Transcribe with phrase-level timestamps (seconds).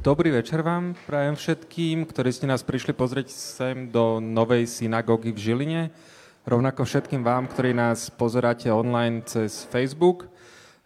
[0.00, 5.36] Dobrý večer vám prajem všetkým, ktorí ste nás prišli pozrieť sem do novej synagógy v
[5.36, 5.82] Žiline.
[6.48, 10.32] Rovnako všetkým vám, ktorí nás pozeráte online cez Facebook.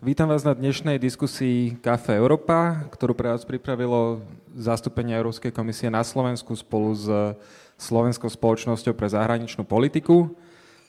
[0.02, 4.19] Vítam vás na dnešnej diskusii Kafe Európa, ktorú pre vás pripravilo
[4.50, 7.06] zastúpenie Európskej komisie na Slovensku spolu s
[7.78, 10.34] Slovenskou spoločnosťou pre zahraničnú politiku.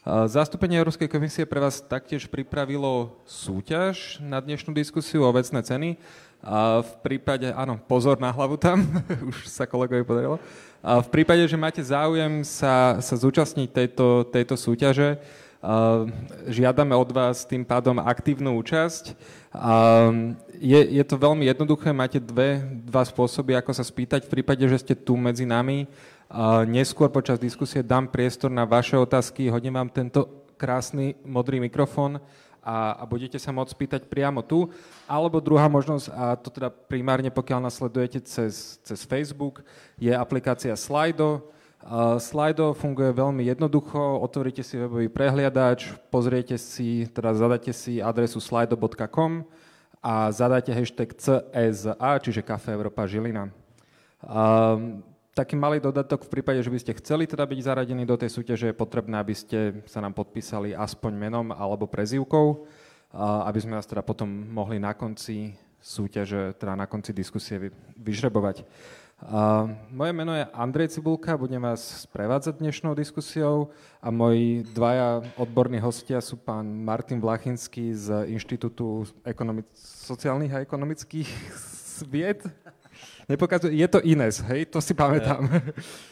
[0.06, 5.90] Zastúpenie Európskej komisie pre vás taktiež pripravilo súťaž na dnešnú diskusiu o vecné ceny.
[6.46, 8.86] A v prípade, áno, pozor na hlavu tam,
[9.34, 10.38] už sa kolegovi podarilo.
[10.86, 15.18] A v prípade, že máte záujem sa, sa zúčastniť tejto, tejto súťaže,
[16.46, 19.18] žiadame od vás tým pádom aktívnu účasť.
[20.62, 24.78] Je, je to veľmi jednoduché, máte dve, dva spôsoby, ako sa spýtať v prípade, že
[24.78, 25.90] ste tu medzi nami.
[26.70, 32.22] Neskôr počas diskusie dám priestor na vaše otázky, hodím vám tento krásny modrý mikrofón
[32.66, 34.74] a, a budete sa môcť spýtať priamo tu.
[35.06, 39.62] Alebo druhá možnosť, a to teda primárne pokiaľ nasledujete cez, cez Facebook,
[40.02, 41.46] je aplikácia Slido.
[41.86, 48.42] Uh, Slido funguje veľmi jednoducho, otvoríte si webový prehliadač, pozriete si, teda zadáte si adresu
[48.42, 49.46] slido.com
[50.02, 53.54] a zadáte hashtag CSA, čiže Kafe Európa Žilina.
[54.26, 55.06] Uh,
[55.36, 58.72] taký malý dodatok v prípade, že by ste chceli teda byť zaradení do tej súťaže,
[58.72, 62.64] je potrebné, aby ste sa nám podpísali aspoň menom alebo prezývkou,
[63.44, 67.70] aby sme vás teda potom mohli na konci súťaže, teda na konci diskusie
[68.00, 68.64] vyžrebovať.
[69.92, 73.72] Moje meno je Andrej Cibulka, budem vás sprevádzať dnešnou diskusiou
[74.04, 79.08] a moji dvaja odborní hostia sú pán Martin Vlachinský z Inštitútu
[79.80, 81.28] sociálnych a ekonomických
[82.12, 82.44] vied
[83.26, 85.50] Nepokazuje, je to Ines, hej, to si pamätám.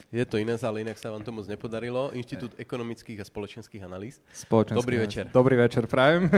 [0.10, 2.10] Je to Ines, ale inak sa vám to moc nepodarilo.
[2.10, 4.18] Inštitút ekonomických a spoločenských analýz.
[4.50, 5.30] Dobrý večer.
[5.30, 6.34] Dobrý večer, prajem.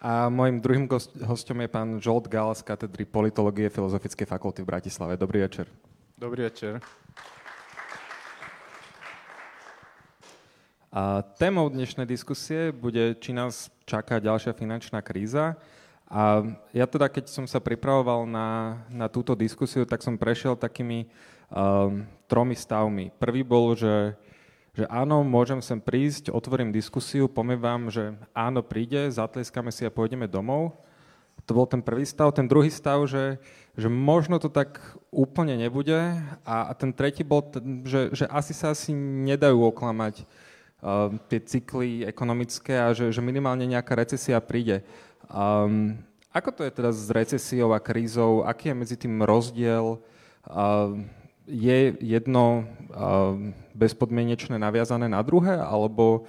[0.00, 0.84] A môjim druhým
[1.24, 5.16] hostom je pán Žolt Gal z katedry politológie Filozofickej fakulty v Bratislave.
[5.16, 5.72] Dobrý večer.
[6.20, 6.84] Dobrý večer.
[10.92, 15.56] A témou dnešnej diskusie bude, či nás čaká ďalšia finančná kríza
[16.10, 16.42] a
[16.74, 21.06] ja teda, keď som sa pripravoval na, na túto diskusiu, tak som prešiel takými
[21.54, 23.14] um, tromi stavmi.
[23.14, 24.18] Prvý bol, že,
[24.74, 29.94] že áno, môžem sem prísť, otvorím diskusiu, poviem vám, že áno, príde, zatleskame si a
[29.94, 30.74] pôjdeme domov.
[31.46, 32.34] To bol ten prvý stav.
[32.34, 33.38] Ten druhý stav, že,
[33.78, 34.82] že možno to tak
[35.14, 35.96] úplne nebude.
[36.42, 37.46] A, a ten tretí bol,
[37.86, 40.26] že, že asi sa asi nedajú oklamať
[40.82, 44.82] uh, tie cykly ekonomické a že, že minimálne nejaká recesia príde.
[45.30, 46.02] Um,
[46.34, 48.42] ako to je teda s recesiou a krízou?
[48.42, 50.02] Aký je medzi tým rozdiel?
[50.46, 51.06] Uh,
[51.46, 53.34] je jedno uh,
[53.74, 55.58] bezpodmienečné naviazané na druhé?
[55.58, 56.26] Alebo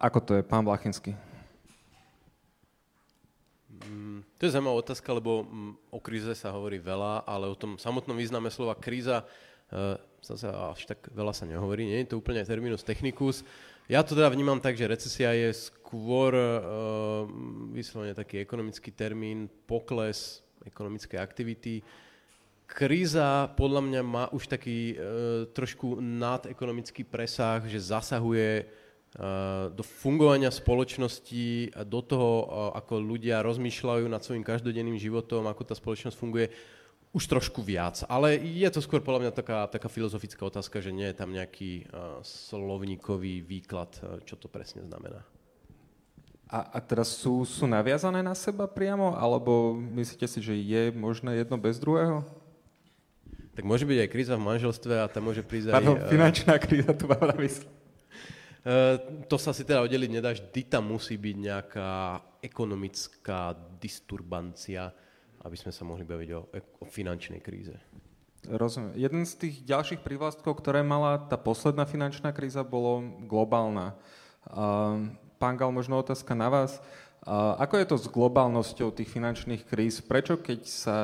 [0.00, 1.16] ako to je, pán Vlachinský?
[3.84, 7.76] Mm, to je zaujímavá otázka, lebo mm, o kríze sa hovorí veľa, ale o tom
[7.76, 11.84] samotnom význame slova kríza uh, zase až tak veľa sa nehovorí.
[11.84, 13.44] Nie je to úplne terminus technicus.
[13.84, 17.28] Ja to teda vnímam tak, že recesia je skôr uh,
[17.68, 21.84] vyslovene taký ekonomický termín, pokles ekonomickej aktivity.
[22.64, 30.48] Kríza podľa mňa má už taký uh, trošku nadekonomický presah, že zasahuje uh, do fungovania
[30.48, 32.46] spoločnosti a do toho, uh,
[32.80, 36.48] ako ľudia rozmýšľajú nad svojim každodenným životom, ako tá spoločnosť funguje
[37.14, 41.06] už trošku viac, ale je to skôr podľa mňa taká, taká filozofická otázka, že nie
[41.06, 45.22] je tam nejaký uh, slovníkový výklad, uh, čo to presne znamená.
[46.50, 51.38] A, a teraz sú, sú naviazané na seba priamo, alebo myslíte si, že je možné
[51.38, 52.26] jedno bez druhého?
[53.54, 56.10] Tak môže byť aj kríza v manželstve a tam môže prísť Pardon, aj...
[56.10, 57.70] finančná kríza, tu mám na mysli.
[58.66, 58.98] Uh,
[59.30, 61.90] to sa si teda oddeliť nedá, vždy tam musí byť nejaká
[62.42, 64.90] ekonomická disturbancia,
[65.44, 66.40] aby sme sa mohli baviť o,
[66.80, 67.76] o finančnej kríze.
[68.44, 68.92] Rozumiem.
[68.96, 73.96] Jeden z tých ďalších privlastkov, ktoré mala tá posledná finančná kríza, bolo globálna.
[75.40, 76.76] Pán Gal, možno otázka na vás.
[77.60, 80.04] Ako je to s globálnosťou tých finančných kríz?
[80.04, 80.98] Prečo, keď sa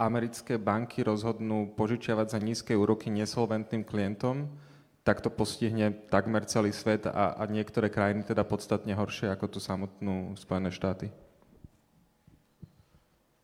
[0.00, 4.48] americké banky rozhodnú požičiavať za nízke úroky nesolventným klientom,
[5.04, 9.58] tak to postihne takmer celý svet a, a niektoré krajiny teda podstatne horšie ako tú
[9.60, 11.12] samotnú Spojené štáty?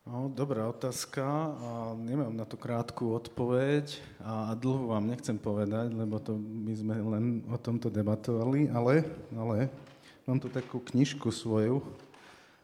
[0.05, 1.25] No, dobrá otázka.
[1.57, 6.93] A nemám na to krátku odpoveď a dlho vám nechcem povedať, lebo to my sme
[7.01, 9.01] len o tomto debatovali, ale,
[9.33, 9.65] ale
[10.29, 11.81] mám tu takú knižku svoju,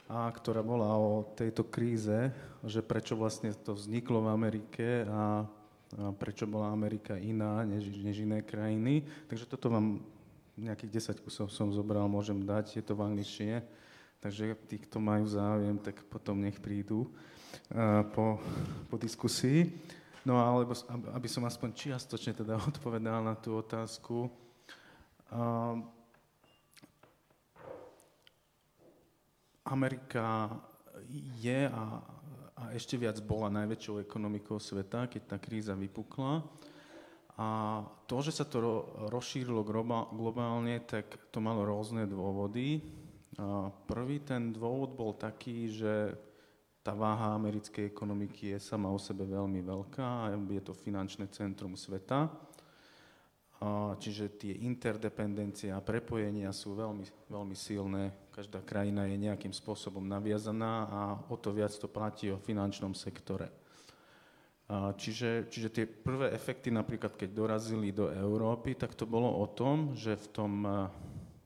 [0.05, 2.29] a, ktorá bola o tejto kríze,
[2.61, 8.21] že prečo vlastne to vzniklo v Amerike a, a prečo bola Amerika iná než, než
[8.21, 9.01] iné krajiny.
[9.25, 9.97] Takže toto vám
[10.61, 13.65] nejakých 10 kusov som zobral, môžem dať, je to v angličtine
[14.21, 17.09] Takže tí, kto majú záujem, tak potom nech prídu
[18.11, 18.39] po,
[18.89, 19.67] po diskusii.
[20.21, 20.77] No alebo
[21.17, 24.29] aby som aspoň čiastočne teda odpovedal na tú otázku.
[29.65, 30.51] Amerika
[31.39, 31.83] je a,
[32.59, 36.43] a ešte viac bola najväčšou ekonomikou sveta, keď tá kríza vypukla.
[37.39, 39.63] A to, že sa to rozšírilo
[40.13, 42.83] globálne, tak to malo rôzne dôvody.
[43.39, 46.13] A prvý ten dôvod bol taký, že
[46.81, 52.29] tá váha americkej ekonomiky je sama o sebe veľmi veľká, je to finančné centrum sveta.
[54.01, 58.09] Čiže tie interdependencie a prepojenia sú veľmi, veľmi silné.
[58.33, 63.53] Každá krajina je nejakým spôsobom naviazaná a o to viac to platí o finančnom sektore.
[64.71, 69.93] Čiže, čiže tie prvé efekty, napríklad keď dorazili do Európy, tak to bolo o tom,
[69.93, 70.53] že v tom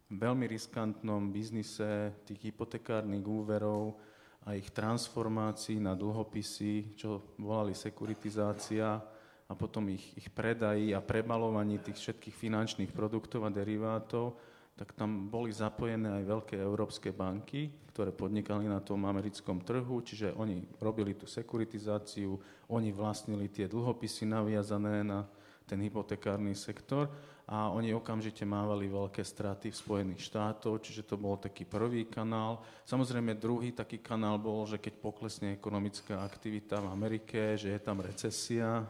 [0.07, 3.99] veľmi riskantnom biznise tých hypotekárnych úverov
[4.45, 9.01] a ich transformácií na dlhopisy, čo volali sekuritizácia
[9.45, 14.37] a potom ich, ich predají a prebalovaní tých všetkých finančných produktov a derivátov,
[14.75, 20.35] tak tam boli zapojené aj veľké európske banky, ktoré podnikali na tom americkom trhu, čiže
[20.35, 22.35] oni robili tú sekuritizáciu,
[22.69, 25.25] oni vlastnili tie dlhopisy naviazané na
[25.65, 27.09] ten hypotekárny sektor
[27.45, 32.65] a oni okamžite mávali veľké straty v Spojených štátoch, čiže to bol taký prvý kanál.
[32.89, 38.01] Samozrejme druhý taký kanál bol, že keď poklesne ekonomická aktivita v Amerike, že je tam
[38.01, 38.81] recesia,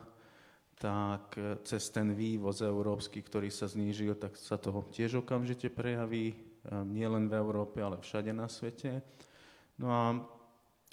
[0.80, 1.36] tak
[1.68, 6.36] cez ten vývoz európsky, ktorý sa znížil, tak sa to tiež okamžite prejaví, e,
[6.84, 9.04] nielen v Európe, ale všade na svete.
[9.80, 10.06] No a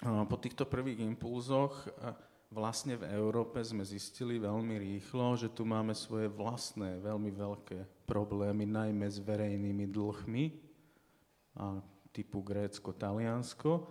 [0.03, 5.97] po týchto prvých impulzoch e, vlastne v Európe sme zistili veľmi rýchlo, že tu máme
[5.97, 10.45] svoje vlastné veľmi veľké problémy, najmä s verejnými dlhmi,
[11.57, 11.81] a
[12.13, 13.89] typu Grécko, Taliansko,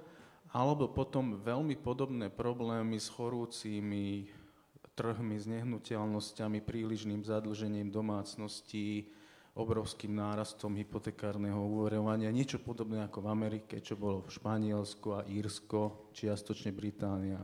[0.54, 4.30] alebo potom veľmi podobné problémy s chorúcimi
[4.94, 9.10] trhmi, s nehnuteľnosťami, prílišným zadlžením domácností,
[9.52, 16.12] obrovským nárastom hypotekárneho úverovania, niečo podobné ako v Amerike, čo bolo v Španielsku a Írsko,
[16.16, 17.44] čiastočne Británia.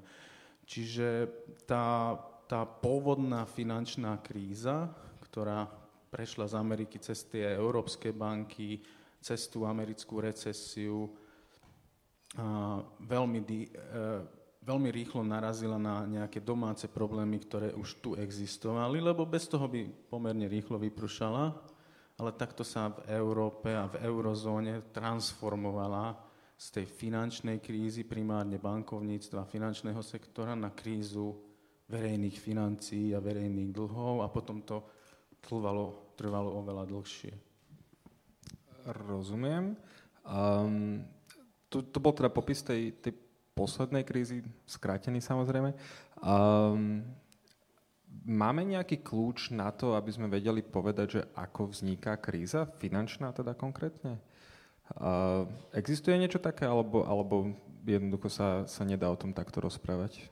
[0.68, 1.32] Čiže
[1.64, 2.20] tá,
[2.52, 4.92] tá pôvodná finančná kríza,
[5.24, 5.64] ktorá
[6.12, 8.84] prešla z Ameriky cez tie európske banky,
[9.24, 11.08] cez tú americkú recesiu,
[12.36, 13.68] a veľmi, e,
[14.60, 19.88] veľmi rýchlo narazila na nejaké domáce problémy, ktoré už tu existovali, lebo bez toho by
[20.12, 21.56] pomerne rýchlo vypršala,
[22.20, 26.27] ale takto sa v Európe a v eurozóne transformovala
[26.58, 31.38] z tej finančnej krízy, primárne bankovníctva, finančného sektora, na krízu
[31.86, 34.82] verejných financií a verejných dlhov a potom to
[35.38, 37.34] trvalo, trvalo oveľa dlhšie.
[38.90, 39.78] Rozumiem.
[40.26, 41.06] Um,
[41.70, 43.14] to, to bol teda popis tej, tej
[43.54, 45.78] poslednej krízy, skrátený samozrejme.
[46.20, 47.06] Um,
[48.26, 53.56] máme nejaký kľúč na to, aby sme vedeli povedať, že ako vzniká kríza, finančná teda
[53.56, 54.20] konkrétne?
[55.76, 57.52] Existuje niečo také, alebo, alebo
[57.84, 60.32] jednoducho sa, sa nedá o tom takto rozprávať?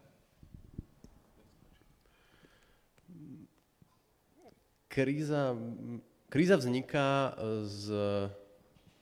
[4.88, 5.60] Kríza,
[6.32, 7.36] kríza vzniká
[7.68, 7.92] z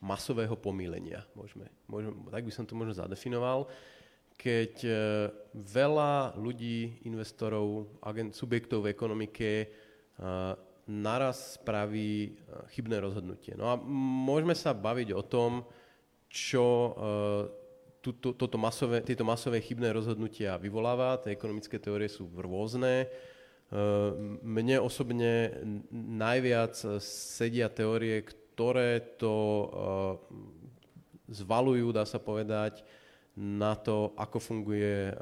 [0.02, 3.70] masového pomílenia, môžeme, môžeme, tak by som to možno zadefinoval.
[4.34, 4.92] Keď e,
[5.54, 9.70] veľa ľudí, investorov, agent, subjektov v ekonomike
[10.88, 12.34] naraz spraví eh,
[12.76, 13.56] chybné rozhodnutie.
[13.56, 15.64] No a môžeme sa baviť o tom,
[16.28, 16.92] čo
[18.04, 21.20] tuto, eh, toto masové, tieto masové chybné rozhodnutia vyvoláva.
[21.20, 23.08] Tie ekonomické teórie sú rôzne.
[23.08, 24.10] Eh,
[24.44, 25.56] mne osobne
[25.94, 29.34] najviac sedia teórie, ktoré to
[31.26, 32.84] zvalujú, dá sa povedať,
[33.34, 35.14] na to, ako funguje eh,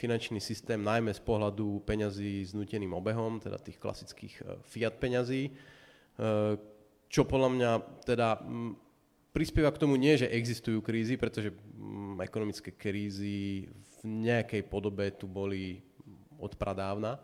[0.00, 5.52] finančný systém, najmä z pohľadu peňazí s nuteným obehom, teda tých klasických eh, fiat peňazí,
[5.52, 6.54] eh,
[7.12, 7.70] čo podľa mňa
[8.08, 8.72] teda mm,
[9.36, 15.28] prispieva k tomu nie, že existujú krízy, pretože mm, ekonomické krízy v nejakej podobe tu
[15.28, 15.84] boli
[16.40, 17.22] od pradávna,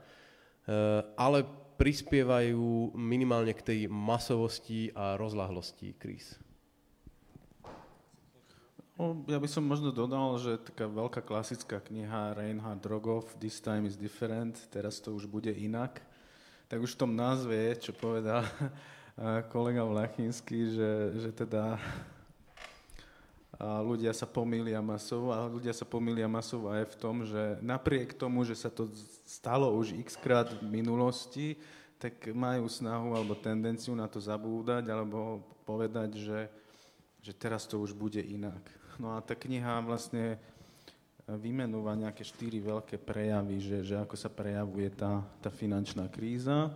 [1.19, 1.45] ale
[1.77, 6.39] prispievajú minimálne k tej masovosti a rozlahlosti kríz.
[9.00, 13.88] No, ja by som možno dodal, že taká veľká klasická kniha Reinhard Rogov, This time
[13.88, 16.04] is different, teraz to už bude inak,
[16.69, 18.45] tak už v tom názve je, čo povedal
[19.57, 21.80] kolega Vlachinský, že, že teda
[23.57, 28.12] a ľudia sa pomýlia masovo a ľudia sa pomýlia masovo aj v tom, že napriek
[28.12, 28.92] tomu, že sa to
[29.25, 31.57] stalo už x krát v minulosti,
[31.97, 36.40] tak majú snahu alebo tendenciu na to zabúdať alebo povedať, že,
[37.25, 38.80] že teraz to už bude inak.
[38.99, 40.40] No a tá kniha vlastne
[41.38, 46.75] vymenúva nejaké štyri veľké prejavy, že, že ako sa prejavuje tá, tá finančná kríza.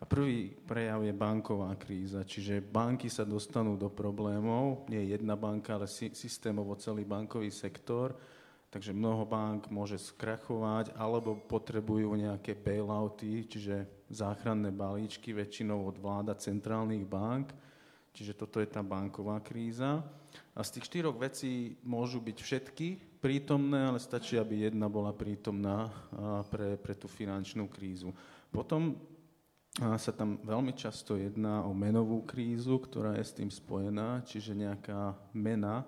[0.00, 5.76] A prvý prejav je banková kríza, čiže banky sa dostanú do problémov, nie jedna banka,
[5.76, 8.16] ale systémovo celý bankový sektor,
[8.72, 16.32] takže mnoho bank môže skrachovať alebo potrebujú nejaké bailouty, čiže záchranné balíčky väčšinou od vláda
[16.32, 17.52] centrálnych bank,
[18.16, 20.00] čiže toto je tá banková kríza.
[20.54, 22.88] A z tých štyroch vecí môžu byť všetky
[23.22, 25.92] prítomné, ale stačí, aby jedna bola prítomná
[26.50, 28.10] pre, pre tú finančnú krízu.
[28.50, 28.98] Potom
[29.78, 35.14] sa tam veľmi často jedná o menovú krízu, ktorá je s tým spojená, čiže nejaká
[35.30, 35.86] mena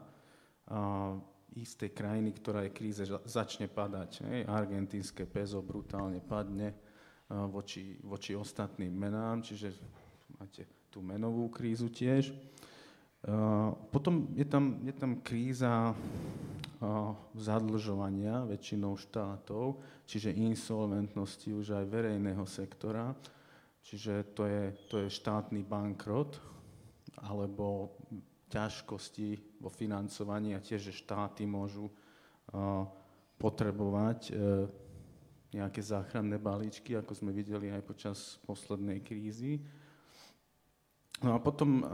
[0.71, 1.19] a,
[1.59, 4.23] istej krajiny, ktorá je kríze, začne padať.
[4.23, 4.41] Hej.
[4.47, 6.71] Argentínske peso brutálne padne
[7.27, 9.75] a, voči, voči ostatným menám, čiže
[10.39, 12.31] máte tú menovú krízu tiež.
[13.27, 15.95] A, potom je tam, je tam kríza
[17.39, 23.15] zadlžovania väčšinou štátov, čiže insolventnosti už aj verejného sektora.
[23.87, 26.43] Čiže to je, to je štátny bankrot
[27.23, 27.95] alebo
[28.51, 32.83] ťažkosti vo financovaní a tiež, že štáty môžu uh,
[33.39, 34.35] potrebovať
[35.53, 39.61] nejaké záchranné balíčky, ako sme videli aj počas poslednej krízy.
[41.23, 41.87] No a potom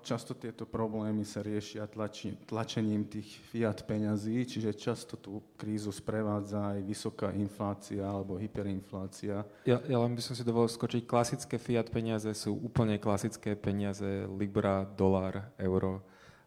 [0.00, 6.76] často tieto problémy sa riešia tlači, tlačením tých fiat peňazí, čiže často tú krízu sprevádza
[6.76, 9.44] aj vysoká inflácia alebo hyperinflácia.
[9.68, 14.24] Ja, ja len by som si dovolil skočiť, klasické fiat peniaze sú úplne klasické peniaze,
[14.32, 16.00] libra, dolár, euro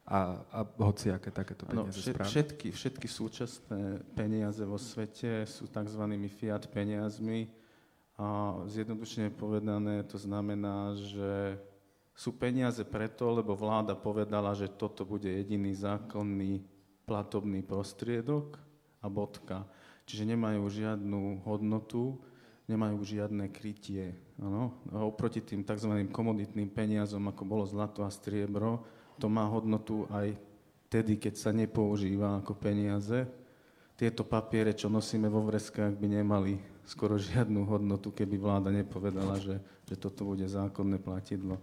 [0.03, 6.03] a, a hociaké takéto peniaze no, všetky, všetky súčasné peniaze vo svete sú tzv.
[6.27, 7.47] fiat peniazmi
[8.19, 11.55] a zjednodušene povedané to znamená, že
[12.13, 16.61] sú peniaze preto, lebo vláda povedala, že toto bude jediný zákonný
[17.09, 18.61] platobný prostriedok
[19.01, 19.65] a bodka.
[20.05, 22.21] Čiže nemajú žiadnu hodnotu,
[22.69, 24.13] nemajú žiadne krytie.
[24.39, 24.77] Ano?
[24.93, 26.05] Oproti tým tzv.
[26.13, 28.85] komoditným peniazom, ako bolo zlato a striebro,
[29.17, 30.33] to má hodnotu aj
[30.89, 33.25] tedy, keď sa nepoužíva ako peniaze.
[33.93, 39.61] Tieto papiere, čo nosíme vo vreskách, by nemali skoro žiadnu hodnotu, keby vláda nepovedala, že,
[39.87, 41.61] že toto bude zákonné platidlo.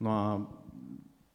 [0.00, 0.26] No a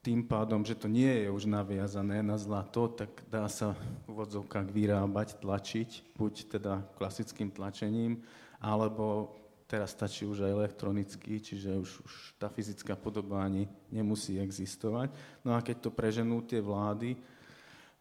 [0.06, 3.74] tým pádom, že to nie je už naviazané na zlato, tak dá sa
[4.06, 8.22] v vodzovkách vyrábať, tlačiť, buď teda klasickým tlačením,
[8.62, 9.34] alebo
[9.66, 15.10] teraz stačí už aj elektronicky, čiže už, už tá fyzická podoba ani nemusí existovať.
[15.42, 17.18] No a keď to preženú tie vlády,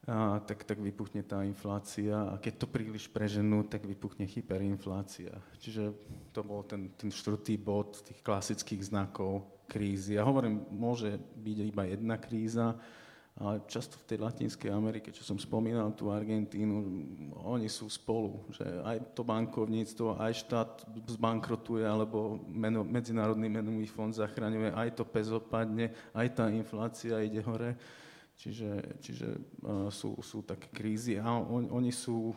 [0.04, 5.32] a, tak, tak vypuchne tá inflácia a keď to príliš preženú, tak vypuchne hyperinflácia.
[5.56, 5.96] Čiže
[6.36, 10.16] to bol ten, ten štvrtý bod tých klasických znakov krízy.
[10.16, 12.76] Ja hovorím, môže byť iba jedna kríza,
[13.34, 16.74] ale často v tej Latinskej Amerike, čo som spomínal, tú Argentínu,
[17.42, 20.70] oni sú spolu, že aj to bankovníctvo, aj štát
[21.10, 27.42] zbankrotuje, alebo meno, Medzinárodný menový fond zachraňuje, aj to pezo padne, aj tá inflácia ide
[27.42, 27.74] hore.
[28.38, 29.28] Čiže, čiže
[29.66, 32.34] uh, sú, sú také krízy a on, oni sú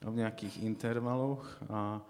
[0.00, 2.00] v nejakých intervaloch a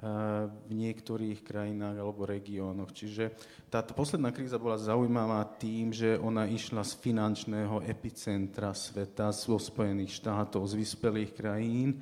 [0.00, 2.88] v niektorých krajinách alebo regiónoch.
[2.88, 3.36] Čiže
[3.68, 10.24] táto posledná kríza bola zaujímavá tým, že ona išla z finančného epicentra sveta, zo Spojených
[10.24, 12.00] štátov, z vyspelých krajín.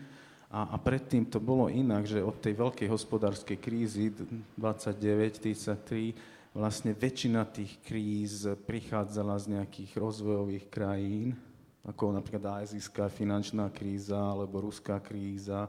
[0.49, 4.15] A, a predtým to bolo inak, že od tej veľkej hospodárskej krízy
[4.55, 11.35] 29-33 vlastne väčšina tých kríz prichádzala z nejakých rozvojových krajín,
[11.83, 15.67] ako napríklad azijská finančná kríza alebo ruská kríza,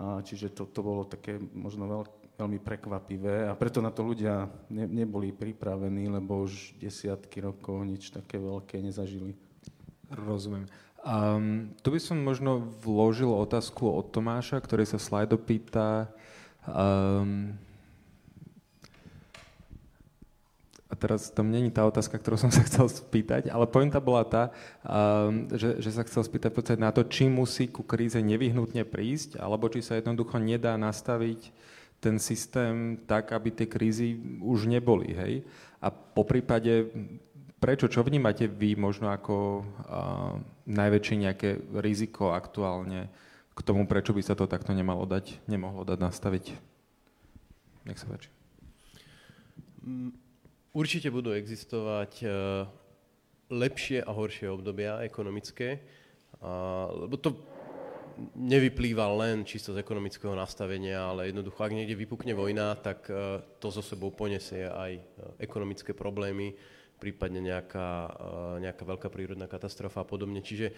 [0.00, 2.02] čiže to, to bolo také možno veľ,
[2.40, 8.10] veľmi prekvapivé a preto na to ľudia ne, neboli pripravení, lebo už desiatky rokov nič
[8.12, 9.36] také veľké nezažili.
[10.12, 10.68] Rozumiem.
[11.02, 16.06] Um, tu by som možno vložil otázku od Tomáša, ktorý sa slajdo pýta,
[16.62, 17.58] um,
[20.92, 24.52] a teraz tam není tá otázka, ktorú som sa chcel spýtať, ale pointa bola tá,
[24.84, 29.40] um, že, že sa chcel spýtať podstate na to, či musí ku kríze nevyhnutne prísť,
[29.40, 31.48] alebo či sa jednoducho nedá nastaviť
[32.02, 35.34] ten systém tak, aby tie krízy už neboli, hej?
[35.80, 36.90] A po prípade,
[37.62, 39.64] prečo, čo vnímate vy možno ako uh,
[40.68, 43.08] najväčšie nejaké riziko aktuálne
[43.54, 46.44] k tomu, prečo by sa to takto nemalo dať, nemohlo dať nastaviť?
[47.86, 48.30] Nech sa páči.
[49.82, 50.21] Mm,
[50.72, 52.32] Určite budú existovať eh,
[53.52, 55.84] lepšie a horšie obdobia ekonomické,
[56.96, 57.36] lebo to
[58.40, 63.68] nevyplýva len čisto z ekonomického nastavenia, ale jednoducho, ak niekde vypukne vojna, tak eh, to
[63.68, 65.02] zo sebou poniesie aj eh,
[65.44, 66.56] ekonomické problémy,
[66.96, 68.14] prípadne nejaká,
[68.62, 70.38] nejaká veľká prírodná katastrofa a podobne.
[70.38, 70.70] Čiže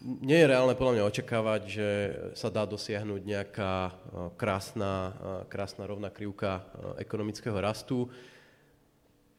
[0.00, 1.88] nie je reálne podľa mňa očakávať, že
[2.32, 3.92] sa dá dosiahnuť nejaká
[4.40, 5.12] krásna,
[5.52, 6.64] krásna rovná krivka
[6.96, 8.08] ekonomického rastu.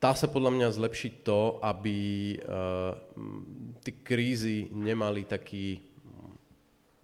[0.02, 2.34] Dá sa podľa mňa zlepšiť to, aby
[3.86, 5.78] tie krízy nemali taký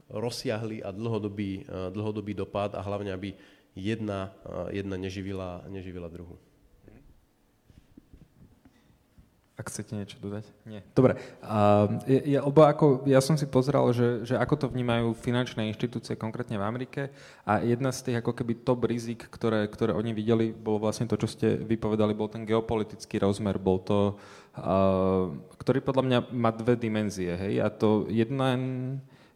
[0.09, 1.61] rozsiahly a dlhodobý,
[1.93, 3.37] dlhodobý dopad a hlavne, aby
[3.77, 4.33] jedna,
[4.73, 6.41] jedna neživila, neživila druhú.
[9.57, 10.45] Ak chcete niečo dodať?
[10.69, 10.85] Nie.
[10.93, 11.17] Dobre.
[11.41, 16.13] Uh, ja, lebo ako, ja som si pozeral, že, že ako to vnímajú finančné inštitúcie
[16.13, 17.09] konkrétne v Amerike
[17.41, 21.17] a jedna z tých ako keby top rizik, ktoré, ktoré oni videli, bolo vlastne to,
[21.17, 24.21] čo ste vypovedali, bol ten geopolitický rozmer, bol to,
[24.61, 27.33] uh, ktorý podľa mňa má dve dimenzie.
[27.33, 27.65] Hej?
[27.65, 28.53] A to jedna,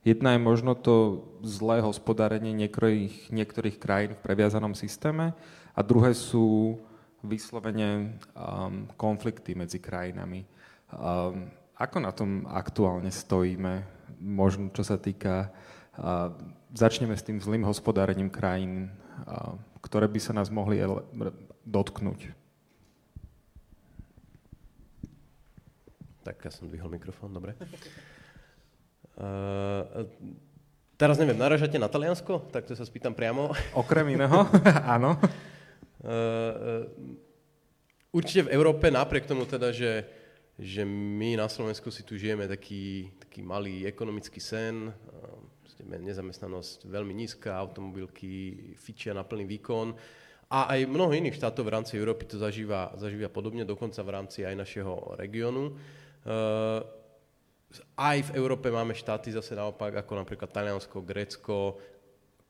[0.05, 5.33] jedna je možno to zlé hospodárenie niektorých, niektorých krajín v previazanom systéme
[5.73, 6.77] a druhé sú
[7.21, 10.45] vyslovene um, konflikty medzi krajinami.
[10.91, 13.85] Um, ako na tom aktuálne stojíme,
[14.21, 15.49] možno čo sa týka,
[15.97, 16.33] uh,
[16.73, 18.93] začneme s tým zlým hospodárením krajín,
[19.25, 20.81] uh, ktoré by sa nás mohli
[21.65, 22.33] dotknúť.
[26.21, 27.57] Tak ja som dvihol mikrofón, dobre.
[29.17, 30.05] Uh,
[30.97, 32.45] teraz neviem, naražate na Taliansko?
[32.53, 33.53] Tak to sa spýtam priamo.
[33.73, 34.45] Okrem iného,
[34.97, 35.17] áno.
[36.01, 36.85] Eh, eh,
[38.09, 40.01] určite v Európe, napriek tomu teda, že,
[40.57, 47.13] že my na Slovensku si tu žijeme taký, taký malý ekonomický sen, eh, nezamestnanosť veľmi
[47.13, 49.93] nízka, automobilky fičia na plný výkon
[50.49, 54.45] a aj mnoho iných štátov v rámci Európy to zažíva, zažíva podobne, dokonca v rámci
[54.45, 55.73] aj našeho regiónu.
[57.97, 61.81] Aj v Európe máme štáty zase naopak, ako napríklad Taliansko, Grécko,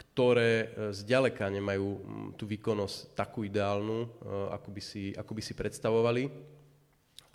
[0.01, 0.67] ktoré e,
[0.98, 1.88] zďaleka nemajú
[2.34, 4.08] tú výkonnosť takú ideálnu, e,
[4.50, 6.24] ako by si, ako by si predstavovali.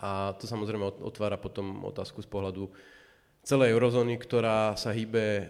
[0.03, 2.69] A to samozrejme otvára potom otázku z pohľadu
[3.41, 5.43] celej eurozóny, ktorá sa hýbe e,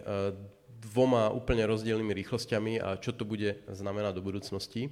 [0.78, 4.86] dvoma úplne rozdielnymi rýchlosťami a čo to bude znamenať do budúcnosti.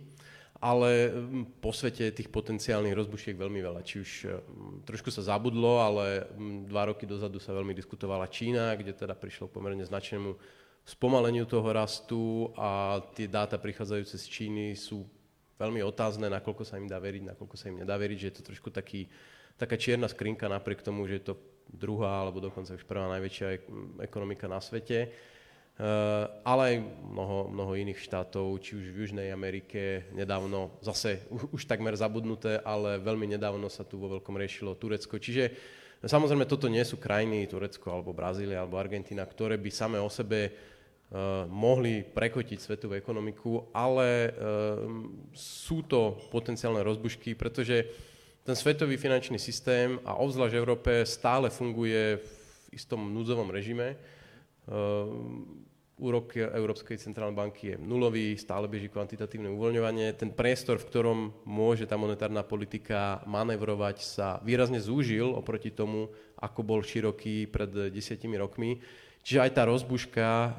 [0.57, 1.13] Ale
[1.61, 3.85] po svete tých potenciálnych rozbušiek veľmi veľa.
[3.85, 4.11] Či už
[4.89, 6.25] trošku sa zabudlo, ale
[6.65, 10.33] dva roky dozadu sa veľmi diskutovala Čína, kde teda prišlo k pomerne značnému
[10.87, 15.03] spomaleniu toho rastu a tie dáta prichádzajúce z Číny sú
[15.59, 18.47] veľmi otázne, nakoľko sa im dá veriť, nakoľko sa im nedá veriť, že je to
[18.47, 19.11] trošku taký,
[19.59, 21.35] taká čierna skrinka napriek tomu, že je to
[21.67, 23.67] druhá alebo dokonca už prvá najväčšia
[23.99, 25.11] ekonomika na svete.
[25.77, 26.77] Uh, ale aj
[27.13, 32.65] mnoho, mnoho iných štátov, či už v Južnej Amerike, nedávno, zase už, už takmer zabudnuté,
[32.65, 35.21] ale veľmi nedávno sa tu vo veľkom riešilo Turecko.
[35.21, 35.53] Čiže
[36.01, 40.49] samozrejme toto nie sú krajiny, Turecko alebo Brazília alebo Argentína, ktoré by same o sebe
[41.47, 44.33] mohli prekotiť svetovú ekonomiku, ale uh,
[45.31, 47.87] sú to potenciálne rozbušky, pretože
[48.43, 52.31] ten svetový finančný systém a obzvlášť v Európe stále funguje v
[52.75, 53.95] istom núdzovom režime.
[54.67, 55.63] Uh,
[55.97, 60.13] úrok Európskej centrálnej banky je nulový, stále beží kvantitatívne uvoľňovanie.
[60.13, 66.61] Ten priestor, v ktorom môže tá monetárna politika manevrovať, sa výrazne zúžil oproti tomu, ako
[66.61, 68.77] bol široký pred desiatimi rokmi.
[69.27, 70.51] Čiže aj tá rozbuška, eh,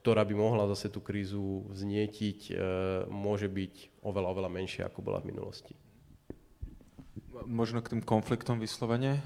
[0.00, 2.56] ktorá by mohla zase tú krízu vznietiť, eh,
[3.12, 5.76] môže byť oveľa, oveľa menšia, ako bola v minulosti.
[7.44, 9.20] Možno k tým konfliktom vyslovene?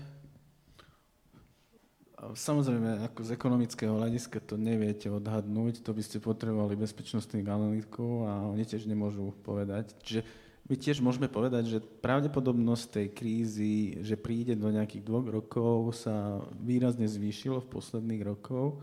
[2.20, 8.44] Samozrejme, ako z ekonomického hľadiska to neviete odhadnúť, to by ste potrebovali bezpečnostných analytikov a
[8.50, 9.94] oni tiež nemôžu povedať.
[10.04, 10.26] Čiže
[10.70, 16.38] my tiež môžeme povedať, že pravdepodobnosť tej krízy, že príde do nejakých dvoch rokov, sa
[16.62, 18.78] výrazne zvýšilo v posledných rokoch.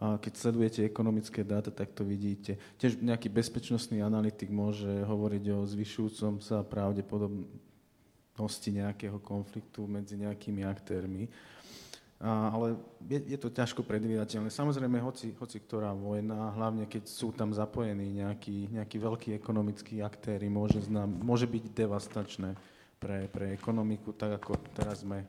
[0.00, 2.56] A keď sledujete ekonomické dáta, tak to vidíte.
[2.80, 11.28] Tiež nejaký bezpečnostný analytik môže hovoriť o zvyšujúcom sa pravdepodobnosti nejakého konfliktu medzi nejakými aktérmi
[12.20, 12.76] ale
[13.08, 14.52] je, je to ťažko predvídateľné.
[14.52, 20.52] Samozrejme, hoci, hoci ktorá vojna, hlavne keď sú tam zapojení nejakí, nejakí veľkí ekonomickí aktéry,
[20.52, 22.52] môže, znam, môže byť devastačné
[23.00, 25.24] pre, pre ekonomiku, tak ako teraz sme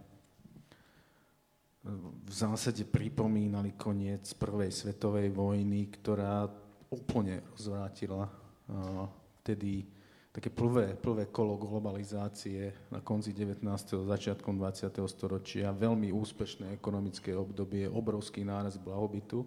[1.81, 6.45] v zásade pripomínali koniec prvej svetovej vojny, ktorá
[6.91, 9.07] úplne rozvrátila uh,
[9.41, 9.89] vtedy
[10.31, 13.63] také prvé, prvé kolo globalizácie na konci 19.
[14.07, 14.87] začiatkom 20.
[15.11, 19.43] storočia, veľmi úspešné ekonomické obdobie, obrovský náraz blahobytu.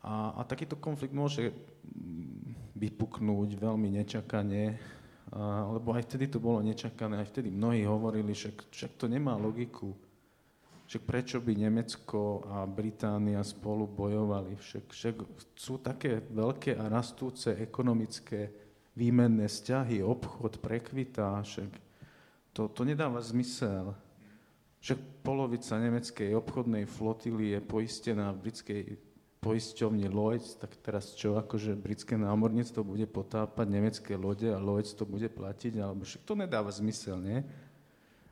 [0.00, 4.80] A, a takýto konflikt môže mm, vypuknúť veľmi nečakane,
[5.70, 9.94] lebo aj vtedy to bolo nečakané, aj vtedy mnohí hovorili, však, však to nemá logiku,
[10.90, 15.16] však prečo by Nemecko a Británia spolu bojovali, však, však
[15.54, 21.70] sú také veľké a rastúce ekonomické výmenné vzťahy, obchod prekvitá, však
[22.50, 23.94] To, to nedáva zmysel.
[24.82, 28.82] Však polovica nemeckej obchodnej flotily je poistená v britskej
[29.38, 35.06] poisťovni Lloyds, tak teraz čo, akože britské námorníctvo bude potápať nemecké lode a Lloyds to
[35.06, 37.40] bude platiť, alebo však to nedáva zmysel, nie?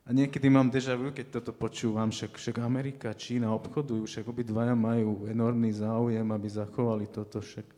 [0.03, 4.75] A niekedy mám deja vu, keď toto počúvam, však, však Amerika, Čína obchodujú, však obidvaja
[4.75, 7.69] majú enormný záujem, aby zachovali toto, však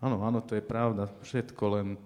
[0.00, 1.96] áno, áno, to je pravda, všetko len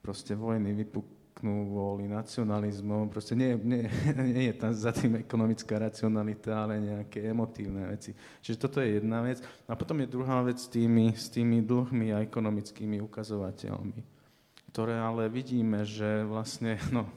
[0.00, 3.84] proste vojny vypuknú kvôli nacionalizmom, proste nie, nie,
[4.34, 8.16] nie je tam za tým ekonomická racionalita, ale nejaké emotívne veci.
[8.40, 9.40] Čiže toto je jedna vec.
[9.68, 14.00] A potom je druhá vec s tými, s tými dlhmi a ekonomickými ukazovateľmi,
[14.72, 17.08] ktoré ale vidíme, že vlastne, no,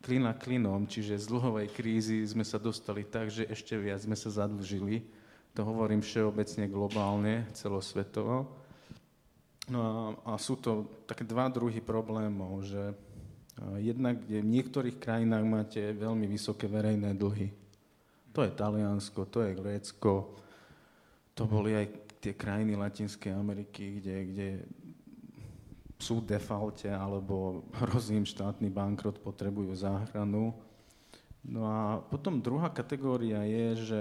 [0.00, 4.32] klina klinom, čiže z dlhovej krízy sme sa dostali tak, že ešte viac sme sa
[4.32, 5.04] zadlžili.
[5.52, 8.59] To hovorím všeobecne globálne, celosvetovo.
[9.70, 9.78] No
[10.26, 12.90] a, a sú to také dva druhy problémov, že
[13.78, 17.54] jednak, kde v niektorých krajinách máte veľmi vysoké verejné dlhy.
[18.34, 20.34] To je Taliansko, to je Grécko,
[21.34, 21.86] to boli aj
[22.18, 24.48] tie krajiny Latinskej Ameriky, kde, kde
[26.00, 30.56] sú v defalte alebo hrozí im štátny bankrot, potrebujú záchranu.
[31.40, 34.00] No a potom druhá kategória je, že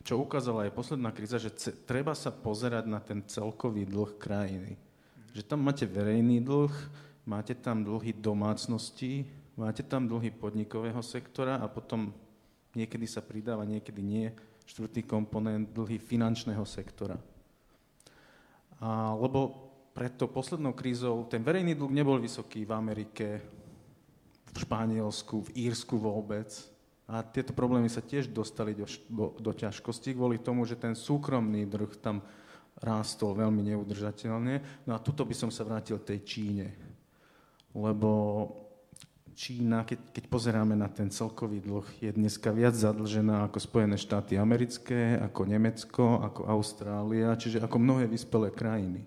[0.00, 1.52] čo ukázala aj posledná kríza, že
[1.84, 4.80] treba sa pozerať na ten celkový dlh krajiny.
[5.30, 6.74] Že tam máte verejný dlh,
[7.26, 9.22] máte tam dlhy domácnosti,
[9.54, 12.10] máte tam dlhy podnikového sektora a potom
[12.74, 14.26] niekedy sa pridáva, niekedy nie,
[14.66, 17.18] štvrtý komponent dlhy finančného sektora.
[18.80, 23.26] A, lebo pred tou poslednou krízou ten verejný dlh nebol vysoký v Amerike,
[24.50, 26.50] v Španielsku, v Írsku vôbec.
[27.10, 31.66] A tieto problémy sa tiež dostali do, do, do ťažkosti kvôli tomu, že ten súkromný
[31.66, 32.22] dlh tam
[32.80, 34.84] rástol veľmi neudržateľne.
[34.88, 36.66] No a tuto by som sa vrátil tej Číne.
[37.76, 38.10] Lebo
[39.36, 44.36] Čína, keď, keď pozeráme na ten celkový dlh, je dneska viac zadlžená ako Spojené štáty
[44.36, 49.06] americké, ako Nemecko, ako Austrália, čiže ako mnohé vyspelé krajiny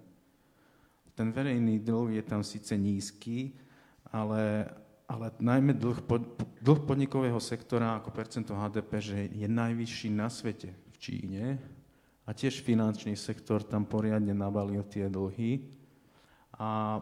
[1.14, 3.54] ten verejný dlh je tam síce nízky,
[4.10, 4.66] ale,
[5.06, 6.22] ale najmä dlh, pod,
[6.62, 11.44] dlh podnikového sektora ako percento HDP, že je najvyšší na svete v Číne
[12.24, 15.60] a tiež finančný sektor tam poriadne nabalil tie dlhy.
[16.56, 17.02] A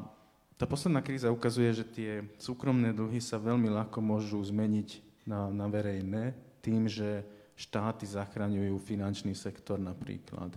[0.58, 5.66] tá posledná kríza ukazuje, že tie súkromné dlhy sa veľmi ľahko môžu zmeniť na, na
[5.70, 7.26] verejné tým, že
[7.58, 10.54] štáty zachraňujú finančný sektor napríklad.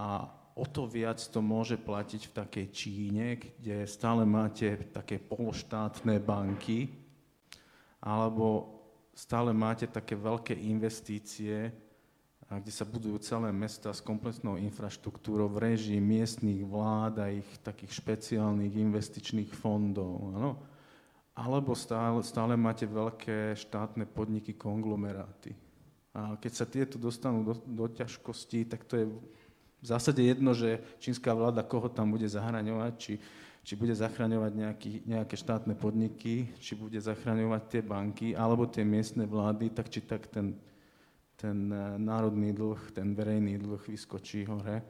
[0.00, 6.16] A o to viac to môže platiť v takej Číne, kde stále máte také pološtátne
[6.22, 6.88] banky,
[8.00, 8.70] alebo
[9.12, 11.83] stále máte také veľké investície,
[12.50, 17.96] kde sa budujú celé mesta s kompletnou infraštruktúrou v režii miestných vlád a ich takých
[17.96, 20.32] špeciálnych investičných fondov.
[20.36, 20.50] Ano?
[21.34, 25.56] Alebo stále, stále máte veľké štátne podniky, konglomeráty.
[26.14, 30.78] A keď sa tieto dostanú do, do ťažkostí, tak to je v zásade jedno, že
[31.02, 33.14] čínska vláda koho tam bude zahraňovať, či,
[33.66, 39.26] či bude zachraňovať nejaký, nejaké štátne podniky, či bude zachraňovať tie banky, alebo tie miestne
[39.26, 40.54] vlády, tak či tak ten,
[41.36, 44.82] ten e, národný dlh, ten verejný dlh vyskočí hore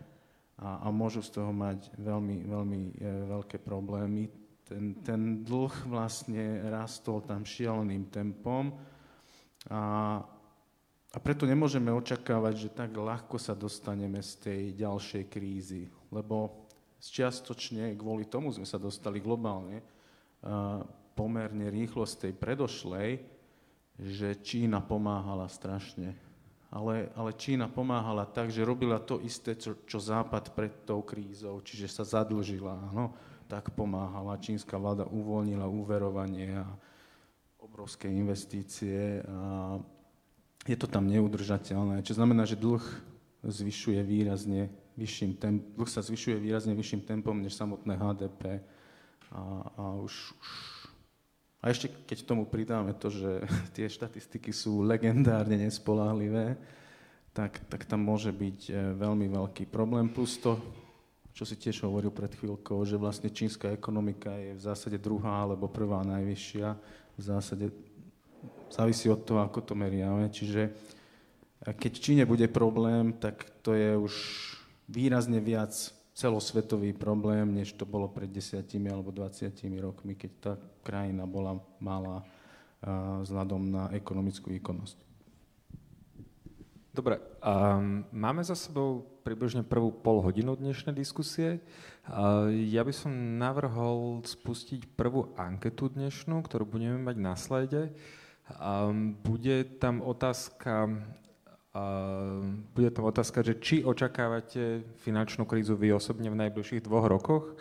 [0.60, 2.92] a, a môžu z toho mať veľmi, veľmi e,
[3.28, 4.30] veľké problémy.
[4.64, 8.72] Ten, ten dlh vlastne rastol tam šialeným tempom
[9.68, 9.82] a,
[11.12, 16.64] a preto nemôžeme očakávať, že tak ľahko sa dostaneme z tej ďalšej krízy, lebo
[17.04, 19.84] čiastočne kvôli tomu sme sa dostali globálne
[21.14, 23.10] pomerne rýchlo z tej predošlej,
[23.94, 26.12] že Čína pomáhala strašne.
[26.74, 31.62] Ale, ale Čína pomáhala tak, že robila to isté, čo, čo Západ pred tou krízou,
[31.62, 32.90] čiže sa zadlžila.
[32.90, 33.14] No,
[33.46, 34.42] tak pomáhala.
[34.42, 36.66] Čínska vláda uvoľnila úverovanie a
[37.62, 39.22] obrovské investície.
[39.22, 39.78] A
[40.66, 42.82] je to tam neudržateľné, čo znamená, že dlh
[43.46, 48.66] zvyšuje výrazne vyšším tempom, dlh sa zvyšuje výrazne vyšším tempom než samotné HDP.
[49.30, 49.42] A,
[49.78, 50.73] a už, už
[51.64, 53.40] a ešte keď tomu pridáme to, že
[53.76, 56.60] tie štatistiky sú legendárne nespolahlivé,
[57.32, 60.12] tak, tak tam môže byť e, veľmi veľký problém.
[60.12, 60.60] Plus to,
[61.32, 65.66] čo si tiež hovoril pred chvíľkou, že vlastne čínska ekonomika je v zásade druhá alebo
[65.66, 66.68] prvá najvyššia.
[67.16, 67.72] V zásade
[68.70, 70.30] závisí od toho, ako to meriame.
[70.30, 70.70] Čiže
[71.64, 74.14] keď v Číne bude problém, tak to je už
[74.86, 75.72] výrazne viac
[76.14, 79.50] celosvetový problém, než to bolo pred desiatimi alebo 20
[79.82, 80.52] rokmi, keď tá
[80.86, 82.22] krajina bola malá
[83.24, 84.98] vzhľadom na ekonomickú výkonnosť.
[86.94, 91.58] Dobre, um, máme za sebou približne prvú pol hodinu dnešnej diskusie.
[92.06, 97.90] Uh, ja by som navrhol spustiť prvú anketu dnešnú, ktorú budeme mať na slede.
[98.62, 100.94] Um, bude tam otázka,
[102.74, 107.58] bude tam otázka, že či očakávate finančnú krízu vy osobne v najbližších dvoch rokoch.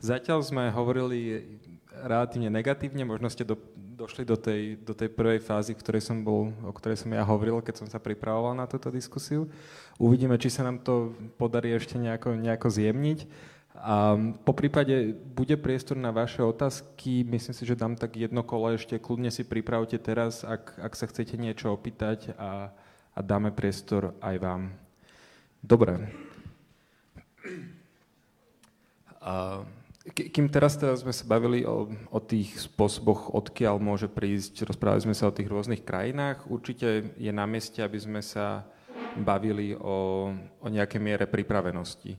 [0.00, 1.44] Zatiaľ sme hovorili
[1.92, 6.56] relatívne negatívne, možno ste do, došli do tej, do tej prvej fázy, ktorej som bol,
[6.64, 9.52] o ktorej som ja hovoril, keď som sa pripravoval na túto diskusiu.
[10.00, 13.28] Uvidíme, či sa nám to podarí ešte nejako, nejako zjemniť.
[13.76, 17.28] A po prípade bude priestor na vaše otázky.
[17.28, 18.96] Myslím si, že dám tak jedno kolo ešte.
[18.96, 22.72] Kľudne si pripravte teraz, ak, ak sa chcete niečo opýtať a,
[23.14, 24.62] a dáme priestor aj vám.
[25.60, 26.10] Dobre.
[29.20, 29.60] A
[30.10, 35.12] kým teraz teda sme sa bavili o, o tých spôsoboch, odkiaľ môže prísť, rozprávali sme
[35.12, 38.64] sa o tých rôznych krajinách, určite je na mieste, aby sme sa
[39.20, 42.16] bavili o, o nejakej miere pripravenosti.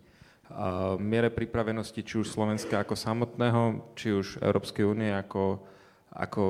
[0.52, 5.64] A miere pripravenosti či už Slovenska ako samotného, či už Európskej únie ako,
[6.12, 6.44] ako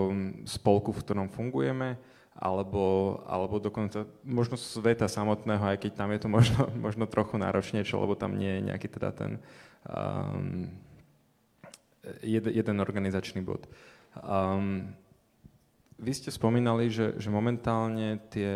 [0.43, 1.95] spolku, v ktorom fungujeme,
[2.41, 7.93] alebo, alebo dokonca možno sveta samotného, aj keď tam je to možno, možno trochu náročnejšie,
[7.93, 9.31] lebo tam nie je nejaký teda ten
[9.85, 10.65] um,
[12.25, 13.69] jed, jeden organizačný bod.
[14.25, 14.89] Um,
[16.01, 18.53] vy ste spomínali, že, že momentálne tie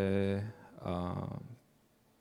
[0.81, 1.29] uh,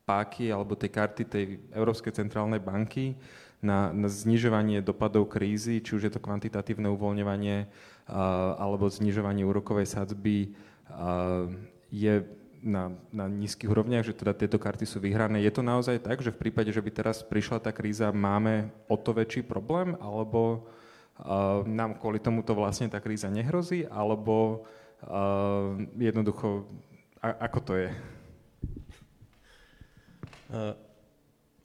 [0.05, 3.17] páky alebo tie karty tej Európskej centrálnej banky
[3.57, 9.89] na, na znižovanie dopadov krízy, či už je to kvantitatívne uvoľňovanie uh, alebo znižovanie úrokovej
[9.89, 10.53] sadzby,
[11.89, 12.13] je
[12.65, 15.45] na, na nízkych úrovniach, že teda tieto karty sú vyhrané.
[15.45, 18.97] Je to naozaj tak, že v prípade, že by teraz prišla tá kríza, máme o
[18.97, 20.65] to väčší problém, alebo
[21.69, 24.65] nám kvôli tomuto vlastne tá kríza nehrozí, alebo
[25.95, 26.65] jednoducho,
[27.21, 27.89] ako to je?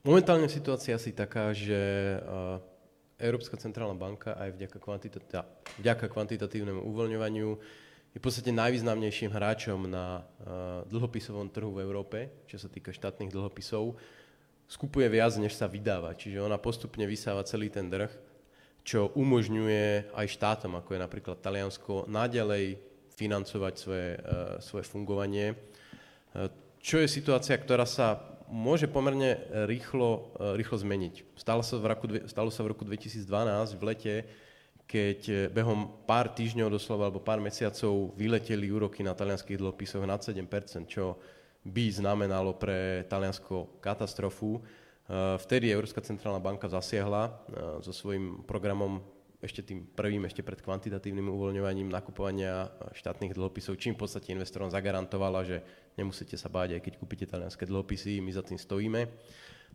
[0.05, 1.77] Momentálne situácia asi taká, že
[3.21, 7.49] Európska centrálna banka aj vďaka, kvantitata- vďaka kvantitatívnemu uvoľňovaniu
[8.11, 10.27] je v podstate najvýznamnejším hráčom na
[10.91, 12.19] dlhopisovom trhu v Európe,
[12.51, 13.95] čo sa týka štátnych dlhopisov.
[14.67, 18.11] Skupuje viac, než sa vydáva, čiže ona postupne vysáva celý ten trh
[18.81, 22.81] čo umožňuje aj štátom, ako je napríklad Taliansko, naďalej
[23.15, 25.53] financovať svoje, uh, svoje fungovanie.
[26.33, 26.49] Uh,
[26.81, 31.39] čo je situácia, ktorá sa môže pomerne rýchlo, rýchlo zmeniť.
[31.39, 33.23] Stalo sa, v roku, stalo sa v roku 2012
[33.79, 34.15] v lete,
[34.91, 40.43] keď behom pár týždňov doslova alebo pár mesiacov vyleteli úroky na talianských dlhopisoch nad 7%,
[40.91, 41.15] čo
[41.63, 44.59] by znamenalo pre Taliansko katastrofu.
[44.59, 47.33] Eh, vtedy Európska centrálna banka zasiahla eh,
[47.85, 48.99] so svojím programom
[49.41, 55.49] ešte tým prvým, ešte pred kvantitatívnym uvoľňovaním nakupovania štátnych dlhopisov, čím v podstate investorom zagarantovala,
[55.49, 55.65] že
[55.97, 59.09] nemusíte sa báť, aj keď kúpite talianské dlhopisy, my za tým stojíme.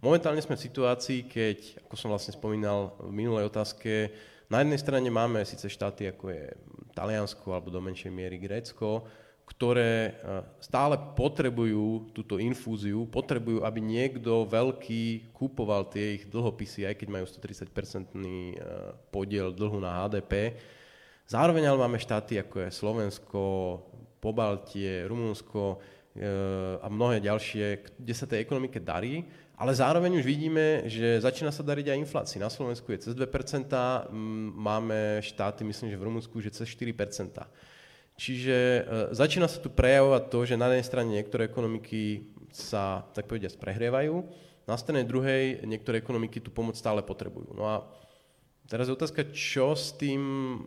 [0.05, 4.13] Momentálne sme v situácii, keď, ako som vlastne spomínal v minulej otázke,
[4.49, 6.53] na jednej strane máme síce štáty, ako je
[6.93, 9.03] Taliansko alebo do menšej miery Grécko,
[9.45, 10.11] ktoré e,
[10.57, 17.25] stále potrebujú túto infúziu, potrebujú, aby niekto veľký kúpoval tie ich dlhopisy, aj keď majú
[17.29, 18.57] 130-percentný e,
[19.13, 20.57] podiel dlhu na HDP.
[21.29, 23.41] Zároveň ale máme štáty, ako je Slovensko,
[24.17, 25.77] Pobaltie, Rumunsko
[26.17, 26.27] e,
[26.81, 29.21] a mnohé ďalšie, kde sa tej ekonomike darí,
[29.55, 32.43] ale zároveň už vidíme, že začína sa dariť aj inflácii.
[32.43, 34.11] Na Slovensku je cez 2%,
[34.51, 37.39] máme štáty, myslím, že v Rumunsku, že cez 4%.
[38.15, 38.81] Čiže e,
[39.15, 44.23] začína sa tu prejavovať to, že na jednej strane niektoré ekonomiky sa, tak povediať, prehrievajú,
[44.67, 47.55] na strane druhej niektoré ekonomiky tú pomoc stále potrebujú.
[47.55, 47.75] No a
[48.67, 50.19] teraz je otázka, čo s tým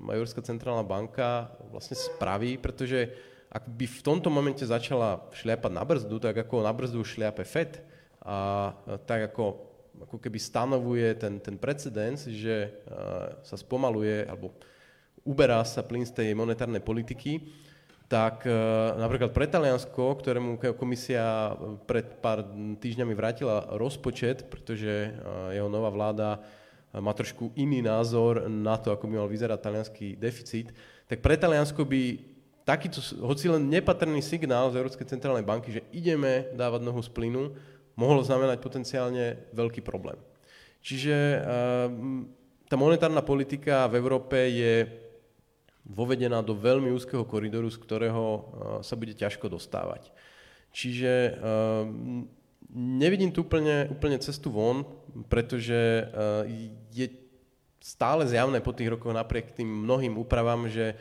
[0.08, 3.12] Európska centrálna banka vlastne spraví, pretože
[3.48, 7.97] ak by v tomto momente začala šliapať na brzdu, tak ako na brzdu šliape FED
[8.28, 8.38] a
[9.08, 9.44] tak ako,
[10.04, 14.52] ako keby stanovuje ten, ten precedens, že uh, sa spomaluje, alebo
[15.24, 17.48] uberá sa plyn z tej monetárnej politiky,
[18.08, 18.52] tak e,
[18.96, 21.52] napríklad pre Taliansko, ktorému komisia
[21.84, 22.40] pred pár
[22.80, 25.10] týždňami vrátila rozpočet, pretože e,
[25.52, 26.40] jeho nová vláda
[26.88, 30.72] e, má trošku iný názor na to, ako by mal vyzerať talianský deficit,
[31.04, 32.02] tak pre Taliansko by
[32.64, 37.52] takýto, hoci len nepatrný signál z Európskej centrálnej banky, že ideme dávať nohu z plynu,
[37.98, 40.16] mohlo znamenať potenciálne veľký problém.
[40.78, 41.42] Čiže
[42.70, 44.86] tá monetárna politika v Európe je
[45.82, 48.40] vovedená do veľmi úzkeho koridoru, z ktorého uh,
[48.84, 50.12] sa bude ťažko dostávať.
[50.68, 51.88] Čiže uh,
[52.76, 54.84] nevidím tu úplne, úplne cestu von,
[55.32, 56.12] pretože
[56.92, 57.06] je
[57.80, 60.92] stále zjavné po tých rokoch napriek tým mnohým úpravám, že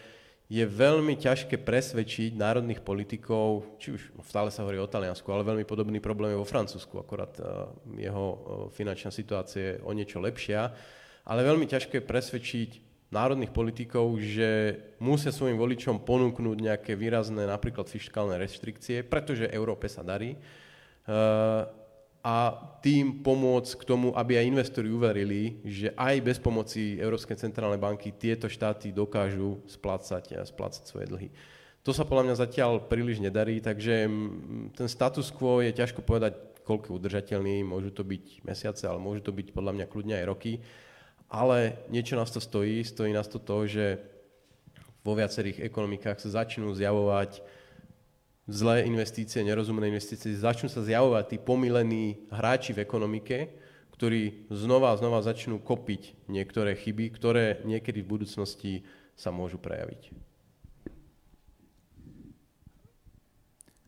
[0.47, 5.67] je veľmi ťažké presvedčiť národných politikov, či už stále sa hovorí o Taliansku, ale veľmi
[5.67, 7.67] podobný problém je vo Francúzsku, akorát uh,
[7.99, 8.37] jeho uh,
[8.71, 10.71] finančná situácia je o niečo lepšia,
[11.27, 18.39] ale veľmi ťažké presvedčiť národných politikov, že musia svojim voličom ponúknuť nejaké výrazné napríklad fiskálne
[18.39, 20.35] restrikcie, pretože Európe sa darí.
[22.27, 22.51] A
[22.83, 28.11] tým pomôcť k tomu, aby aj investori uverili, že aj bez pomoci Európskej centrálnej banky
[28.11, 31.31] tieto štáty dokážu splácať, splácať svoje dlhy.
[31.87, 34.11] To sa podľa mňa zatiaľ príliš nedarí, takže
[34.75, 36.35] ten status quo je ťažko povedať,
[36.67, 40.59] koľko udržateľný, môžu to byť mesiace, ale môžu to byť podľa mňa kľudne aj roky.
[41.31, 44.03] Ale niečo nás to stojí, stojí nás to to, že
[44.99, 47.39] vo viacerých ekonomikách sa začnú zjavovať
[48.47, 53.51] zlé investície, nerozumné investície, začnú sa zjavovať tí pomilení hráči v ekonomike,
[53.91, 58.73] ktorí znova a znova začnú kopiť niektoré chyby, ktoré niekedy v budúcnosti
[59.19, 60.15] sa môžu prejaviť.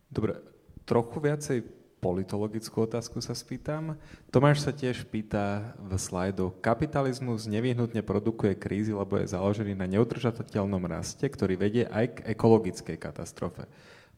[0.09, 0.41] Dobre,
[0.83, 1.57] trochu viacej
[2.01, 3.99] politologickú otázku sa spýtam.
[4.33, 6.55] Tomáš sa tiež pýta v slajdu.
[6.63, 12.97] Kapitalizmus nevyhnutne produkuje krízy, lebo je založený na neudržateľnom raste, ktorý vedie aj k ekologickej
[12.97, 13.69] katastrofe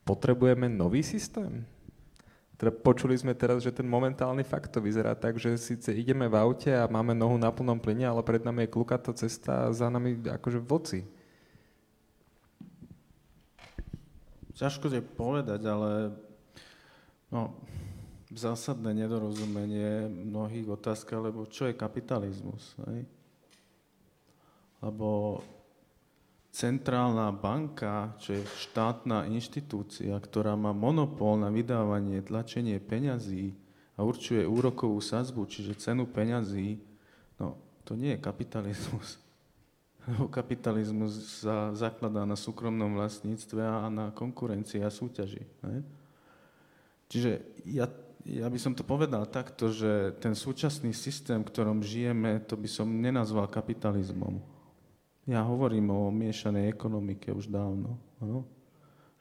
[0.05, 1.65] potrebujeme nový systém?
[2.61, 6.37] Teda počuli sme teraz, že ten momentálny fakt to vyzerá tak, že síce ideme v
[6.37, 9.89] aute a máme nohu na plnom plyne, ale pred nami je klukatá cesta a za
[9.89, 11.01] nami akože voci.
[14.53, 16.13] Ťažko je povedať, ale
[17.33, 17.57] no,
[18.29, 22.77] zásadné nedorozumenie mnohých otázka, lebo čo je kapitalizmus?
[22.85, 23.09] Hej?
[24.85, 25.41] Lebo
[26.51, 33.55] centrálna banka, čo je štátna inštitúcia, ktorá má monopol na vydávanie, tlačenie peňazí
[33.95, 36.75] a určuje úrokovú sazbu, čiže cenu peňazí,
[37.39, 37.55] no
[37.87, 39.15] to nie je kapitalizmus.
[40.37, 45.47] kapitalizmus sa zakladá na súkromnom vlastníctve a na konkurencii a súťaži.
[45.63, 45.87] Ne?
[47.07, 47.87] Čiže ja,
[48.27, 52.67] ja by som to povedal takto, že ten súčasný systém, v ktorom žijeme, to by
[52.67, 54.50] som nenazval kapitalizmom.
[55.29, 58.01] Ja hovorím o miešanej ekonomike už dávno.
[58.17, 58.45] Ano?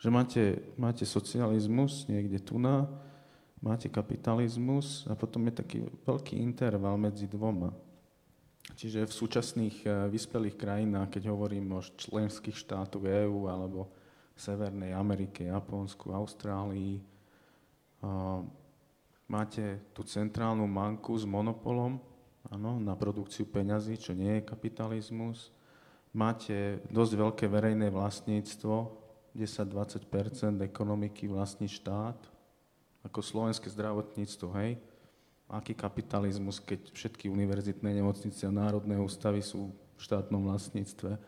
[0.01, 0.43] Že máte,
[0.81, 2.89] máte socializmus niekde tu na,
[3.61, 7.77] máte kapitalizmus a potom je taký veľký interval medzi dvoma.
[8.81, 13.93] Čiže v súčasných eh, vyspelých krajinách, keď hovorím o členských štátoch EÚ alebo
[14.41, 17.05] Severnej Amerike, Japonsku, Austrálii,
[19.29, 22.01] máte tú centrálnu banku s monopolom
[22.49, 25.53] ano, na produkciu peňazí, čo nie je kapitalizmus
[26.11, 28.75] máte dosť veľké verejné vlastníctvo,
[29.35, 32.19] 10-20 ekonomiky vlastní štát,
[33.07, 34.77] ako slovenské zdravotníctvo, hej?
[35.51, 41.19] Aký kapitalizmus, keď všetky univerzitné nemocnice a národné ústavy sú v štátnom vlastníctve.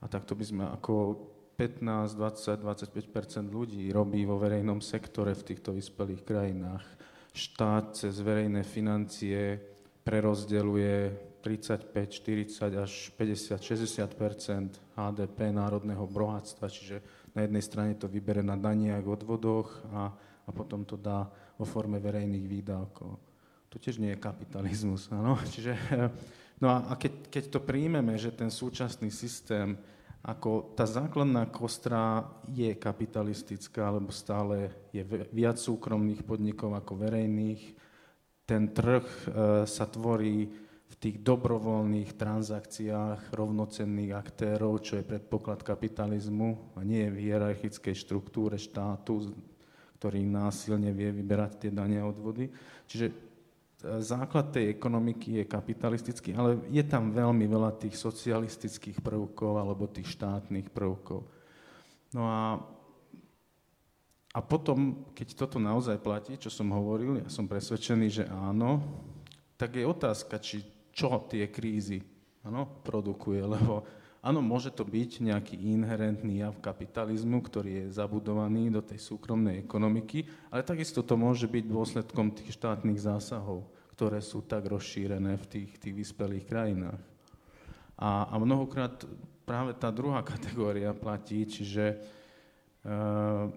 [0.00, 1.16] A takto by sme ako
[1.56, 6.84] 15, 20, 25% ľudí robí vo verejnom sektore v týchto vyspelých krajinách.
[7.30, 9.58] Štát cez verejné financie
[10.02, 11.14] prerozdeluje
[11.44, 17.04] 35, 40 až 50, 60% HDP národného bohatstva, čiže
[17.36, 20.08] na jednej strane to vybere na daniach, odvodoch a,
[20.48, 21.28] a potom to dá
[21.60, 23.20] vo forme verejných výdavkov.
[23.68, 25.10] To tiež nie je kapitalizmus.
[25.12, 25.36] Áno?
[25.44, 25.76] Čiže,
[26.64, 29.76] no a, a keď, keď to príjmeme, že ten súčasný systém,
[30.24, 37.76] ako tá základná kostra je kapitalistická, alebo stále je viac súkromných podnikov ako verejných,
[38.48, 39.24] ten trh e,
[39.68, 40.63] sa tvorí
[41.04, 49.36] tých dobrovoľných transakciách rovnocenných aktérov, čo je predpoklad kapitalizmu a nie v hierarchickej štruktúre štátu,
[50.00, 52.48] ktorý násilne vie vyberať tie dane a odvody.
[52.88, 53.14] Čiže e,
[54.00, 60.08] základ tej ekonomiky je kapitalistický, ale je tam veľmi veľa tých socialistických prvkov alebo tých
[60.08, 61.20] štátnych prvkov.
[62.16, 62.64] No a,
[64.32, 68.80] a potom, keď toto naozaj platí, čo som hovoril, ja som presvedčený, že áno,
[69.60, 72.00] tak je otázka, či čo tie krízy
[72.46, 73.82] ano, produkuje, lebo
[74.22, 80.24] áno, môže to byť nejaký inherentný jav kapitalizmu, ktorý je zabudovaný do tej súkromnej ekonomiky,
[80.48, 85.70] ale takisto to môže byť dôsledkom tých štátnych zásahov, ktoré sú tak rozšírené v tých,
[85.76, 87.00] tých vyspelých krajinách.
[87.94, 89.06] A, a mnohokrát
[89.44, 92.00] práve tá druhá kategória platí, čiže
[92.86, 93.50] uh,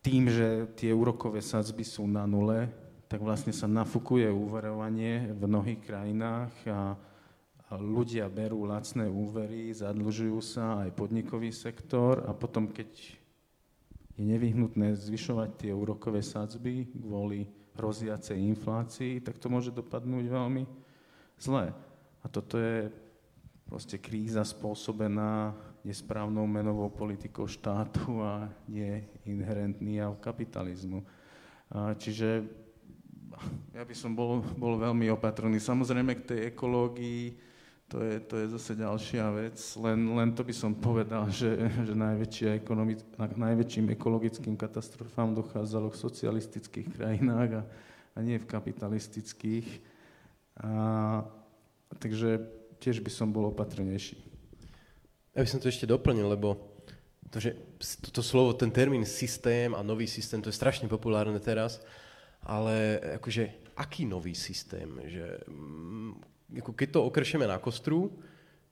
[0.00, 2.70] tým, že tie úrokové sadzby sú na nule,
[3.08, 6.92] tak vlastne sa nafukuje úverovanie v mnohých krajinách a,
[7.68, 12.88] a ľudia berú lacné úvery, zadlžujú sa aj podnikový sektor a potom, keď
[14.12, 17.48] je nevyhnutné zvyšovať tie úrokové sadzby kvôli
[17.80, 20.68] hroziacej inflácii, tak to môže dopadnúť veľmi
[21.40, 21.72] zle.
[22.20, 22.92] A toto je
[23.64, 25.56] proste kríza spôsobená
[25.86, 31.06] nesprávnou menovou politikou štátu a nie inherentný jav kapitalizmu.
[31.96, 32.44] Čiže
[33.74, 35.60] ja by som bol, bol veľmi opatrný.
[35.62, 37.36] Samozrejme k tej ekológii,
[37.88, 41.56] to je, to je zase ďalšia vec, len, len to by som povedal, že,
[41.88, 47.62] že ekonomic, najväčším ekologickým katastrofám dochádzalo v socialistických krajinách a,
[48.12, 49.68] a nie v kapitalistických.
[50.60, 50.70] A,
[51.96, 52.44] takže
[52.82, 54.20] tiež by som bol opatrnejší.
[55.32, 56.58] Ja by som to ešte doplnil, lebo
[57.30, 57.54] to, že
[58.08, 61.78] toto slovo, ten termín systém a nový systém, to je strašne populárne teraz,
[62.42, 64.88] ale akože aký nový systém?
[65.06, 66.10] Že, mm,
[66.62, 68.14] ako keď to okrešeme na kostru,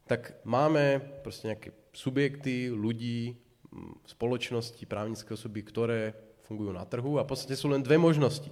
[0.07, 3.35] tak máme proste nejaké subjekty, ľudí,
[3.71, 6.14] mm, spoločnosti, právnické osoby, ktoré
[6.47, 8.51] fungujú na trhu a v podstate sú len dve možnosti.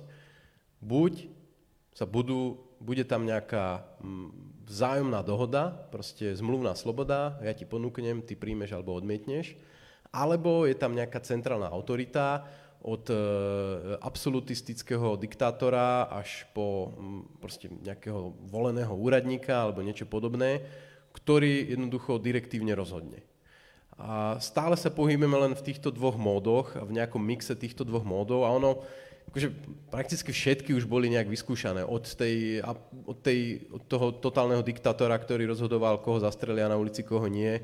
[0.82, 1.30] Buď
[1.94, 8.34] sa budú, bude tam nejaká mm, vzájomná dohoda, proste zmluvná sloboda, ja ti ponúknem, ty
[8.34, 9.54] príjmeš alebo odmietneš,
[10.10, 12.46] alebo je tam nejaká centrálna autorita
[12.84, 13.16] od e,
[14.04, 20.60] absolutistického diktátora až po m, proste nejakého voleného úradníka alebo niečo podobné,
[21.16, 23.24] ktorý jednoducho direktívne rozhodne.
[23.96, 28.44] A stále sa pohybujeme len v týchto dvoch módoch, v nejakom mixe týchto dvoch módov
[28.44, 28.84] a ono,
[29.32, 29.48] akože
[29.88, 31.86] prakticky všetky už boli nejak vyskúšané.
[31.86, 32.60] Od, tej,
[33.06, 37.62] od, tej, od toho totálneho diktátora, ktorý rozhodoval, koho zastrelia na ulici, koho nie.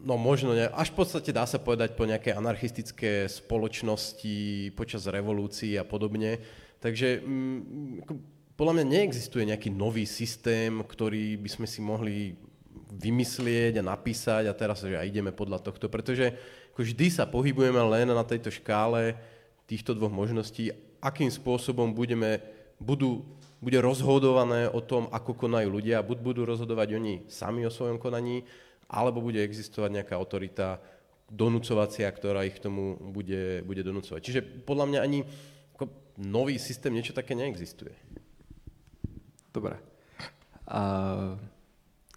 [0.00, 5.76] No možno, ne, až v podstate dá sa povedať po nejaké anarchistické spoločnosti počas revolúcií
[5.76, 6.40] a podobne.
[6.80, 7.60] Takže mm,
[8.04, 8.12] ako,
[8.56, 12.36] podľa mňa neexistuje nejaký nový systém, ktorý by sme si mohli
[12.90, 16.32] vymyslieť a napísať a teraz že ideme podľa tohto, pretože
[16.72, 19.16] ako vždy sa pohybujeme len na tejto škále
[19.68, 22.42] týchto dvoch možností, akým spôsobom budeme,
[22.80, 23.22] budú,
[23.62, 26.02] bude rozhodované o tom, ako konajú ľudia.
[26.02, 28.42] Buď budú rozhodovať oni sami o svojom konaní,
[28.90, 30.82] alebo bude existovať nejaká autorita
[31.30, 34.18] donúcovacia, ktorá ich k tomu bude, bude donúcovať.
[34.18, 35.22] Čiže podľa mňa ani
[35.78, 35.86] ako
[36.18, 37.94] nový systém niečo také neexistuje.
[39.54, 39.78] Dobre.
[40.66, 40.82] A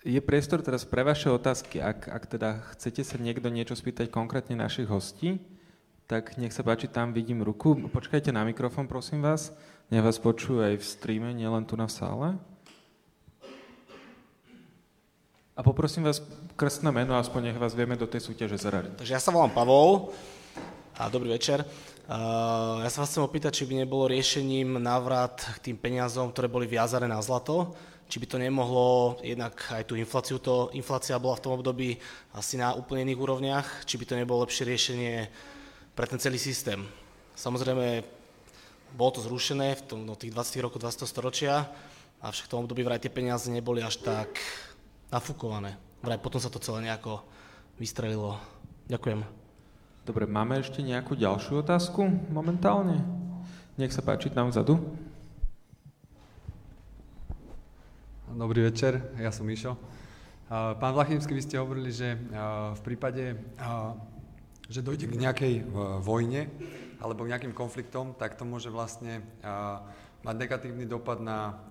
[0.04, 1.80] je priestor teraz pre vaše otázky.
[1.80, 5.40] Ak, ak teda chcete sa niekto niečo spýtať konkrétne našich hostí,
[6.10, 7.88] tak nech sa páči, tam vidím ruku.
[7.88, 9.56] Počkajte na mikrofón, prosím vás.
[9.88, 12.36] Nech vás počujú aj v streame, nielen tu na sále.
[15.54, 16.18] A poprosím vás
[16.58, 18.98] krstné meno, aspoň nech vás vieme do tej súťaže zaradiť.
[18.98, 20.10] Takže ja sa volám Pavol
[20.98, 21.62] a dobrý večer.
[22.10, 26.50] Uh, ja sa vás chcem opýtať, či by nebolo riešením návrat k tým peniazom, ktoré
[26.50, 27.70] boli viazané na zlato,
[28.10, 32.02] či by to nemohlo, jednak aj tú infláciu, to, inflácia bola v tom období
[32.34, 35.30] asi na úplne iných úrovniach, či by to nebolo lepšie riešenie
[35.94, 36.82] pre ten celý systém.
[37.38, 38.02] Samozrejme,
[38.98, 41.06] bolo to zrušené v tom, no, tých 20 rokov 20.
[41.06, 41.70] storočia,
[42.26, 44.42] avšak v tom období vraj tie peniaze neboli až tak
[45.14, 45.78] nafúkované.
[46.02, 47.22] Vraj potom sa to celé nejako
[47.78, 48.42] vystrelilo.
[48.90, 49.22] Ďakujem.
[50.04, 52.02] Dobre, máme ešte nejakú ďalšiu otázku
[52.34, 53.06] momentálne?
[53.78, 54.82] Nech sa páči tam vzadu.
[58.34, 59.78] Dobrý večer, ja som Mišo.
[60.50, 62.18] Pán Vlachimský, vy ste hovorili, že
[62.74, 63.38] v prípade
[64.66, 65.54] že dojde k nejakej
[66.02, 66.50] vojne
[66.98, 69.22] alebo k nejakým konfliktom, tak to môže vlastne
[70.26, 71.62] mať negatívny dopad na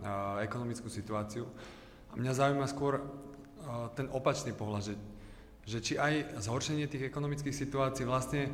[0.40, 1.50] ekonomickú situáciu.
[2.12, 3.00] A mňa zaujíma skôr
[3.94, 4.94] ten opačný pohľad, že,
[5.66, 8.50] že či aj zhoršenie tých ekonomických situácií vlastne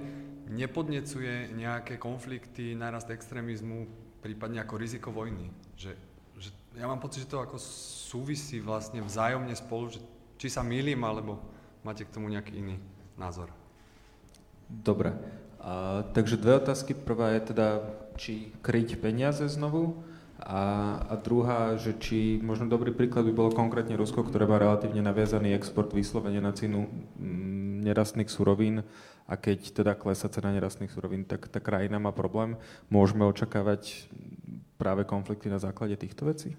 [0.48, 3.88] nepodnecuje nejaké konflikty, nárast extrémizmu,
[4.24, 5.52] prípadne ako riziko vojny.
[5.76, 5.92] Že,
[6.40, 6.50] že
[6.80, 7.60] ja mám pocit, že to ako
[8.08, 10.00] súvisí vlastne vzájomne spolu, že
[10.40, 11.42] či sa milím, alebo
[11.84, 12.76] máte k tomu nejaký iný
[13.18, 13.52] názor.
[14.68, 15.12] Dobre.
[15.58, 16.94] A, takže dve otázky.
[16.94, 17.68] Prvá je teda,
[18.14, 20.00] či kryť peniaze znovu
[20.38, 20.62] a,
[21.10, 25.54] a druhá, že či možno dobrý príklad by bolo konkrétne Rusko, ktoré má relatívne naviazaný
[25.54, 26.86] export vyslovene na cenu
[27.18, 28.86] mm, nerastných surovín
[29.26, 32.54] a keď teda klesa cena nerastných surovín, tak tá krajina má problém.
[32.86, 34.06] Môžeme očakávať
[34.78, 36.54] práve konflikty na základe týchto vecí?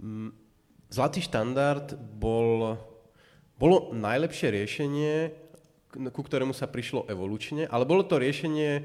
[0.00, 0.32] Mm,
[0.88, 2.80] zlatý štandard bol,
[3.60, 5.14] bolo najlepšie riešenie
[5.88, 8.84] ku ktorému sa prišlo evolučne, ale bolo to riešenie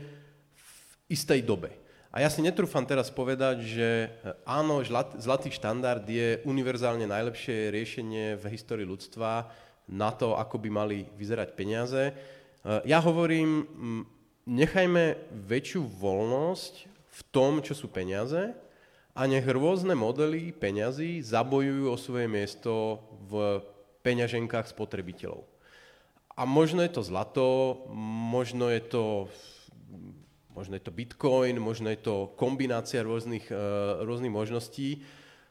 [0.55, 0.71] v
[1.11, 1.82] istej dobe.
[2.13, 4.07] A ja si netrúfam teraz povedať, že e,
[4.45, 4.85] áno,
[5.17, 9.49] zlatý štandard je univerzálne najlepšie riešenie v histórii ľudstva
[9.89, 12.03] na to, ako by mali vyzerať peniaze.
[12.05, 12.13] E,
[12.85, 13.65] ja hovorím,
[14.45, 18.53] nechajme väčšiu voľnosť v tom, čo sú peniaze
[19.17, 23.57] a nech rôzne modely peňazí zabojujú o svoje miesto v
[24.05, 25.49] peňaženkách spotrebiteľov.
[26.37, 27.45] A možno je to zlato,
[28.29, 29.03] možno je to,
[30.53, 35.01] možno je to bitcoin, možno je to kombinácia rôznych, uh, rôznych možností.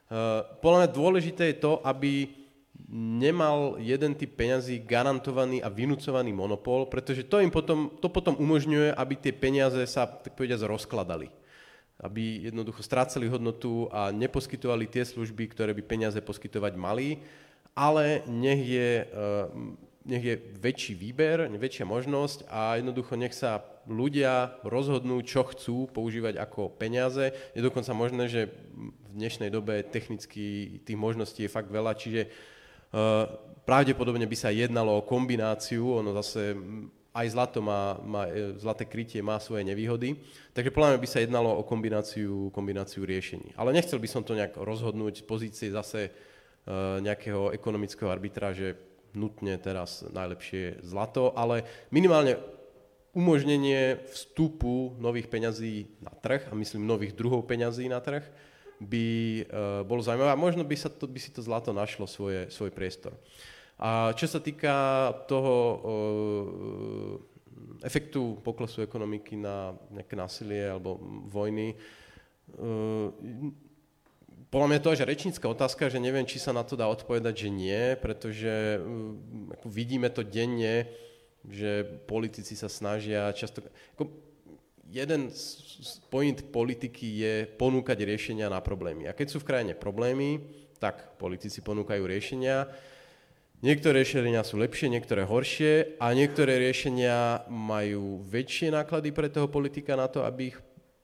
[0.07, 2.43] Uh, podľa mňa dôležité je to, aby
[2.93, 8.93] nemal jeden typ peňazí garantovaný a vynúcovaný monopol, pretože to im potom, to potom umožňuje,
[8.93, 11.29] aby tie peniaze sa, tak povediať, rozkladali.
[12.01, 17.21] Aby jednoducho strácali hodnotu a neposkytovali tie služby, ktoré by peniaze poskytovať mali,
[17.73, 19.07] ale nech je, eh,
[20.03, 26.39] nech je väčší výber, väčšia možnosť a jednoducho nech sa ľudia rozhodnú, čo chcú používať
[26.39, 27.31] ako peniaze.
[27.55, 28.41] Je dokonca možné, že
[28.75, 33.27] v dnešnej dobe technicky tých možností je fakt veľa, čiže uh,
[33.63, 36.55] pravdepodobne by sa jednalo o kombináciu, ono zase
[37.13, 40.17] aj zlato má, má, e, zlaté krytie má svoje nevýhody,
[40.49, 43.53] takže podľa mňa by sa jednalo o kombináciu, kombináciu riešení.
[43.53, 48.73] Ale nechcel by som to nejak rozhodnúť z pozície zase uh, nejakého ekonomického arbitra, že
[49.13, 52.37] nutne teraz najlepšie zlato, ale minimálne
[53.13, 58.25] umožnenie vstupu nových peňazí na trh, a myslím nových druhov peňazí na trh,
[58.81, 62.49] by uh, bolo zaujímavé a možno by, sa to, by si to zlato našlo svoje,
[62.49, 63.13] svoj priestor.
[63.77, 64.73] A čo sa týka
[65.29, 67.13] toho uh,
[67.85, 70.97] efektu poklesu ekonomiky na nejaké násilie alebo
[71.29, 71.77] vojny,
[72.57, 73.13] uh,
[74.53, 77.49] podľa mňa to je rečnícka otázka, že neviem, či sa na to dá odpovedať, že
[77.49, 79.17] nie, pretože uh,
[79.65, 80.85] vidíme to denne,
[81.49, 83.65] že politici sa snažia často...
[83.97, 84.13] Ako,
[84.93, 89.09] jeden z point politiky je ponúkať riešenia na problémy.
[89.09, 90.45] A keď sú v krajine problémy,
[90.77, 92.69] tak politici ponúkajú riešenia.
[93.65, 99.97] Niektoré riešenia sú lepšie, niektoré horšie a niektoré riešenia majú väčšie náklady pre toho politika
[99.97, 100.59] na to, aby ich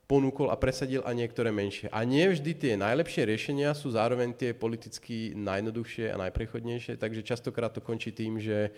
[0.09, 1.85] ponúkol a presadil a niektoré menšie.
[1.93, 7.69] A nie vždy tie najlepšie riešenia sú zároveň tie politicky najjednoduchšie a najprechodnejšie, takže častokrát
[7.69, 8.73] to končí tým, že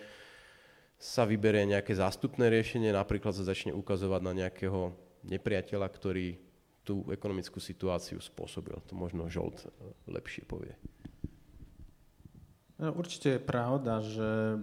[1.00, 4.92] sa vyberie nejaké zástupné riešenie, napríklad sa začne ukazovať na nejakého
[5.24, 6.36] nepriateľa, ktorý
[6.84, 8.76] tú ekonomickú situáciu spôsobil.
[8.86, 9.66] To možno Žolt
[10.04, 10.76] lepšie povie.
[12.76, 14.60] No, určite je pravda, že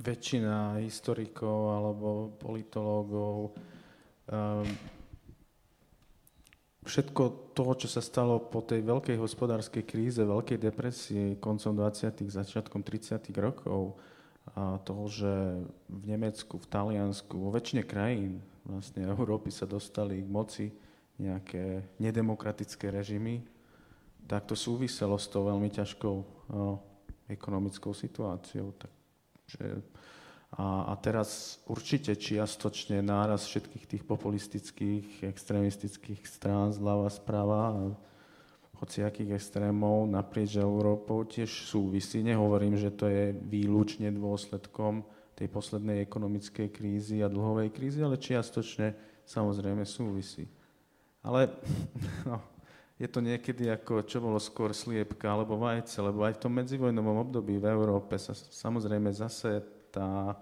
[0.00, 2.08] väčšina historikov alebo
[2.40, 3.52] politológov
[4.28, 4.64] um,
[6.88, 12.24] všetko to, čo sa stalo po tej veľkej hospodárskej kríze, veľkej depresie koncom 20.
[12.24, 13.28] začiatkom 30.
[13.36, 14.00] rokov,
[14.56, 15.32] a toho, že
[15.92, 20.66] v Nemecku, v Taliansku, vo väčšine krajín vlastne Európy sa dostali k moci
[21.20, 23.44] nejaké nedemokratické režimy,
[24.24, 26.16] tak to súviselo s tou veľmi ťažkou
[26.54, 26.80] no,
[27.28, 28.72] ekonomickou situáciou.
[28.76, 29.82] Takže,
[30.58, 37.94] a, a teraz určite čiastočne náraz všetkých tých populistických, extrémistických strán zľava, správa
[38.82, 42.26] hociakých extrémov naprieč Európou tiež súvisí.
[42.26, 45.06] Nehovorím, že to je výlučne dôsledkom
[45.38, 50.50] tej poslednej ekonomickej krízy a dlhovej krízy, ale čiastočne samozrejme súvisí.
[51.22, 51.54] Ale
[52.28, 52.42] no,
[52.98, 57.30] je to niekedy ako, čo bolo skôr sliepka alebo vajce, lebo aj v tom medzivojnovom
[57.30, 59.62] období v Európe sa samozrejme zase
[59.94, 60.34] tá,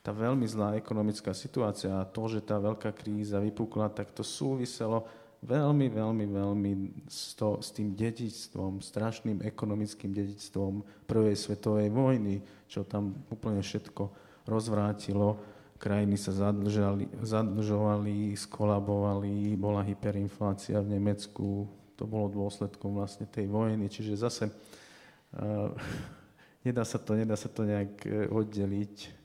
[0.00, 5.04] tá veľmi zlá ekonomická situácia a to, že tá veľká kríza vypukla, tak to súviselo
[5.44, 6.72] veľmi, veľmi, veľmi
[7.08, 14.08] s, to, s tým dedičstvom, strašným ekonomickým dedičstvom prvej svetovej vojny, čo tam úplne všetko
[14.48, 15.36] rozvrátilo.
[15.80, 21.64] Krajiny sa zadlžali, zadlžovali, skolabovali, bola hyperinflácia v Nemecku,
[21.96, 25.72] to bolo dôsledkom vlastne tej vojny, čiže zase uh,
[26.68, 29.19] nedá, sa to, nedá sa to nejak eh, oddeliť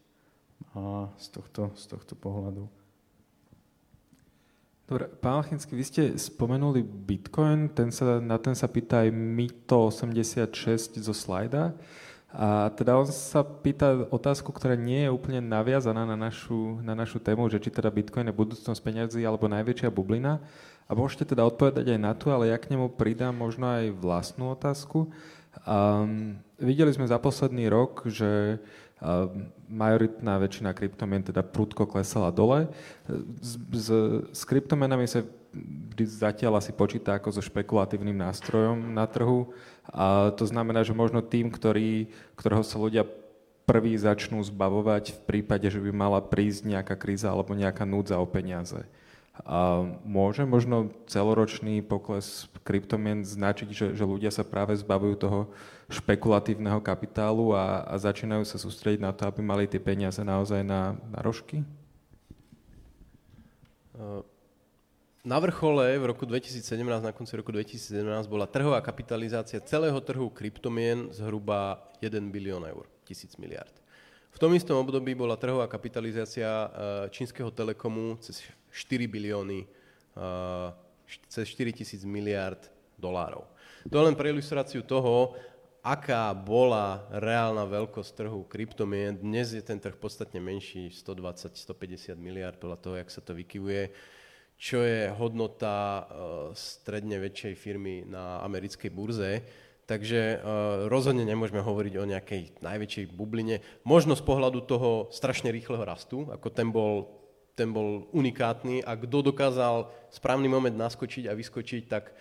[0.76, 2.68] uh, z, tohto, z tohto pohľadu.
[4.86, 11.02] Dobre, pán Lachinský, vy ste spomenuli Bitcoin, ten sa, na ten sa pýta aj Mito86
[11.02, 11.74] zo slajda.
[12.36, 17.18] A teda on sa pýta otázku, ktorá nie je úplne naviazaná na našu, na našu
[17.18, 20.44] tému, že či teda Bitcoin je budúcnosť peňazí alebo najväčšia bublina.
[20.86, 24.54] A môžete teda odpovedať aj na to, ale ja k nemu pridám možno aj vlastnú
[24.54, 25.10] otázku.
[25.66, 28.60] Um, videli sme za posledný rok, že
[29.68, 32.72] majoritná väčšina kryptomien teda prudko klesala dole.
[33.44, 33.88] S, s,
[34.32, 35.28] s kryptomenami sa
[36.00, 39.52] zatiaľ asi počíta ako so špekulatívnym nástrojom na trhu.
[39.92, 42.08] A to znamená, že možno tým, ktorý,
[42.40, 43.04] ktorého sa ľudia
[43.66, 48.28] prvý začnú zbavovať v prípade, že by mala prísť nejaká kríza alebo nejaká núdza o
[48.28, 48.86] peniaze.
[49.44, 55.40] A môže možno celoročný pokles kryptomien značiť, že, že ľudia sa práve zbavujú toho
[55.92, 60.96] špekulatívneho kapitálu a, a začínajú sa sústrediť na to, aby mali tie peniaze naozaj na,
[61.12, 61.62] na rožky?
[65.26, 66.62] Na vrchole v roku 2017,
[67.02, 67.98] na konci roku 2017
[68.30, 73.74] bola trhová kapitalizácia celého trhu kryptomien zhruba 1 bilión eur, tisíc miliard.
[74.36, 76.70] V tom istom období bola trhová kapitalizácia eh,
[77.10, 78.44] čínskeho telekomu cez
[78.76, 79.64] 4 bilióny,
[80.20, 80.76] uh,
[81.32, 82.60] cez 4 tisíc miliard
[83.00, 83.48] dolárov.
[83.88, 85.38] To je len pre ilustráciu toho,
[85.86, 89.14] aká bola reálna veľkosť trhu kryptomien.
[89.14, 93.94] Dnes je ten trh podstatne menší, 120-150 miliard podľa toho, jak sa to vykyvuje.
[94.58, 96.06] Čo je hodnota uh,
[96.58, 99.46] stredne väčšej firmy na americkej burze.
[99.86, 103.62] Takže uh, rozhodne nemôžeme hovoriť o nejakej najväčšej bubline.
[103.86, 107.06] Možno z pohľadu toho strašne rýchleho rastu, ako ten bol,
[107.56, 112.12] ten bol unikátny a kto dokázal správny moment naskočiť a vyskočiť, tak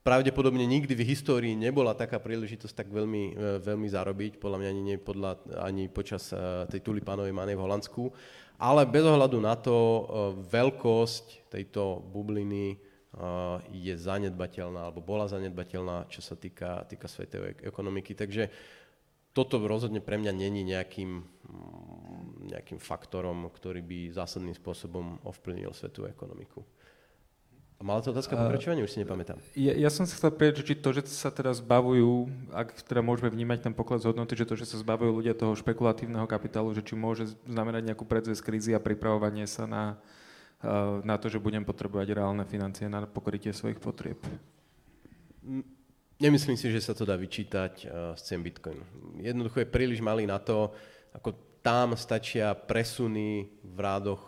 [0.00, 4.82] pravdepodobne nikdy v histórii nebola taká príležitosť tak veľmi, e, veľmi zarobiť, podľa mňa ani,
[4.82, 8.02] nie podľa, ani počas e, tej tulipánovej manej v Holandsku.
[8.60, 10.02] Ale bez ohľadu na to, e,
[10.48, 12.88] veľkosť tejto bubliny
[13.74, 18.14] je zanedbateľná, alebo bola zanedbateľná, čo sa týka, týka svetovej ekonomiky.
[18.14, 18.46] Takže
[19.30, 26.10] toto rozhodne pre mňa není nejakým, mm, nejakým faktorom, ktorý by zásadným spôsobom ovplyvnil svetovú
[26.10, 26.66] ekonomiku.
[27.80, 28.84] A mala to otázka pokračovanie?
[28.84, 29.40] Už si nepamätám.
[29.56, 33.32] Ja, ja som sa chcel pýtať, či to, že sa teraz zbavujú, ak teda môžeme
[33.32, 36.92] vnímať ten pokles hodnoty, že to, že sa zbavujú ľudia toho špekulatívneho kapitálu, že či
[36.92, 39.96] môže znamenať nejakú predzvesť krízy a pripravovanie sa na,
[40.60, 44.20] eh, na to, že budem potrebovať reálne financie na pokrytie svojich potrieb.
[46.20, 48.84] Nemyslím si, že sa to dá vyčítať z cien Bitcoin.
[49.24, 50.68] Jednoducho je príliš malý na to,
[51.16, 51.32] ako
[51.64, 54.20] tam stačia presuny v rádoch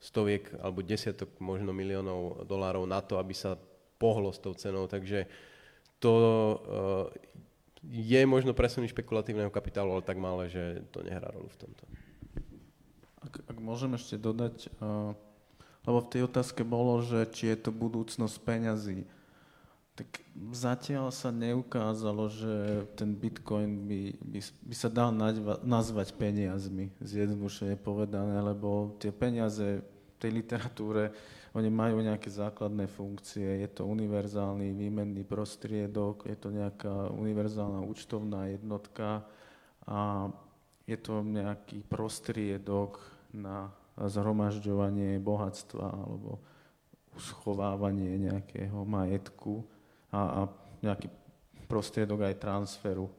[0.00, 3.60] stoviek alebo desiatok možno miliónov dolárov na to, aby sa
[4.00, 4.88] pohlo s tou cenou.
[4.88, 5.28] Takže
[6.00, 7.08] to uh,
[7.84, 11.84] je možno presuny špekulatívneho kapitálu, ale tak malé, že to nehrá rolu v tomto.
[13.20, 15.12] Ak, ak môžem ešte dodať, uh,
[15.84, 19.04] lebo v tej otázke bolo, že či je to budúcnosť peňazí,
[19.94, 25.14] tak zatiaľ sa neukázalo, že ten bitcoin by, by, by sa dal
[25.62, 29.86] nazvať peniazmi, zjednodušene povedané, lebo tie peniaze
[30.18, 31.14] tej literatúre,
[31.54, 38.50] oni majú nejaké základné funkcie, je to univerzálny výmenný prostriedok, je to nejaká univerzálna účtovná
[38.50, 39.22] jednotka
[39.86, 40.26] a
[40.90, 42.98] je to nejaký prostriedok
[43.30, 46.42] na zhromažďovanie bohatstva alebo
[47.14, 49.62] uschovávanie nejakého majetku
[50.14, 50.40] a, a
[50.86, 51.10] nejaký
[51.66, 53.10] prostriedok aj transferu.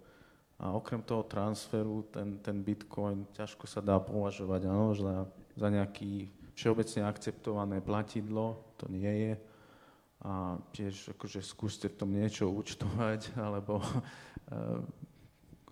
[0.55, 5.27] A okrem toho transferu ten, ten bitcoin ťažko sa dá považovať áno, za,
[5.59, 9.33] za nejaký všeobecne akceptované platidlo, to nie je.
[10.23, 14.79] A tiež akože skúste v tom niečo účtovať, alebo uh,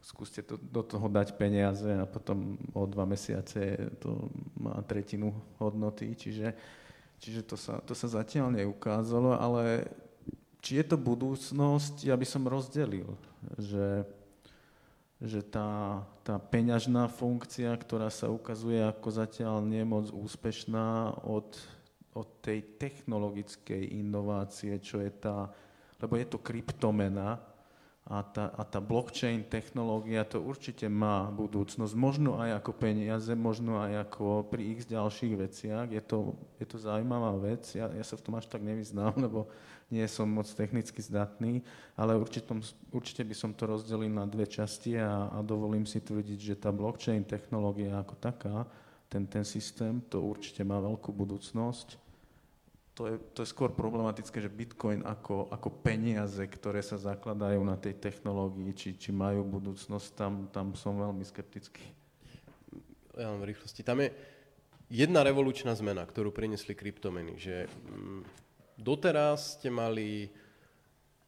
[0.04, 4.28] skúste to, do toho dať peniaze a potom o dva mesiace to
[4.60, 5.32] má tretinu
[5.64, 6.12] hodnoty.
[6.12, 6.52] Čiže,
[7.24, 9.88] čiže to, sa, to sa zatiaľ neukázalo, ale
[10.64, 13.20] či je to budúcnosť, ja by som rozdelil,
[13.60, 14.08] že
[15.24, 21.56] že tá, tá peňažná funkcia, ktorá sa ukazuje ako zatiaľ nie moc úspešná od,
[22.12, 25.48] od tej technologickej inovácie, čo je tá,
[26.04, 27.40] lebo je to kryptomena,
[28.04, 33.80] a tá, a tá blockchain technológia to určite má budúcnosť, možno aj ako peniaze, možno
[33.80, 35.88] aj ako pri x ďalších veciach.
[35.88, 39.48] Je to, je to zaujímavá vec, ja, ja sa v tom až tak nevyznám, lebo
[39.88, 41.64] nie som moc technicky zdatný,
[41.96, 42.60] ale určitom,
[42.92, 46.76] určite by som to rozdelil na dve časti a, a dovolím si tvrdiť, že tá
[46.76, 48.68] blockchain technológia ako taká,
[49.08, 52.03] ten, ten systém, to určite má veľkú budúcnosť
[52.94, 57.74] to je, to je skôr problematické, že Bitcoin ako, ako peniaze, ktoré sa zakladajú na
[57.74, 61.82] tej technológii, či, či majú budúcnosť, tam, tam som veľmi skeptický.
[63.18, 63.82] Ja v rýchlosti.
[63.82, 64.14] Tam je
[64.94, 68.22] jedna revolučná zmena, ktorú priniesli kryptomeny, že mm,
[68.78, 70.30] doteraz ste mali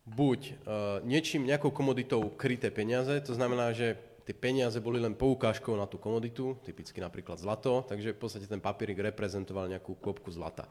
[0.05, 0.53] buď uh,
[1.01, 5.97] niečím, nejakou komoditou kryté peniaze, to znamená, že tie peniaze boli len poukážkou na tú
[5.97, 10.69] komoditu, typicky napríklad zlato, takže v podstate ten papierik reprezentoval nejakú kopku zlata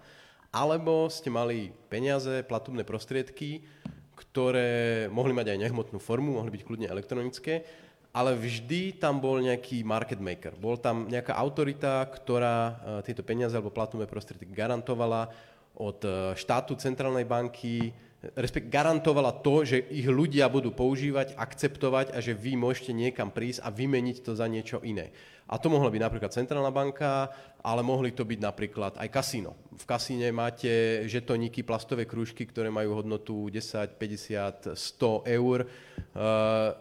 [0.55, 3.67] alebo ste mali peniaze, platobné prostriedky,
[4.15, 7.67] ktoré mohli mať aj nehmotnú formu, mohli byť kľudne elektronické,
[8.15, 10.55] ale vždy tam bol nejaký market maker.
[10.55, 12.73] Bol tam nejaká autorita, ktorá e,
[13.11, 15.35] tieto peniaze alebo platobné prostriedky garantovala
[15.75, 17.91] od e, štátu, centrálnej banky,
[18.33, 23.61] respektive garantovala to, že ich ľudia budú používať, akceptovať a že vy môžete niekam prísť
[23.61, 25.13] a vymeniť to za niečo iné.
[25.45, 27.29] A to mohla byť napríklad centrálna banka,
[27.61, 29.53] ale mohli to byť napríklad aj kasíno.
[29.77, 35.69] V kasíne máte žetoníky, plastové krúžky, ktoré majú hodnotu 10, 50, 100 eur.
[36.17, 36.73] Uh,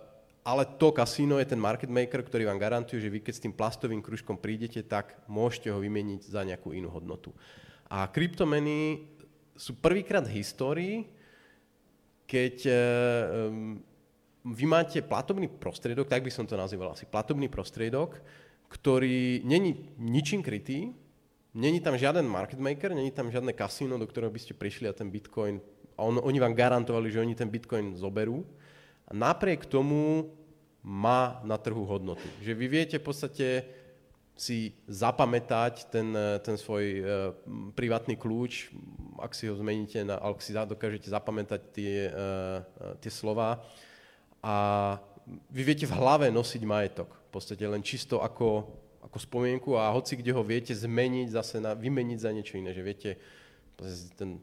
[0.43, 3.55] ale to kasíno je ten market maker, ktorý vám garantuje, že vy keď s tým
[3.55, 7.35] plastovým krúžkom prídete, tak môžete ho vymeniť za nejakú inú hodnotu.
[7.91, 9.07] A kryptomeny
[9.55, 10.95] sú prvýkrát v histórii,
[12.27, 13.79] keď um,
[14.43, 18.19] vy máte platobný prostriedok, tak by som to nazýval asi, platobný prostriedok,
[18.67, 20.91] ktorý není ničím krytý,
[21.53, 24.97] není tam žiaden market maker, není tam žiadne kasíno, do ktorého by ste prišli a
[24.97, 25.61] ten bitcoin,
[25.97, 28.41] a on, oni vám garantovali, že oni ten bitcoin zoberú.
[29.05, 30.33] A napriek tomu
[30.81, 32.25] má na trhu hodnotu.
[32.41, 33.47] Že vy viete v podstate
[34.33, 36.09] si zapamätať ten,
[36.41, 37.05] ten svoj uh,
[37.77, 38.73] privátny kľúč,
[39.21, 43.61] ak si ho zmeníte, na, ak si dokážete zapamätať tie, uh, tie slova
[44.41, 44.55] a
[45.53, 47.09] vy viete v hlave nosiť majetok.
[47.29, 48.67] V podstate len čisto ako,
[49.05, 52.83] ako spomienku a hoci kde ho viete zmeniť zase, na, vymeniť za niečo iné, že
[52.83, 53.11] viete
[54.17, 54.41] ten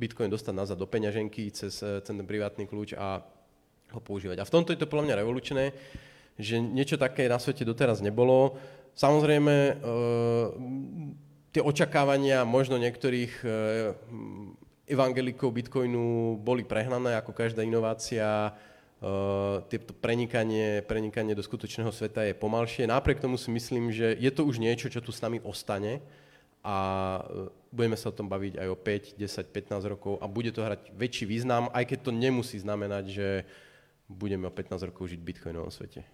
[0.00, 3.20] Bitcoin dostať nazad do peňaženky cez ten privátny kľúč a
[3.90, 4.40] ho používať.
[4.40, 5.64] A v tomto je to podľa mňa revolučné,
[6.40, 8.56] že niečo také na svete doteraz nebolo.
[8.94, 9.72] Samozrejme, e,
[11.50, 13.48] tie očakávania možno niektorých e,
[14.90, 18.52] evangelikov Bitcoinu boli prehnané, ako každá inovácia.
[19.00, 22.90] E, to prenikanie, prenikanie do skutočného sveta je pomalšie.
[22.90, 26.02] Napriek tomu si myslím, že je to už niečo, čo tu s nami ostane
[26.60, 26.76] a
[27.72, 30.92] budeme sa o tom baviť aj o 5, 10, 15 rokov a bude to hrať
[30.92, 33.28] väčší význam, aj keď to nemusí znamenať, že
[34.04, 36.04] budeme o 15 rokov žiť v bitcoinovom svete.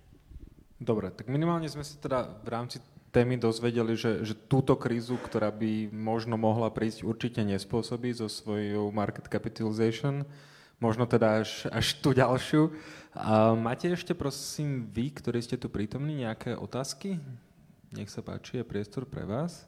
[0.77, 2.77] Dobre, tak minimálne sme sa teda v rámci
[3.09, 8.93] témy dozvedeli, že, že túto krízu, ktorá by možno mohla prísť, určite nespôsobí so svojou
[8.93, 10.29] market capitalization,
[10.77, 12.77] možno teda až, až tú ďalšiu.
[13.17, 17.17] A máte ešte, prosím, vy, ktorí ste tu prítomní, nejaké otázky?
[17.97, 19.65] Nech sa páči, je priestor pre vás.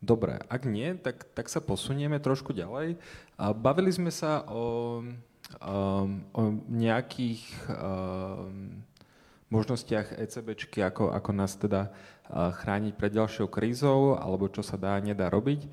[0.00, 2.96] Dobre, ak nie, tak, tak sa posunieme trošku ďalej.
[3.36, 5.04] A bavili sme sa o,
[5.60, 5.76] o,
[6.32, 6.42] o
[6.72, 8.80] nejakých um,
[9.50, 11.90] možnostiach ECBčky, ako, ako nás teda
[12.30, 15.66] chrániť pred ďalšou krízou, alebo čo sa dá, nedá robiť.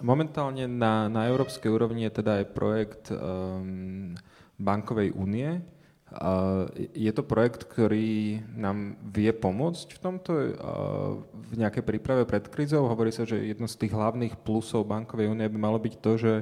[0.00, 4.16] Momentálne na, na európskej úrovni je teda aj projekt um,
[4.56, 5.60] bankovej únie.
[6.96, 10.50] Je to projekt, ktorý nám vie pomôcť v tomto, uh,
[11.30, 12.88] v nejakej príprave pred krízou.
[12.88, 16.32] Hovorí sa, že jedno z tých hlavných plusov bankovej únie by malo byť to, že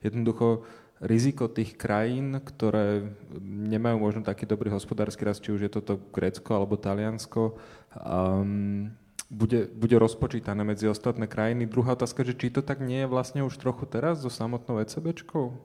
[0.00, 0.64] jednoducho
[1.02, 3.10] riziko tých krajín, ktoré
[3.42, 7.58] nemajú možno taký dobrý hospodársky rast, či už je toto Grécko alebo Taliansko,
[7.98, 8.86] um,
[9.26, 11.66] bude, bude rozpočítané medzi ostatné krajiny.
[11.66, 15.58] Druhá otázka, že či to tak nie je vlastne už trochu teraz so samotnou ECBčkou?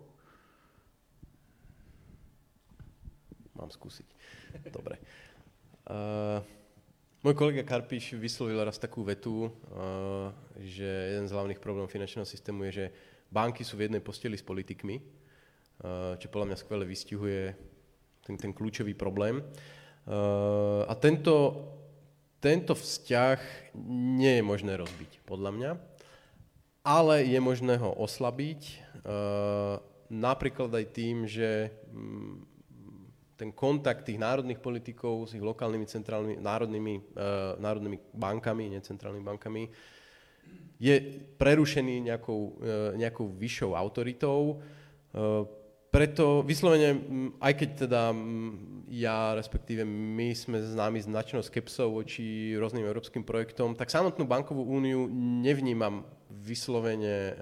[3.62, 4.08] Mám skúsiť.
[4.74, 4.98] Dobre.
[5.86, 6.42] Uh,
[7.22, 12.66] môj kolega Karpiš vyslovil raz takú vetu, uh, že jeden z hlavných problémov finančného systému
[12.72, 12.86] je, že
[13.30, 15.27] banky sú v jednej posteli s politikmi
[16.18, 17.54] čo podľa mňa skvele vystihuje
[18.28, 19.40] ten, ten kľúčový problém.
[20.08, 21.36] Eh, a tento,
[22.40, 23.40] tento vzťah
[24.16, 25.72] nie je možné rozbiť, podľa mňa,
[26.88, 29.76] ale je možné ho oslabiť, eh,
[30.08, 32.36] napríklad aj tým, že mm,
[33.36, 36.96] ten kontakt tých národných politikov s ich lokálnymi centrálnymi, národnými,
[37.62, 39.70] národnými bankami, necentrálnymi bankami,
[40.82, 40.96] je
[41.38, 42.58] prerušený nejakou,
[42.98, 44.58] nejakou vyššou autoritou
[45.98, 47.02] preto vyslovene,
[47.42, 48.14] aj keď teda
[48.94, 55.10] ja, respektíve my sme známi značnou skepsou voči rôznym európskym projektom, tak samotnú bankovú úniu
[55.42, 57.34] nevnímam vyslovene e,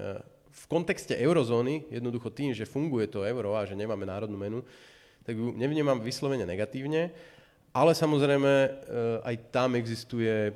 [0.48, 4.64] v kontexte eurozóny, jednoducho tým, že funguje to euro a že nemáme národnú menu,
[5.28, 7.12] tak ju nevnímam vyslovene negatívne,
[7.76, 8.70] ale samozrejme e,
[9.20, 10.56] aj tam existuje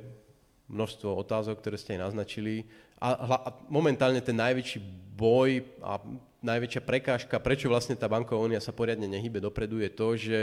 [0.72, 2.64] množstvo otázok, ktoré ste aj naznačili.
[3.00, 4.76] A, momentálne ten najväčší
[5.16, 5.96] boj a
[6.44, 10.42] najväčšia prekážka, prečo vlastne tá banková únia sa poriadne nehybe dopredu, je to, že,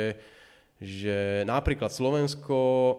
[0.82, 2.96] že napríklad Slovensko uh,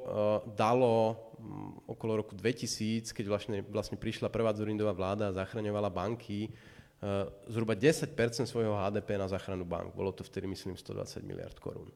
[0.54, 6.50] dalo um, okolo roku 2000, keď vlastne, vlastne prišla prvá Zurindová vláda a zachraňovala banky,
[6.50, 8.14] uh, zhruba 10%
[8.46, 9.94] svojho HDP na záchranu bank.
[9.94, 11.90] Bolo to vtedy, myslím, 120 miliard korún.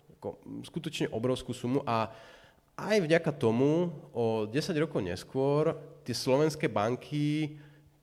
[0.66, 2.10] Skutočne obrovskú sumu a
[2.88, 7.58] aj vďaka tomu o 10 rokov neskôr tie slovenské banky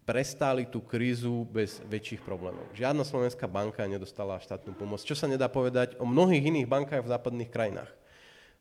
[0.08, 2.66] prestali tú krízu bez väčších problémov.
[2.74, 7.12] Žiadna slovenská banka nedostala štátnu pomoc, čo sa nedá povedať o mnohých iných bankách v
[7.14, 7.92] západných krajinách.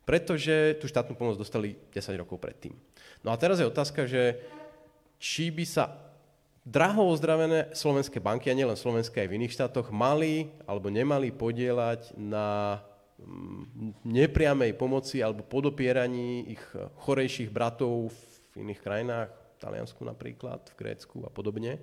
[0.05, 2.77] Pretože tú štátnu pomoc dostali 10 rokov predtým.
[3.25, 4.41] No a teraz je otázka, že
[5.17, 5.97] či by sa
[6.69, 12.13] draho ozdravené slovenské banky, a nielen slovenské aj v iných štátoch, mali alebo nemali podielať
[12.21, 12.81] na
[14.07, 16.65] nepriamej pomoci alebo podopieraní ich
[17.05, 18.15] chorejších bratov
[18.55, 21.83] v iných krajinách, Taliansku napríklad, v Grécku a podobne.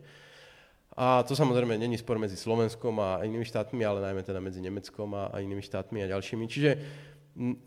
[0.96, 5.12] A to samozrejme není spor medzi Slovenskom a inými štátmi, ale najmä teda medzi Nemeckom
[5.12, 6.46] a, inými štátmi a ďalšími.
[6.48, 6.72] Čiže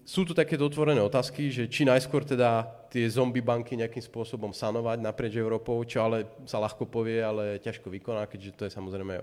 [0.09, 5.05] sú tu takéto otvorené otázky, že či najskôr teda tie zombie banky nejakým spôsobom sanovať
[5.05, 9.21] naprieč Európou, čo ale sa ľahko povie, ale ťažko vykoná, keďže to je samozrejme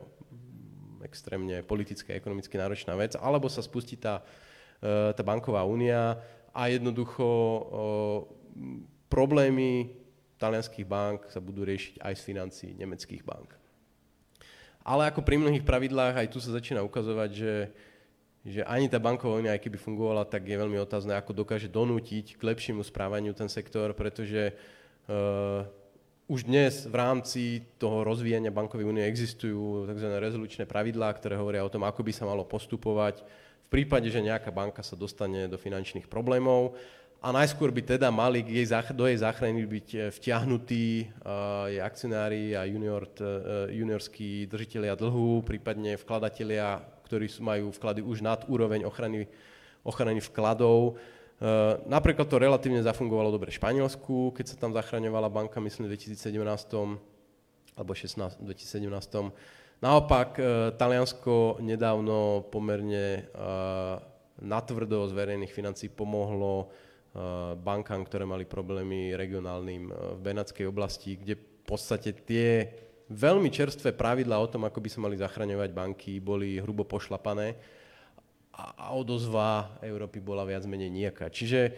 [1.06, 4.26] extrémne politicky a ekonomicky náročná vec, alebo sa spustí tá,
[4.82, 6.18] e, tá banková únia
[6.52, 7.28] a jednoducho
[9.12, 9.92] problémy
[10.40, 13.56] talianských bank sa budú riešiť aj z financí nemeckých bank.
[14.86, 17.56] Ale ako pri mnohých pravidlách, aj tu sa začína ukazovať, že,
[18.46, 22.38] že ani tá banková únia, aj keby fungovala, tak je veľmi otázne, ako dokáže donútiť
[22.38, 25.66] k lepšiemu správaniu ten sektor, pretože uh,
[26.26, 27.42] už dnes v rámci
[27.78, 30.10] toho rozvíjania bankovej únie existujú tzv.
[30.18, 33.22] rezolučné pravidlá, ktoré hovoria o tom, ako by sa malo postupovať
[33.66, 36.74] v prípade, že nejaká banka sa dostane do finančných problémov
[37.22, 38.66] a najskôr by teda mali jej,
[38.98, 40.86] do jej záchrany byť eh, vtiahnutí
[41.26, 48.26] uh, jej akcionári a junior, uh, juniorskí držiteľia dlhu, prípadne vkladatelia, ktorí majú vklady už
[48.26, 49.30] nad úroveň ochrany,
[49.86, 50.98] ochrany vkladov.
[51.36, 56.00] Uh, napríklad to relatívne zafungovalo dobre v Španielsku, keď sa tam zachraňovala banka, myslím, v
[56.00, 56.32] 2017
[57.76, 59.84] alebo 16, 2017.
[59.84, 64.00] Naopak, uh, Taliansko nedávno pomerne uh,
[64.40, 66.72] natvrdo z verejných financí pomohlo
[67.64, 72.68] bankám, ktoré mali problémy regionálnym v Benátskej oblasti, kde v podstate tie
[73.08, 77.56] veľmi čerstvé pravidlá o tom, ako by sa mali zachraňovať banky, boli hrubo pošlapané
[78.56, 81.28] a odozva Európy bola viac menej nejaká.
[81.28, 81.76] Čiže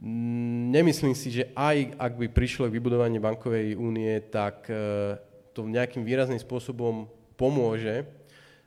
[0.00, 5.20] mm, nemyslím si, že aj ak by prišlo k vybudovaniu bankovej únie, tak e,
[5.52, 7.04] to nejakým výrazným spôsobom
[7.36, 8.08] pomôže,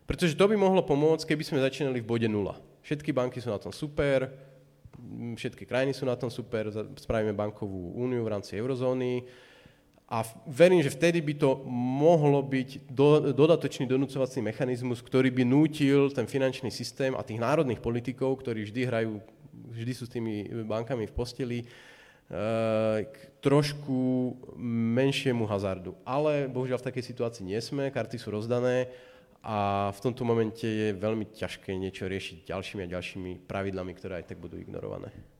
[0.05, 2.55] pretože to by mohlo pomôcť, keby sme začínali v bode nula.
[2.85, 4.31] Všetky banky sú na tom super,
[5.35, 9.25] všetky krajiny sú na tom super, spravíme bankovú úniu v rámci eurozóny,
[10.07, 16.07] a verím, že vtedy by to mohlo byť do, dodatočný donúcovací mechanizmus, ktorý by nútil
[16.15, 19.19] ten finančný systém a tých národných politikov, ktorí vždy hrajú,
[19.75, 23.99] vždy sú s tými bankami v posteli, eh, k trošku
[24.95, 25.91] menšiemu hazardu.
[26.07, 28.87] Ale bohužiaľ v takej situácii nie sme, karty sú rozdané
[29.43, 34.31] a v tomto momente je veľmi ťažké niečo riešiť ďalšími a ďalšími pravidlami, ktoré aj
[34.31, 35.36] tak budú ignorované.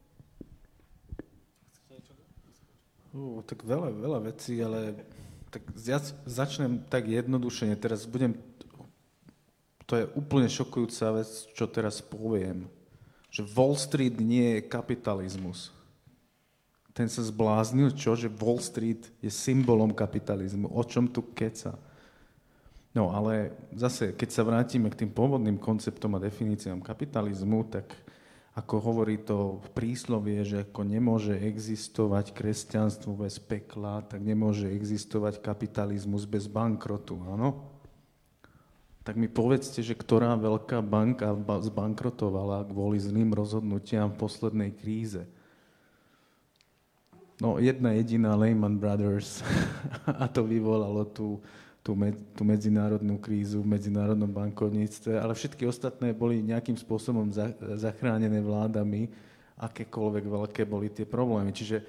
[3.17, 4.93] Uh, tak veľa, veľa vecí, ale
[5.49, 5.97] tak ja
[6.29, 7.73] začnem tak jednodušene.
[7.73, 8.37] Teraz budem...
[9.89, 12.69] To je úplne šokujúca vec, čo teraz poviem.
[13.33, 15.73] Že Wall Street nie je kapitalizmus.
[16.93, 18.13] Ten sa zbláznil, čo?
[18.13, 20.69] Že Wall Street je symbolom kapitalizmu.
[20.69, 21.73] O čom tu keca?
[22.93, 27.97] No ale zase, keď sa vrátime k tým pôvodným konceptom a definíciám kapitalizmu, tak
[28.57, 36.25] ako hovorí to príslovie, že ako nemôže existovať kresťanstvo bez pekla, tak nemôže existovať kapitalizmus
[36.25, 37.69] bez bankrotu, áno?
[39.05, 45.29] Tak mi povedzte, že ktorá veľká banka zbankrotovala kvôli zlým rozhodnutiam v poslednej kríze.
[47.37, 49.45] No, jedna jediná Lehman Brothers
[50.21, 51.37] a to vyvolalo tú
[51.87, 57.55] tú, med, tú medzinárodnú krízu v medzinárodnom bankovníctve, ale všetky ostatné boli nejakým spôsobom za,
[57.79, 59.07] zachránené vládami,
[59.55, 61.55] akékoľvek veľké boli tie problémy.
[61.55, 61.83] Čiže e,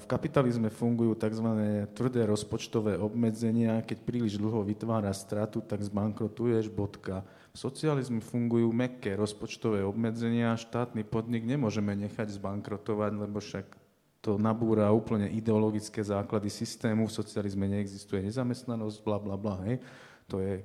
[0.00, 1.44] v kapitalizme fungujú tzv.
[1.92, 3.84] tvrdé rozpočtové obmedzenia.
[3.84, 7.20] Keď príliš dlho vytvára stratu, tak zbankrotuješ, bodka.
[7.52, 10.56] V socializme fungujú mekké rozpočtové obmedzenia.
[10.56, 13.81] Štátny podnik nemôžeme nechať zbankrotovať, lebo však
[14.22, 19.82] to nabúra úplne ideologické základy systému, v socializme neexistuje nezamestnanosť, bla bla bla, hej.
[20.30, 20.62] To je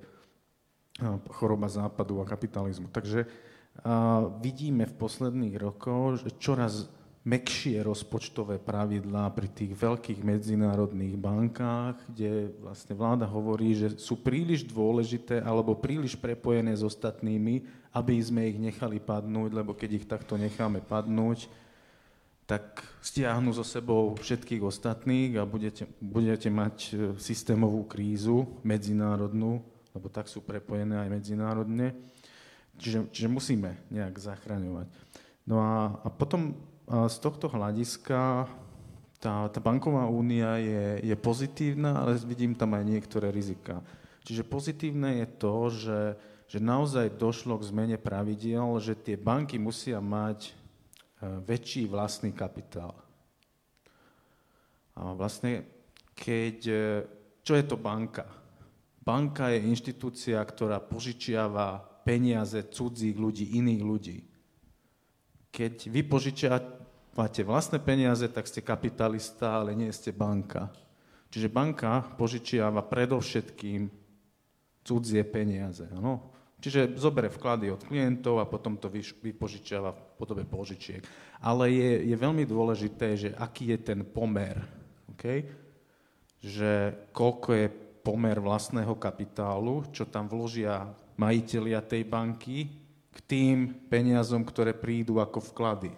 [1.34, 2.94] choroba západu a kapitalizmu.
[2.94, 3.26] Takže
[3.86, 6.90] a vidíme v posledných rokoch, že čoraz
[7.28, 14.64] mekšie rozpočtové pravidlá pri tých veľkých medzinárodných bankách, kde vlastne vláda hovorí, že sú príliš
[14.64, 20.40] dôležité alebo príliš prepojené s ostatnými, aby sme ich nechali padnúť, lebo keď ich takto
[20.40, 21.52] necháme padnúť,
[22.48, 29.60] tak stiahnu so sebou všetkých ostatných a budete, budete mať e, systémovú krízu medzinárodnú,
[29.92, 31.92] lebo tak sú prepojené aj medzinárodne.
[32.80, 34.88] Čiže, čiže musíme nejak zachraňovať.
[35.44, 36.56] No a, a potom
[36.88, 38.48] a z tohto hľadiska
[39.20, 43.84] tá, tá banková únia je, je pozitívna, ale vidím tam aj niektoré rizika.
[44.24, 46.00] Čiže pozitívne je to, že,
[46.48, 50.56] že naozaj došlo k zmene pravidiel, že tie banky musia mať
[51.22, 52.94] väčší vlastný kapitál.
[54.98, 55.66] A vlastne,
[56.18, 57.06] keď, eh,
[57.46, 58.26] čo je to banka?
[59.02, 64.18] Banka je inštitúcia, ktorá požičiava peniaze cudzích ľudí, iných ľudí.
[65.54, 70.70] Keď vy požičiavate vlastné peniaze, tak ste kapitalista, ale nie ste banka.
[71.32, 73.88] Čiže banka požičiava predovšetkým
[74.84, 75.88] cudzie peniaze.
[75.96, 76.37] Ano?
[76.68, 78.92] Čiže zoberie vklady od klientov a potom to
[79.24, 81.00] vypožičiava v podobe požičiek.
[81.40, 84.60] Ale je, je veľmi dôležité, že aký je ten pomer.
[85.16, 85.48] Okay?
[86.44, 87.68] Že koľko je
[88.04, 92.68] pomer vlastného kapitálu, čo tam vložia majiteľia tej banky
[93.16, 95.96] k tým peniazom, ktoré prídu ako vklady.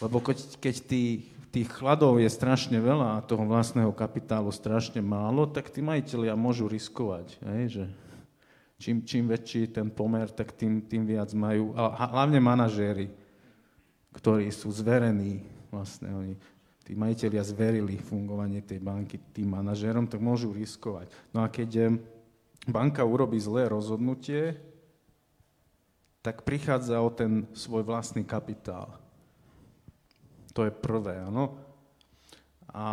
[0.00, 5.44] Lebo keď, keď tí, tých chladov je strašne veľa a toho vlastného kapitálu strašne málo,
[5.44, 7.36] tak tí majiteľia môžu riskovať.
[7.44, 7.62] Hej?
[7.68, 7.84] Že
[8.82, 13.14] čím, čím väčší ten pomer, tak tým, tým viac majú, a hlavne manažéri,
[14.10, 16.34] ktorí sú zverení, vlastne oni,
[16.82, 21.14] tí majiteľia zverili fungovanie tej banky tým manažérom, tak môžu riskovať.
[21.30, 21.94] No a keď
[22.66, 24.58] banka urobí zlé rozhodnutie,
[26.22, 28.98] tak prichádza o ten svoj vlastný kapitál.
[30.58, 31.54] To je prvé, áno.
[32.70, 32.86] A,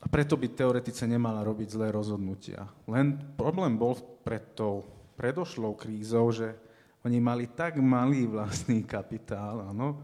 [0.00, 2.64] a preto by teoretice nemala robiť zlé rozhodnutia.
[2.88, 4.88] Len problém bol pred tou
[5.20, 6.56] predošlou krízou, že
[7.04, 10.00] oni mali tak malý vlastný kapitál, áno,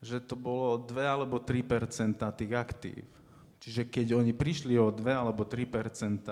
[0.00, 3.00] že to bolo 2 alebo 3% tých aktív.
[3.60, 6.28] Čiže keď oni prišli o 2 alebo 3%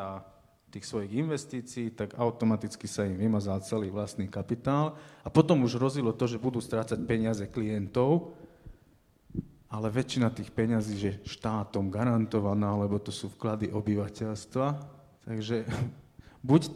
[0.72, 6.16] tých svojich investícií, tak automaticky sa im vymazal celý vlastný kapitál a potom už hrozilo
[6.16, 8.32] to, že budú strácať peniaze klientov,
[9.72, 14.66] ale väčšina tých peňazí je štátom garantovaná, lebo to sú vklady obyvateľstva,
[15.24, 15.64] takže
[16.48, 16.68] buď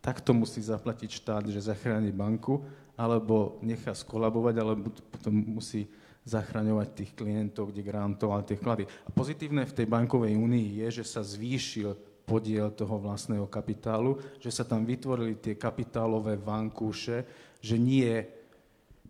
[0.00, 2.64] takto musí zaplatiť štát, že zachráni banku,
[2.96, 5.84] alebo nechá skolabovať, alebo potom musí
[6.24, 8.84] zachraňovať tých klientov, kde garantoval tie vklady.
[8.84, 11.94] A pozitívne v tej bankovej únii je, že sa zvýšil
[12.28, 17.24] podiel toho vlastného kapitálu, že sa tam vytvorili tie kapitálové vankúše,
[17.64, 18.12] že nie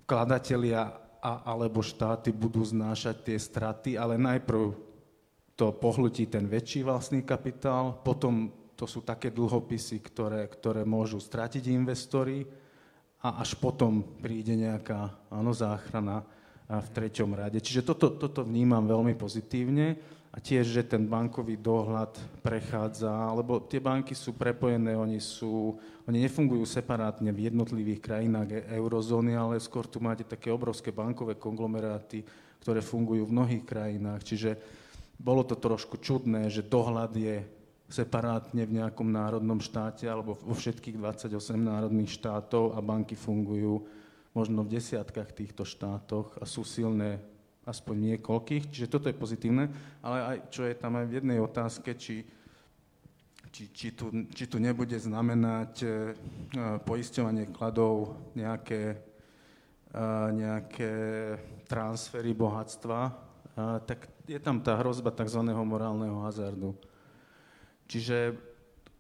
[0.07, 4.75] vkladatelia a, alebo štáty budú znášať tie straty, ale najprv
[5.59, 11.66] to pohlutí ten väčší vlastný kapitál, potom to sú také dlhopisy, ktoré, ktoré môžu stratiť
[11.75, 12.47] investori
[13.27, 16.23] a až potom príde nejaká áno, záchrana
[16.71, 17.59] v treťom rade.
[17.59, 19.99] Čiže toto, toto vnímam veľmi pozitívne
[20.39, 22.14] a tiež, že ten bankový dohľad
[22.47, 25.74] prechádza, lebo tie banky sú prepojené, oni, sú,
[26.07, 31.34] oni nefungujú separátne v jednotlivých krajinách e- eurozóny, ale skôr tu máte také obrovské bankové
[31.34, 32.22] konglomeráty,
[32.62, 34.22] ktoré fungujú v mnohých krajinách.
[34.22, 34.51] Čiže
[35.18, 37.43] bolo to trošku čudné, že dohľad je
[37.91, 43.91] separátne v nejakom národnom štáte alebo vo všetkých 28 národných štátov a banky fungujú
[44.39, 47.18] možno v desiatkách týchto štátoch a sú silné
[47.69, 49.69] aspoň niekoľkých, čiže toto je pozitívne,
[50.01, 52.25] ale aj čo je tam aj v jednej otázke, či,
[53.53, 55.93] či, či, tu, či tu nebude znamenať uh,
[56.81, 58.97] poisťovanie kladov nejaké,
[59.93, 60.93] uh, nejaké
[61.69, 65.45] transfery bohatstva, uh, tak je tam tá hrozba tzv.
[65.45, 66.73] morálneho hazardu.
[67.89, 68.37] Čiže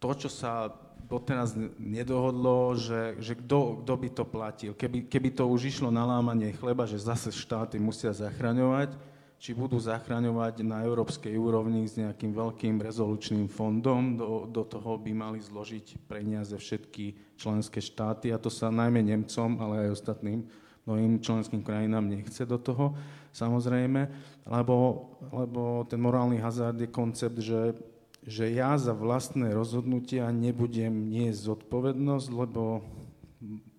[0.00, 0.72] to, čo sa
[1.08, 4.72] doteraz nedohodlo, že, že kto, kto by to platil.
[4.76, 8.92] Keby, keby to už išlo na lámanie chleba, že zase štáty musia zachraňovať,
[9.40, 15.12] či budú zachraňovať na európskej úrovni s nejakým veľkým rezolučným fondom, do, do toho by
[15.14, 20.44] mali zložiť peniaze všetky členské štáty, a to sa najmä Nemcom, ale aj ostatným
[20.84, 22.98] mnohým členským krajinám nechce do toho,
[23.30, 24.08] samozrejme,
[24.48, 27.78] lebo, lebo ten morálny hazard je koncept, že
[28.26, 32.82] že ja za vlastné rozhodnutia nebudem niesť zodpovednosť, lebo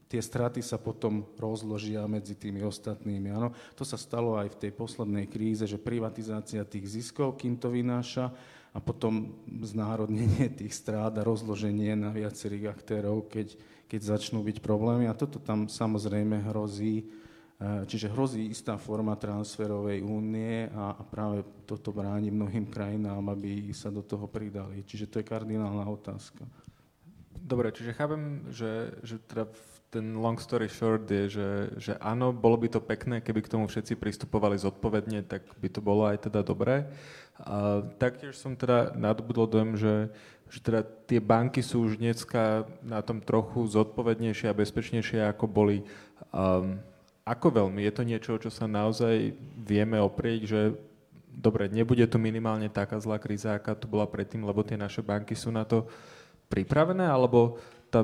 [0.10, 3.30] tie straty sa potom rozložia medzi tými ostatnými.
[3.30, 7.70] Ano, to sa stalo aj v tej poslednej kríze, že privatizácia tých ziskov, kým to
[7.70, 8.34] vynáša,
[8.70, 13.58] a potom znárodnenie tých strát a rozloženie na viacerých aktérov, keď,
[13.90, 15.10] keď začnú byť problémy.
[15.10, 17.10] A toto tam samozrejme hrozí
[17.60, 24.00] čiže hrozí istá forma transferovej únie a, práve toto bráni mnohým krajinám, aby sa do
[24.00, 24.88] toho pridali.
[24.88, 26.48] Čiže to je kardinálna otázka.
[27.36, 29.52] Dobre, čiže chápem, že, že teda
[29.90, 31.50] ten long story short je, že,
[31.82, 35.82] že áno, bolo by to pekné, keby k tomu všetci pristupovali zodpovedne, tak by to
[35.82, 36.86] bolo aj teda dobré.
[37.42, 39.96] A taktiež som teda nadobudol dojem, že,
[40.48, 45.82] že teda tie banky sú už dneska na tom trochu zodpovednejšie a bezpečnejšie, ako boli
[46.30, 46.78] um,
[47.30, 47.86] ako veľmi?
[47.86, 50.62] Je to niečo, čo sa naozaj vieme oprieť, že
[51.30, 55.38] dobre, nebude tu minimálne taká zlá kríza, aká tu bola predtým, lebo tie naše banky
[55.38, 55.86] sú na to
[56.50, 57.62] pripravené, alebo
[57.94, 58.04] tá,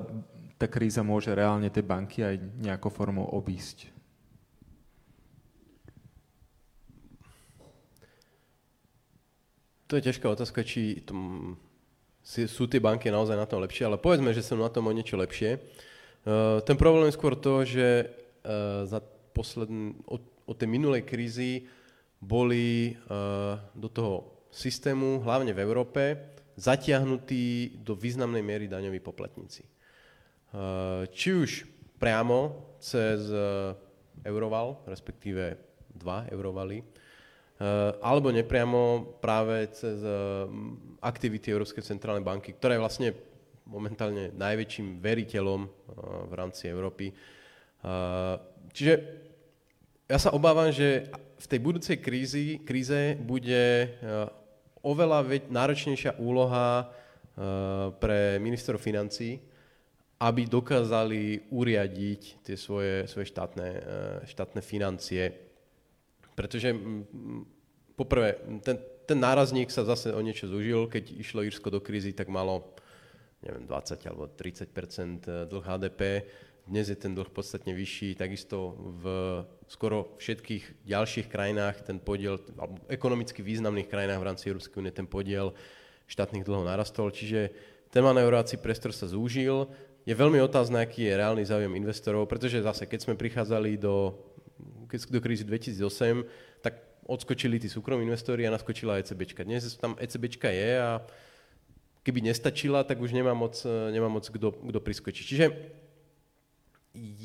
[0.56, 3.92] tá kríza môže reálne tie banky aj nejakou formou obísť?
[9.86, 11.54] To je ťažká otázka, či tom,
[12.26, 15.14] sú tie banky naozaj na tom lepšie, ale povedzme, že sú na tom o niečo
[15.14, 15.62] lepšie.
[16.26, 18.98] Uh, ten problém je skôr to, že uh, za
[19.36, 21.68] posledn, od, od tej minulej krízy
[22.24, 26.02] boli uh, do toho systému, hlavne v Európe,
[26.56, 29.68] zatiahnutí do významnej miery daňoví poplatníci.
[29.68, 31.68] Uh, či už
[32.00, 33.76] priamo cez uh,
[34.24, 35.60] Euroval, respektíve
[35.92, 36.80] dva Eurovaly,
[38.04, 40.04] alebo nepriamo práve cez
[41.00, 43.10] aktivity Európskej centrálnej banky, ktorá je vlastne
[43.64, 45.62] momentálne najväčším veriteľom
[46.28, 47.16] v rámci Európy.
[48.76, 48.94] Čiže
[50.06, 51.10] ja sa obávam, že
[51.42, 54.46] v tej budúcej krízi, kríze bude eh,
[54.86, 59.42] oveľa náročnejšia úloha uh, pre ministrov financí,
[60.22, 63.70] aby dokázali uriadiť tie svoje, svoje štátne,
[64.30, 65.34] štátne financie.
[66.38, 66.72] Pretože
[67.98, 68.78] poprvé, ten,
[69.10, 72.78] ten nárazník sa zase o niečo zužil, keď išlo Írsko do krízy, tak malo
[73.42, 76.02] neviem, 20 alebo 30 dlh HDP.
[76.66, 79.04] Dnes je ten dlh podstatne vyšší, takisto v
[79.66, 85.10] skoro všetkých ďalších krajinách ten podiel, alebo ekonomicky významných krajinách v rámci Európskej únie ten
[85.10, 85.58] podiel
[86.06, 87.50] štátnych dlhov narastol, čiže
[87.90, 89.66] ten manevrovací priestor sa zúžil.
[90.06, 94.14] Je veľmi otázne, aký je reálny záujem investorov, pretože zase, keď sme prichádzali do,
[94.86, 96.78] keď do krízy 2008, tak
[97.10, 99.42] odskočili tí súkromní investori a naskočila ECBčka.
[99.42, 101.02] Dnes tam ECBčka je a
[102.06, 105.26] keby nestačila, tak už nemá moc, nemá moc kto, kto priskočiť.
[105.26, 105.46] Čiže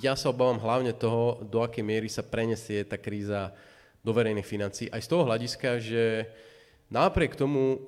[0.03, 3.55] ja sa obávam hlavne toho, do akej miery sa prenesie tá kríza
[4.03, 4.89] do verejných financí.
[4.91, 6.27] Aj z toho hľadiska, že
[6.91, 7.79] napriek tomu,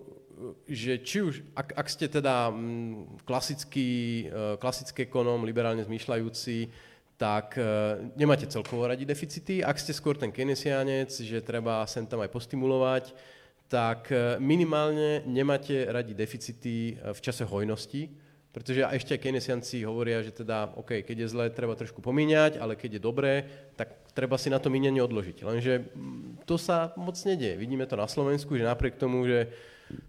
[0.66, 3.90] že či už, ak, ak ste teda mm, klasický,
[4.28, 6.70] e, klasický ekonóm, liberálne zmýšľajúci,
[7.16, 7.62] tak e,
[8.18, 9.62] nemáte celkovo radi deficity.
[9.62, 13.04] Ak ste skôr ten keynesiánec, že treba sem tam aj postimulovať,
[13.70, 18.21] tak e, minimálne nemáte radi deficity v čase hojnosti,
[18.52, 22.76] pretože ešte aj keynesianci hovoria, že teda, OK, keď je zlé, treba trošku pomíňať, ale
[22.76, 23.32] keď je dobré,
[23.80, 25.40] tak treba si na to míňanie odložiť.
[25.40, 27.56] Lenže mm, to sa moc nedie.
[27.56, 29.48] Vidíme to na Slovensku, že napriek tomu, že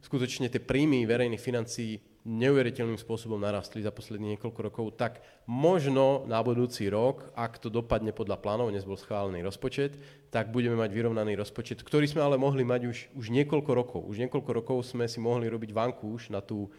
[0.04, 6.40] skutočne tie príjmy verejných financií neuveriteľným spôsobom narastli za posledných niekoľko rokov, tak možno na
[6.40, 10.00] budúci rok, ak to dopadne podľa plánov, dnes bol schválený rozpočet,
[10.32, 14.02] tak budeme mať vyrovnaný rozpočet, ktorý sme ale mohli mať už, už niekoľko rokov.
[14.08, 16.72] Už niekoľko rokov sme si mohli robiť vankúš na tú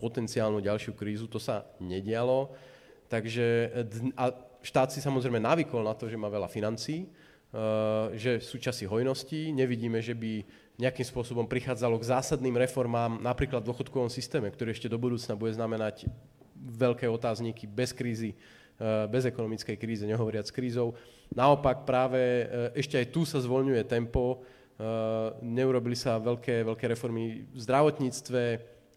[0.00, 2.48] potenciálnu ďalšiu krízu, to sa nedialo.
[3.12, 3.68] Takže
[4.16, 4.32] a
[4.62, 9.52] štát si samozrejme navykol na to, že má veľa financí, eh, že sú časy hojnosti,
[9.52, 10.44] nevidíme, že by
[10.80, 15.52] nejakým spôsobom prichádzalo k zásadným reformám, napríklad v dôchodkovom systéme, ktorý ešte do budúcna bude
[15.52, 16.08] znamenať
[16.56, 20.96] veľké otázniky bez krízy, eh, bez ekonomickej kríze, nehovoriac s krízou.
[21.32, 22.46] Naopak práve eh,
[22.80, 24.40] ešte aj tu sa zvoľňuje tempo,
[25.44, 28.42] neurobili sa veľké, veľké reformy v zdravotníctve,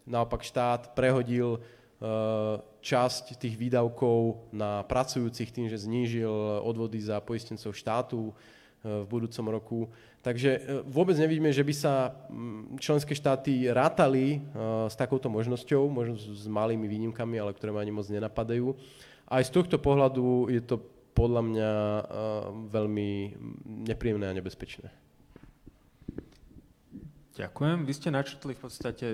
[0.04, 6.30] naopak štát prehodil eh, časť tých výdavkov na pracujúcich tým, že znížil
[6.60, 9.80] odvody za poistencov štátu eh, v budúcom roku.
[10.20, 14.44] Takže eh, vôbec nevidíme, že by sa mm, členské štáty rátali
[14.88, 18.76] s takouto možnosťou, možno s malými výnimkami, ale ktoré ma ani moc nenapadajú.
[19.24, 20.76] Aj z tohto pohľadu je to
[21.14, 21.70] podľa mňa
[22.68, 23.38] veľmi
[23.88, 24.92] nepríjemné a nebezpečné.
[27.34, 27.82] Ďakujem.
[27.82, 29.06] Vy ste načrtli v podstate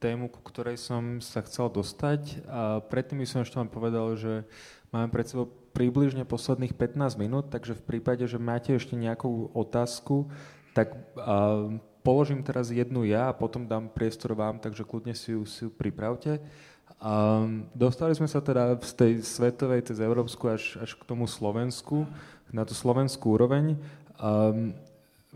[0.00, 4.48] tému, ku ktorej som sa chcel dostať a predtým by som ešte len povedal, že
[4.96, 10.32] máme pred sebou približne posledných 15 minút, takže v prípade, že máte ešte nejakú otázku,
[10.72, 11.68] tak a,
[12.00, 15.70] položím teraz jednu ja a potom dám priestor vám, takže kľudne si ju, si ju
[15.72, 16.40] pripravte.
[16.96, 17.44] A,
[17.76, 22.08] dostali sme sa teda z tej svetovej, cez európsku až, až k tomu Slovensku,
[22.48, 23.76] na tú slovenskú úroveň.
[24.16, 24.48] A,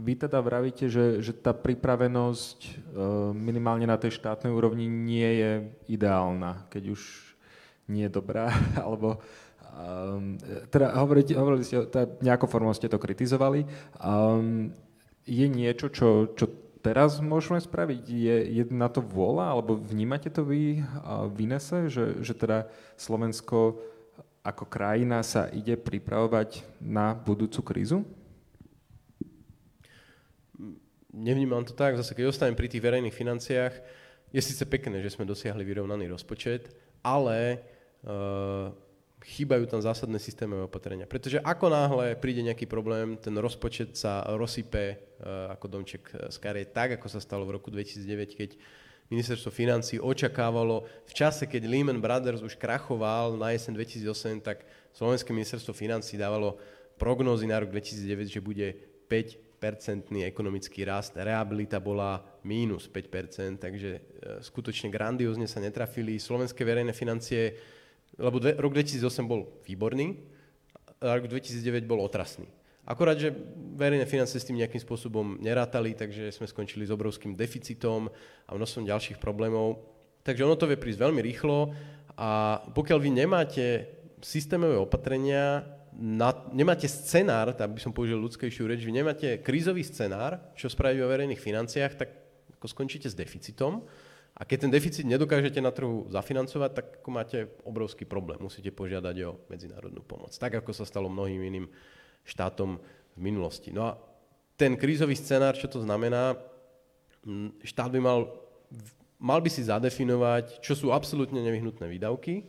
[0.00, 2.70] vy teda vravíte, že, že tá pripravenosť e,
[3.36, 5.50] minimálne na tej štátnej úrovni nie je
[5.92, 7.00] ideálna, keď už
[7.92, 8.48] nie je dobrá,
[8.84, 9.20] alebo
[9.76, 10.38] um,
[10.72, 13.68] teda hovoríte, hovorili ste, teda nejakou formou ste to kritizovali.
[14.00, 14.72] Um,
[15.28, 16.48] je niečo, čo, čo
[16.80, 18.02] teraz môžeme spraviť?
[18.08, 22.70] Je, je na to vôľa, alebo vnímate to vy uh, v Inese, že, že teda
[22.96, 23.82] Slovensko
[24.40, 28.08] ako krajina sa ide pripravovať na budúcu krízu?
[31.12, 33.74] Nevnímam to tak, zase keď ostanem pri tých verejných financiách,
[34.30, 36.70] je síce pekné, že sme dosiahli vyrovnaný rozpočet,
[37.02, 37.58] ale
[38.06, 38.70] uh,
[39.20, 41.10] chýbajú tam zásadné systémové opatrenia.
[41.10, 46.70] Pretože ako náhle príde nejaký problém, ten rozpočet sa rozsype uh, ako domček z karie,
[46.70, 48.50] tak ako sa stalo v roku 2009, keď
[49.10, 54.62] ministerstvo financí očakávalo v čase, keď Lehman Brothers už krachoval na jesen 2008, tak
[54.94, 56.62] slovenské ministerstvo financí dávalo
[56.94, 58.66] prognózy na rok 2009, že bude
[59.10, 64.00] 5 percentný ekonomický rast, reabilita bola mínus 5%, takže e,
[64.40, 66.16] skutočne grandiózne sa netrafili.
[66.16, 67.54] Slovenské verejné financie,
[68.16, 70.16] lebo dve, rok 2008 bol výborný,
[71.00, 72.48] a rok 2009 bol otrasný.
[72.84, 73.32] Akorát, že
[73.76, 78.08] verejné financie s tým nejakým spôsobom nerátali, takže sme skončili s obrovským deficitom
[78.48, 79.84] a množstvom ďalších problémov.
[80.24, 81.72] Takže ono to vie prísť veľmi rýchlo
[82.16, 83.64] a pokiaľ vy nemáte
[84.20, 85.64] systémové opatrenia,
[85.94, 90.98] na, nemáte scenár, tak by som použil ľudskejšiu reč, vy nemáte krízový scenár, čo spraviť
[91.02, 92.08] vo verejných financiách, tak
[92.58, 93.82] ako skončíte s deficitom.
[94.40, 98.40] A keď ten deficit nedokážete na trhu zafinancovať, tak ako máte obrovský problém.
[98.40, 100.32] Musíte požiadať o medzinárodnú pomoc.
[100.32, 101.66] Tak, ako sa stalo mnohým iným
[102.24, 102.78] štátom
[103.16, 103.74] v minulosti.
[103.74, 103.98] No a
[104.54, 106.38] ten krízový scenár, čo to znamená,
[107.64, 108.32] štát by mal,
[109.20, 112.44] mal by si zadefinovať, čo sú absolútne nevyhnutné výdavky,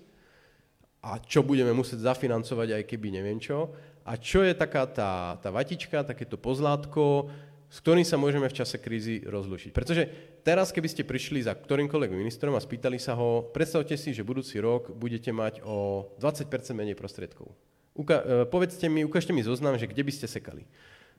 [1.02, 3.74] a čo budeme musieť zafinancovať, aj keby neviem čo.
[4.06, 7.30] A čo je taká tá, tá vatička, takéto pozlátko,
[7.72, 9.72] s ktorým sa môžeme v čase krízy rozlušiť.
[9.72, 10.04] Pretože
[10.46, 14.60] teraz, keby ste prišli za ktorýmkoľvek ministrom a spýtali sa ho, predstavte si, že budúci
[14.60, 17.50] rok budete mať o 20% menej prostriedkov.
[17.96, 20.68] Uka- e, povedzte mi, ukážte mi zoznam, že kde by ste sekali.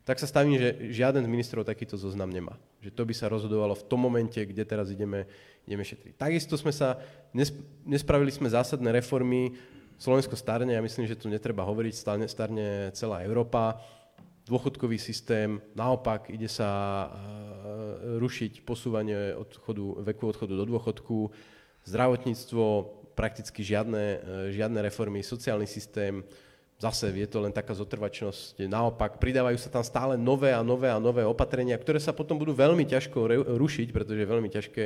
[0.03, 2.59] Tak sa stavím, že žiaden z ministrov takýto zoznam nemá.
[2.83, 5.31] Že to by sa rozhodovalo v tom momente, kde teraz ideme,
[5.63, 6.19] ideme šetriť.
[6.19, 6.99] Takisto sme sa,
[7.87, 9.55] nespravili sme zásadné reformy,
[10.03, 13.79] Slovensko starne, ja myslím, že tu netreba hovoriť, starne, starne celá Európa,
[14.51, 21.31] dôchodkový systém, naopak ide sa e, rušiť posúvanie odchodu, veku odchodu do dôchodku,
[21.87, 22.65] zdravotníctvo,
[23.15, 24.19] prakticky žiadne, e,
[24.51, 26.27] žiadne reformy, sociálny systém,
[26.83, 28.67] zase je to len taká zotrvačnosť.
[28.67, 32.51] Naopak, pridávajú sa tam stále nové a nové a nové opatrenia, ktoré sa potom budú
[32.51, 34.85] veľmi ťažko rušiť, pretože je veľmi ťažké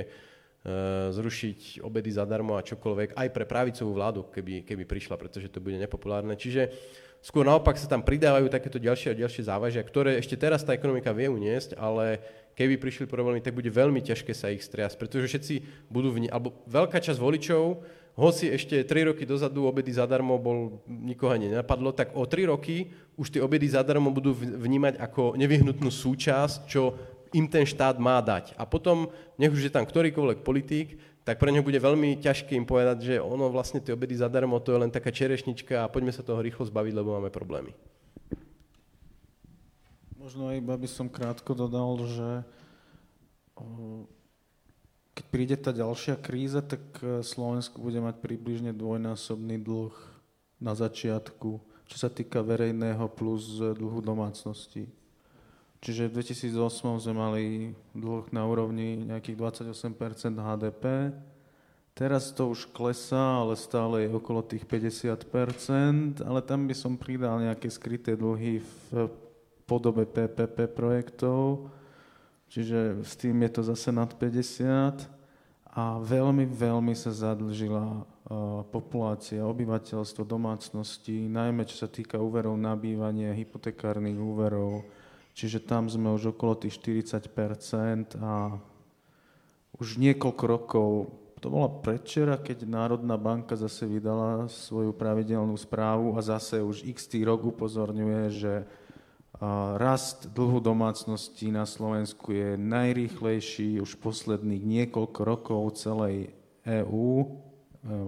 [0.66, 5.62] Eh, zrušiť obedy zadarmo a čokoľvek, aj pre pravicovú vládu, keby, keby prišla, pretože to
[5.62, 6.34] bude nepopulárne.
[6.34, 6.74] Čiže
[7.22, 11.14] skôr naopak sa tam pridávajú takéto ďalšie a ďalšie závažia, ktoré ešte teraz tá ekonomika
[11.14, 12.18] vie uniesť, ale
[12.58, 16.58] keby prišli problémy, tak bude veľmi ťažké sa ich striasť, pretože všetci budú, vni- alebo
[16.66, 17.86] veľká časť voličov,
[18.16, 22.88] hoci ešte 3 roky dozadu obedy zadarmo bol, nikoho ani nenapadlo, tak o 3 roky
[23.20, 26.96] už tie obedy zadarmo budú vnímať ako nevyhnutnú súčasť, čo
[27.36, 28.56] im ten štát má dať.
[28.56, 30.96] A potom, nech už je tam ktorýkoľvek politík,
[31.28, 34.72] tak pre neho bude veľmi ťažké im povedať, že ono vlastne tie obedy zadarmo, to
[34.72, 37.76] je len taká čerešnička a poďme sa toho rýchlo zbaviť, lebo máme problémy.
[40.16, 42.46] Možno iba by som krátko dodal, že
[45.28, 49.94] príde tá ďalšia kríza, tak e, Slovensko bude mať približne dvojnásobný dlh
[50.62, 51.50] na začiatku,
[51.90, 54.88] čo sa týka verejného plus dlhu domácnosti.
[55.84, 57.44] Čiže v 2008 sme mali
[57.92, 61.14] dlh na úrovni nejakých 28% HDP.
[61.96, 67.40] Teraz to už klesá, ale stále je okolo tých 50%, ale tam by som pridal
[67.40, 69.08] nejaké skryté dlhy v
[69.64, 71.70] podobe PPP projektov,
[72.52, 75.15] čiže s tým je to zase nad 50
[75.76, 78.08] a veľmi, veľmi sa zadlžila
[78.72, 84.88] populácia, obyvateľstvo, domácnosti, najmä čo sa týka úverov na bývanie, hypotekárnych úverov,
[85.36, 88.56] Čiže tam sme už okolo tých 40% a
[89.76, 90.88] už niekoľko rokov,
[91.44, 97.12] to bola predčera, keď Národná banka zase vydala svoju pravidelnú správu a zase už x
[97.20, 98.64] rok upozorňuje, že
[99.76, 106.32] rast dlhu domácností na Slovensku je najrýchlejší už posledných niekoľko rokov celej
[106.64, 107.26] EÚ, e,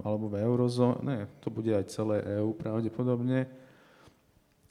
[0.03, 3.45] alebo v eurozóne, to bude aj celé EÚ pravdepodobne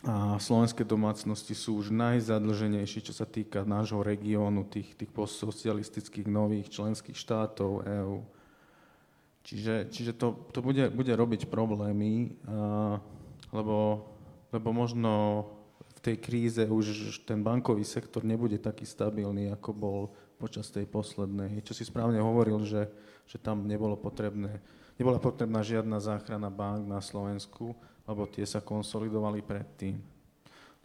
[0.05, 6.69] a slovenské domácnosti sú už najzadlženejšie, čo sa týka nášho regiónu, tých, tých postsocialistických nových
[6.69, 8.21] členských štátov EÚ.
[9.41, 12.35] Čiže, čiže to, to bude, bude robiť problémy,
[13.49, 14.05] lebo,
[14.53, 15.11] lebo možno
[16.07, 19.99] tej kríze už ten bankový sektor nebude taký stabilný, ako bol
[20.39, 21.59] počas tej poslednej.
[21.67, 22.87] Čo si správne hovoril, že,
[23.27, 24.63] že tam nebolo potrebné,
[24.95, 27.75] nebola potrebná žiadna záchrana bank na Slovensku,
[28.07, 29.99] lebo tie sa konsolidovali predtým.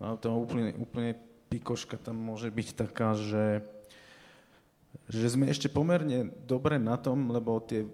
[0.03, 1.15] No a to úplne, úplne
[1.47, 3.62] pikoška tam môže byť taká, že,
[5.07, 7.86] že sme ešte pomerne dobre na tom, lebo tie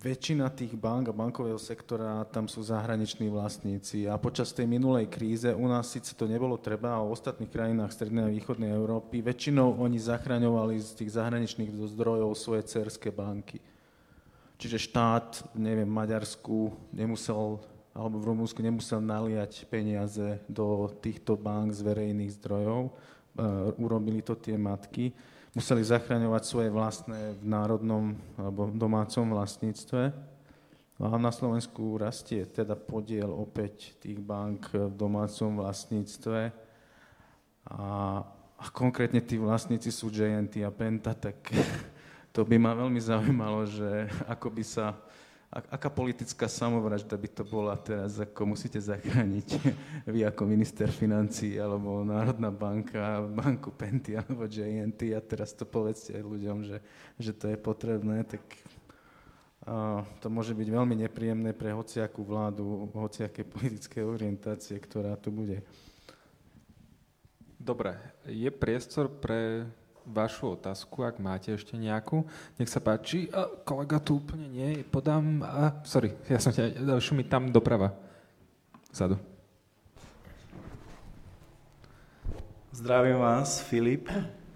[0.00, 5.52] väčšina tých bank a bankového sektora, tam sú zahraniční vlastníci a počas tej minulej kríze
[5.52, 9.76] u nás síce to nebolo treba, a v ostatných krajinách Strednej a Východnej Európy väčšinou
[9.76, 13.60] oni zachraňovali z tých zahraničných zdrojov svoje cerské banky.
[14.56, 17.60] Čiže štát, neviem, Maďarsku nemusel
[17.90, 22.94] alebo v Rumúnsku nemusel naliať peniaze do týchto bank z verejných zdrojov.
[23.82, 25.10] Urobili to tie matky.
[25.50, 30.14] Museli zachraňovať svoje vlastné v národnom alebo domácom vlastníctve.
[31.02, 36.54] No a na Slovensku rastie teda podiel opäť tých bank v domácom vlastníctve.
[37.66, 37.86] A,
[38.54, 41.34] a konkrétne tí vlastníci sú JNT a Penta, tak
[42.36, 44.94] to by ma veľmi zaujímalo, že ako by sa
[45.50, 49.48] aká politická samovražda by to bola teraz, ako musíte zachrániť
[50.14, 56.14] vy ako minister financí, alebo Národná banka, banku Penty, alebo JNT a teraz to povedzte
[56.14, 56.78] aj ľuďom, že,
[57.18, 58.42] že to je potrebné, tak
[59.60, 65.60] a to môže byť veľmi nepríjemné pre hociakú vládu, hociaké politické orientácie, ktorá tu bude.
[67.60, 67.92] Dobre,
[68.24, 69.68] je priestor pre
[70.08, 72.24] vašu otázku, ak máte ešte nejakú.
[72.56, 73.28] Nech sa páči.
[73.32, 75.44] A kolega tu úplne nie, podám...
[75.44, 76.80] A, sorry, ja som ťa...
[77.12, 77.92] mi tam doprava.
[78.90, 79.20] Vzadu.
[82.72, 84.08] Zdravím vás, Filip.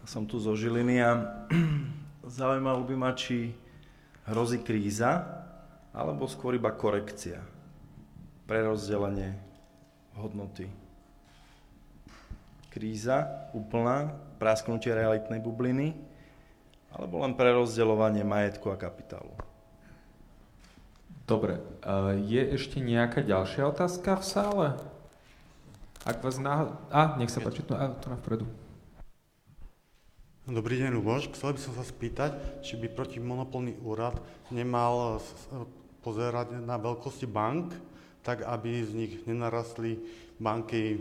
[0.04, 1.40] Som tu zo Žiliny a
[2.24, 3.56] zaujímalo by ma, či
[4.28, 5.24] hrozí kríza,
[5.92, 7.40] alebo skôr iba korekcia.
[8.44, 9.40] prerozdelenie
[10.16, 10.68] hodnoty.
[12.68, 15.94] Kríza úplná, prasknutie realitnej bubliny,
[16.94, 19.35] alebo len prerozdeľovanie majetku a kapitálu.
[21.24, 21.56] Dobre,
[22.28, 24.66] je ešte nejaká ďalšia otázka v sále?
[26.05, 26.77] Ak vás náhodou...
[26.93, 28.44] A, nech sa páči, tu, a, tu na vpredu.
[30.44, 31.32] Dobrý deň, Luboš.
[31.32, 34.20] Chcel by som sa spýtať, či by protimonopolný úrad
[34.52, 35.16] nemal
[36.05, 37.73] pozerať na veľkosti bank,
[38.20, 39.97] tak aby z nich nenarastli
[40.36, 41.01] banky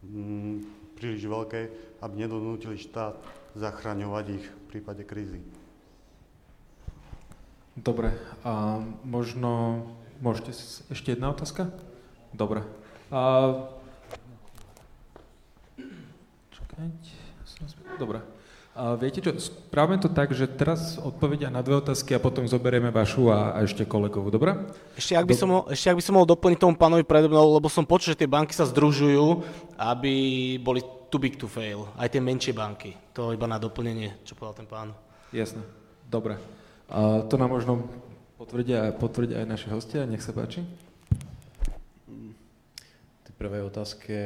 [0.00, 0.64] mm,
[0.96, 1.60] príliš veľké,
[2.02, 3.14] aby nedonútili štát
[3.54, 5.38] zachraňovať ich v prípade krízy.
[7.78, 8.12] Dobre,
[8.44, 9.82] a možno...
[10.20, 10.52] Môžete...
[10.92, 11.72] Ešte jedna otázka?
[12.34, 12.66] Dobre.
[13.08, 13.54] A...
[16.52, 17.14] Čakajte.
[17.96, 18.20] Dobre.
[18.72, 22.88] A viete čo, správame to tak, že teraz odpovedia na dve otázky a potom zoberieme
[22.88, 24.56] vašu a, a ešte kolegovú, dobre?
[24.96, 27.60] Ešte ak, by som mohol, ešte ak by som mohol doplniť tomu pánovi predo mnou,
[27.60, 29.44] lebo som počul, že tie banky sa združujú,
[29.76, 30.14] aby
[30.64, 30.80] boli
[31.12, 32.96] too big to fail, aj tie menšie banky.
[33.12, 34.96] To iba na doplnenie, čo povedal ten pán.
[35.28, 35.60] Jasné,
[36.08, 36.40] dobre.
[36.88, 37.84] A to nám možno
[38.40, 40.64] potvrdia, potvrdia aj naši hostia, nech sa páči.
[43.28, 44.16] Tej prvej otázke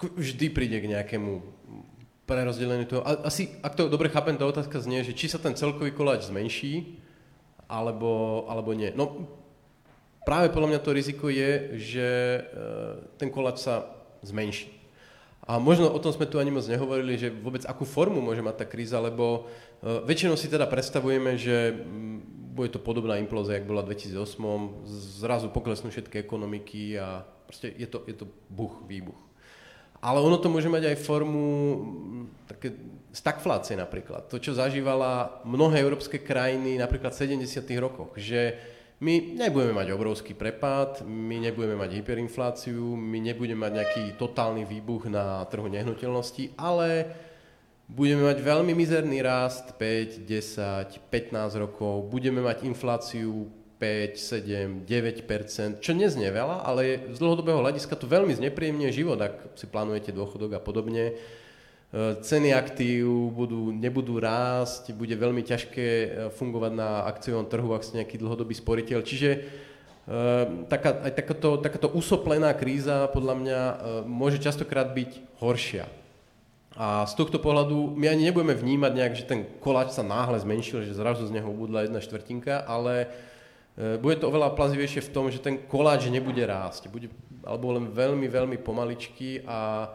[0.00, 1.44] vždy príde k nejakému
[2.24, 3.04] prerozdelenie toho.
[3.04, 6.96] Asi, ak to dobre chápem, tá otázka znie, že či sa ten celkový koláč zmenší,
[7.68, 8.92] alebo, alebo nie.
[8.96, 9.28] No,
[10.24, 12.40] práve podľa mňa to riziko je, že e,
[13.20, 14.78] ten koláč sa zmenší.
[15.48, 18.60] A možno o tom sme tu ani moc nehovorili, že vôbec akú formu môže mať
[18.60, 19.48] tá kríza, lebo
[19.80, 21.72] e, väčšinou si teda predstavujeme, že
[22.52, 24.84] bude to podobná implózia, jak bola v 2008,
[25.24, 29.16] zrazu poklesnú všetky ekonomiky a proste je to, je to buch, výbuch.
[29.98, 32.76] Ale ono to môže mať aj formu mm, také
[33.10, 34.30] stagflácie napríklad.
[34.30, 37.66] To, čo zažívala mnohé európske krajiny napríklad v 70.
[37.80, 38.58] rokoch, že
[38.98, 45.06] my nebudeme mať obrovský prepad, my nebudeme mať hyperinfláciu, my nebudeme mať nejaký totálny výbuch
[45.06, 47.06] na trhu nehnuteľností, ale
[47.86, 53.46] budeme mať veľmi mizerný rast 5, 10, 15 rokov, budeme mať infláciu
[53.78, 59.54] 5, 7, 9 čo neznie veľa, ale z dlhodobého hľadiska to veľmi znepríjemne život, ak
[59.54, 61.14] si plánujete dôchodok a podobne.
[61.88, 67.80] E, ceny aktív budú, nebudú rásť, bude veľmi ťažké e, fungovať na akciovom trhu, ak
[67.80, 69.00] ste nejaký dlhodobý sporiteľ.
[69.00, 69.40] Čiže e,
[70.68, 73.60] taká, aj takáto, takáto usoplená kríza podľa mňa
[74.04, 75.88] môže častokrát byť horšia.
[76.76, 80.84] A z tohto pohľadu my ani nebudeme vnímať nejak, že ten koláč sa náhle zmenšil,
[80.84, 83.10] že zrazu z neho ubudla jedna štvrtinka, ale
[83.98, 87.10] bude to oveľa plazivejšie v tom, že ten koláč nebude rásť, bude,
[87.42, 89.90] alebo len veľmi, veľmi pomaličky a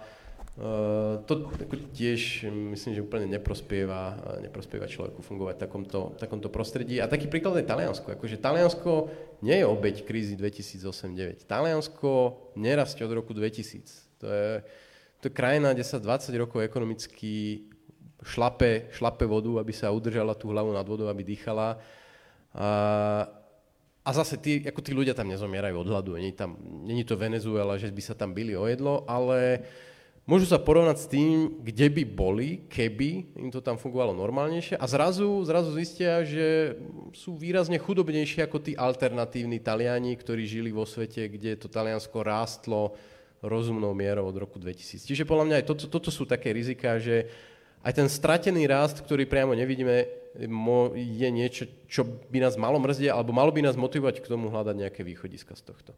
[1.25, 1.49] to
[1.97, 7.01] tiež myslím, že úplne neprospieva, neprospieva človeku fungovať v takomto, takomto prostredí.
[7.01, 8.13] A taký príklad je Taliansko.
[8.13, 9.09] Akože Taliansko
[9.41, 11.49] nie je obeď krízy 2008-2009.
[11.49, 12.09] Taliansko
[12.53, 14.21] nerastie od roku 2000.
[14.21, 14.61] To je,
[15.19, 17.65] to je krajina, kde sa 20 rokov ekonomicky
[18.21, 21.81] šlape, šlape vodu, aby sa udržala tú hlavu nad vodou, aby dýchala.
[22.53, 22.69] A
[24.03, 27.79] a zase tí, ako tí ľudia tam nezomierajú od hladu, není, tam, není to Venezuela,
[27.79, 29.63] že by sa tam byli o jedlo, ale
[30.23, 34.85] môžu sa porovnať s tým, kde by boli, keby im to tam fungovalo normálnejšie a
[34.87, 36.79] zrazu, zrazu zistia, že
[37.11, 42.95] sú výrazne chudobnejšie ako tí alternatívni Taliani, ktorí žili vo svete, kde to Taliansko rástlo
[43.43, 45.03] rozumnou mierou od roku 2000.
[45.03, 47.27] Čiže podľa mňa aj toto, toto sú také rizika, že
[47.83, 50.07] aj ten stratený rast, ktorý priamo nevidíme,
[50.95, 54.87] je niečo, čo by nás malo mrzieť, alebo malo by nás motivovať k tomu hľadať
[54.87, 55.91] nejaké východiska z tohto.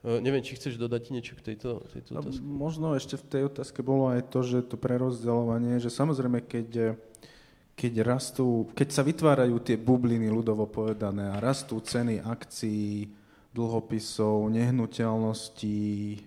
[0.00, 2.40] Uh, neviem, či chceš dodať niečo k tejto, tejto otázke?
[2.40, 6.96] Možno ešte v tej otázke bolo aj to, že to prerozdeľovanie, že samozrejme, keď,
[7.76, 13.12] keď rastú, keď sa vytvárajú tie bubliny ľudovo povedané a rastú ceny akcií,
[13.50, 16.22] dlhopisov, nehnuteľností,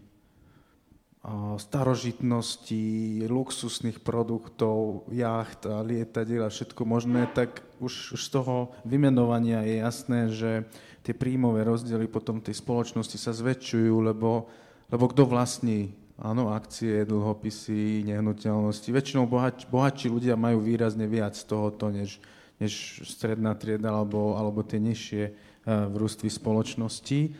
[1.56, 9.64] starožitností, luxusných produktov, jacht a lietadiel a všetko možné, tak už, už z toho vymenovania
[9.64, 10.52] je jasné, že
[11.00, 14.52] tie príjmové rozdiely potom tej spoločnosti sa zväčšujú, lebo,
[14.92, 18.92] lebo kto vlastní áno, akcie, dlhopisy, nehnuteľnosti.
[18.92, 22.20] Väčšinou bohač, bohatší ľudia majú výrazne viac tohoto, než,
[22.60, 27.32] než stredná trieda alebo, alebo tie nižšie uh, vrústvy spoločnosti.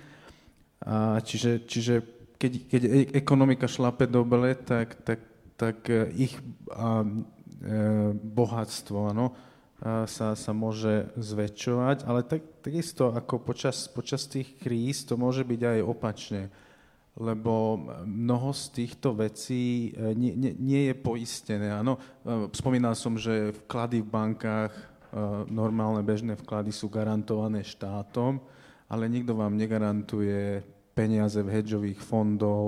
[0.84, 5.24] A čiže, čiže keď, keď e- ekonomika šlape dobre, tak, tak,
[5.56, 6.36] tak e, ich
[6.76, 9.32] a, e, bohatstvo ano,
[9.80, 15.48] a sa, sa môže zväčšovať, ale tak, takisto ako počas, počas tých kríz to môže
[15.48, 16.52] byť aj opačne,
[17.16, 21.72] lebo mnoho z týchto vecí e, nie, nie, nie je poistené.
[21.72, 21.96] Ano.
[22.52, 24.74] Spomínal som, že vklady v bankách,
[25.54, 28.42] normálne bežné vklady sú garantované štátom,
[28.90, 32.66] ale nikto vám negarantuje peniaze v hedžových fondov,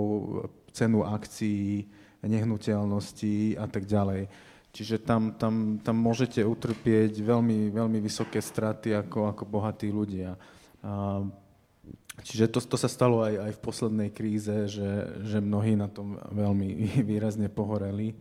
[0.74, 1.88] cenu akcií,
[2.26, 4.28] nehnuteľností a tak ďalej.
[4.76, 10.36] Čiže tam, tam, tam môžete utrpieť veľmi, veľmi vysoké straty ako, ako bohatí ľudia.
[10.84, 11.24] A,
[12.28, 14.92] čiže to, to sa stalo aj, aj v poslednej kríze, že,
[15.24, 18.20] že mnohí na tom veľmi výrazne pohoreli.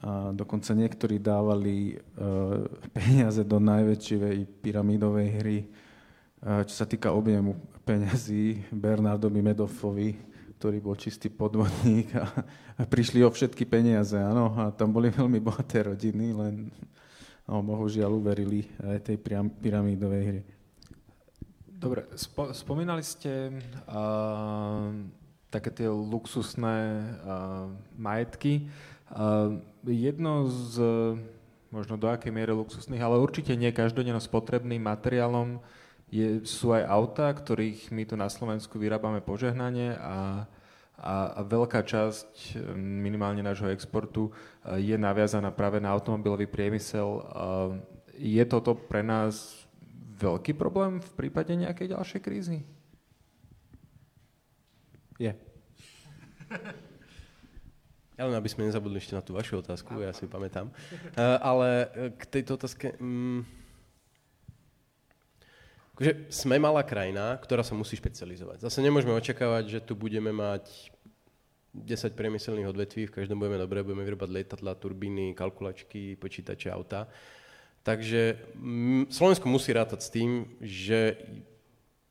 [0.00, 2.64] A dokonca niektorí dávali uh,
[2.96, 7.60] peniaze do najväčšej pyramidovej hry, uh, čo sa týka objemu
[7.90, 10.14] peňazí Bernardovi Medoffovi,
[10.62, 12.22] ktorý bol čistý podvodník a,
[12.78, 16.70] a prišli o všetky peniaze, áno, a tam boli veľmi bohaté rodiny, len
[17.50, 19.18] no, bohužiaľ uverili aj tej
[19.58, 20.40] pyramidovej hry.
[21.66, 23.58] Dobre, spo, spomínali ste
[23.90, 24.94] uh,
[25.50, 28.70] také tie luxusné uh, majetky.
[29.10, 30.78] Uh, jedno z,
[31.74, 35.58] možno do akej miery luxusných, ale určite nie každodenno spotrebným materiálom
[36.10, 40.44] je, sú aj auta, ktorých my tu na Slovensku vyrábame požehnanie a,
[40.98, 44.34] a, a veľká časť minimálne nášho exportu
[44.66, 47.22] je naviazaná práve na automobilový priemysel.
[48.18, 49.64] Je toto pre nás
[50.20, 52.58] veľký problém v prípade nejakej ďalšej krízy?
[55.16, 55.32] Je.
[58.20, 60.68] Ja len aby sme nezabudli ešte na tú vašu otázku, ja si ju pamätám.
[60.68, 62.92] Uh, ale e, k tejto otázke...
[63.00, 63.48] Um,
[66.00, 68.64] akože sme malá krajina, ktorá sa musí špecializovať.
[68.64, 70.88] Zase nemôžeme očakávať, že tu budeme mať
[71.76, 77.04] 10 priemyselných odvetví, v každom budeme dobre, budeme vyrábať lietadla, turbíny, kalkulačky, počítače, auta.
[77.84, 78.40] Takže
[79.12, 81.20] Slovensko musí rátať s tým, že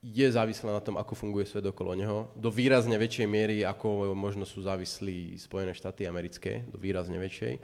[0.06, 4.46] je závislá na tom, ako funguje svet okolo neho, do výrazne väčšej miery, ako možno
[4.46, 7.58] sú závislí Spojené štáty americké, do výrazne väčšej.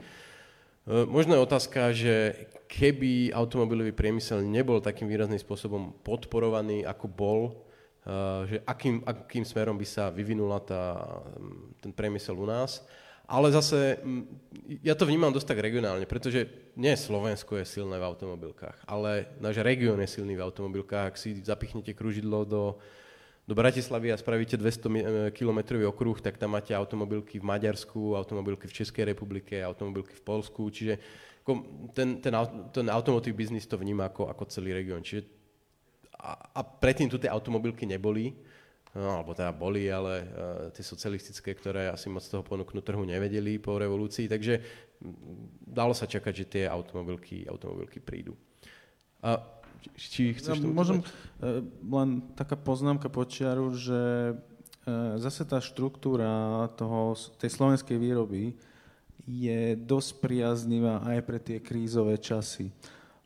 [0.86, 7.40] E, možno je otázka, že keby automobilový priemysel nebol takým výrazným spôsobom podporovaný, ako bol,
[7.50, 7.52] e,
[8.46, 11.10] že akým, akým smerom by sa vyvinula tá,
[11.82, 12.86] ten priemysel u nás,
[13.26, 13.98] ale zase,
[14.86, 16.46] ja to vnímam dosť tak regionálne, pretože
[16.78, 21.10] nie Slovensko je silné v automobilkách, ale náš región je silný v automobilkách.
[21.10, 22.78] Ak si zapichnete kružidlo do,
[23.46, 28.76] do Bratislavy a spravíte 200 kilometrový okruh, tak tam máte automobilky v Maďarsku, automobilky v
[28.82, 30.98] Českej republike, automobilky v Polsku, čiže
[31.94, 32.34] ten, ten,
[32.74, 34.98] ten automotív biznis to vníma ako, ako celý región.
[34.98, 35.30] Čiže
[36.18, 38.34] a, a predtým tu tie automobilky neboli,
[38.98, 40.26] no, alebo teda boli, ale uh,
[40.74, 44.58] tie socialistické, ktoré asi moc toho ponúknu trhu nevedeli po revolúcii, takže
[45.62, 48.34] dalo sa čakať, že tie automobilky, automobilky prídu.
[49.22, 49.38] A
[49.96, 57.16] či chceš ja, Môžem, uh, len taká poznámka počiaru, že uh, zase tá štruktúra toho,
[57.40, 58.56] tej slovenskej výroby
[59.26, 62.70] je dosť priaznivá aj pre tie krízové časy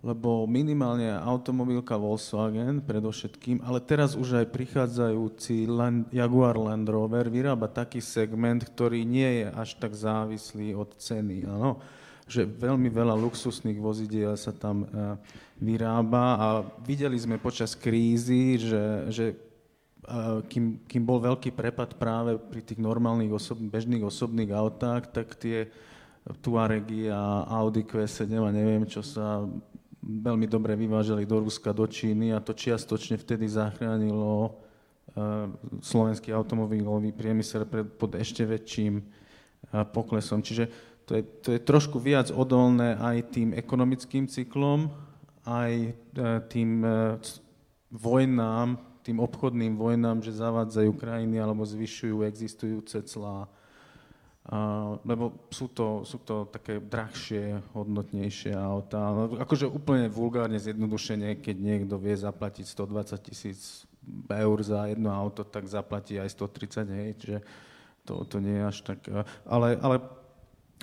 [0.00, 7.68] lebo minimálne automobilka Volkswagen predovšetkým, ale teraz už aj prichádzajúci Land, Jaguar Land Rover vyrába
[7.68, 11.44] taký segment, ktorý nie je až tak závislý od ceny.
[11.44, 11.84] Áno?
[12.30, 15.18] Že veľmi veľa luxusných vozidiel sa tam uh,
[15.58, 16.46] vyrába a
[16.86, 19.26] videli sme počas krízy, že, že
[20.06, 25.34] uh, kým, kým bol veľký prepad práve pri tých normálnych osob, bežných osobných autách, tak
[25.34, 25.66] tie
[26.38, 29.42] Tuaregy a Audi Q7 a neviem, čo sa
[30.00, 34.54] veľmi dobre vyvážali do Ruska, do Číny a to čiastočne vtedy zachránilo
[35.18, 35.50] uh,
[35.82, 37.66] slovenský automobilový priemysel
[37.98, 39.02] pod ešte väčším
[39.70, 40.42] poklesom.
[40.42, 44.94] Čiže to je, to je trošku viac odolné aj tým ekonomickým cyklom,
[45.42, 46.86] aj uh, tým
[47.90, 53.50] vojnám, tým obchodným vojnám, že zavádzajú krajiny alebo zvyšujú existujúce clá
[55.04, 59.12] lebo sú to, sú to také drahšie, hodnotnejšie autá.
[59.14, 63.86] No, akože úplne vulgárne zjednodušenie, keď niekto vie zaplatiť 120 tisíc
[64.26, 67.38] eur za jedno auto, tak zaplatí aj 130, hej, čiže
[68.02, 68.98] to, to nie je až tak...
[69.46, 70.02] Ale, ale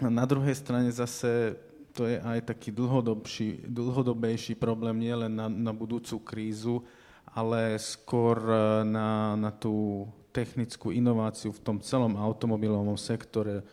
[0.06, 1.57] na druhej strane zase
[1.98, 6.86] to je aj taký dlhodobší, dlhodobejší problém, nie len na, na budúcu krízu,
[7.34, 8.38] ale skôr
[8.86, 13.65] na, na tú technickú inováciu v tom celom automobilovom sektore,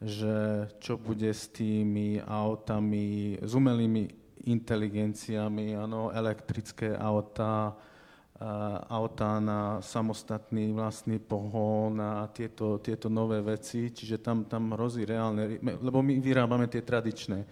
[0.00, 4.12] že čo bude s tými autami, s umelými
[4.44, 7.72] inteligenciami, ano, elektrické autá,
[8.88, 15.60] autá na samostatný vlastný pohon a tieto, tieto nové veci, čiže tam, tam hrozí reálne,
[15.60, 17.44] lebo my vyrábame tie tradičné.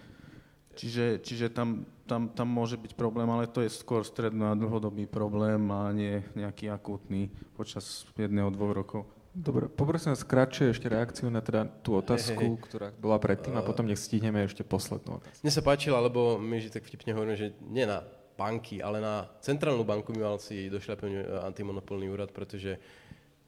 [0.72, 5.04] Čiže, čiže tam tam, tam môže byť problém, ale to je skôr stredno a dlhodobý
[5.04, 9.02] problém a nie nejaký akútny počas jedného, dvoch rokov.
[9.36, 12.64] Dobre, poprosím vás kratšie ešte reakciu na teda tú otázku, hey, hey.
[12.64, 15.44] ktorá bola predtým a potom nech stihneme ešte poslednú otázku.
[15.44, 18.02] Mne sa páčila, lebo my že tak vtipne hovoríme, že nie na
[18.38, 22.78] banky, ale na centrálnu banku by mal si došľapnúť antimonopolný úrad, pretože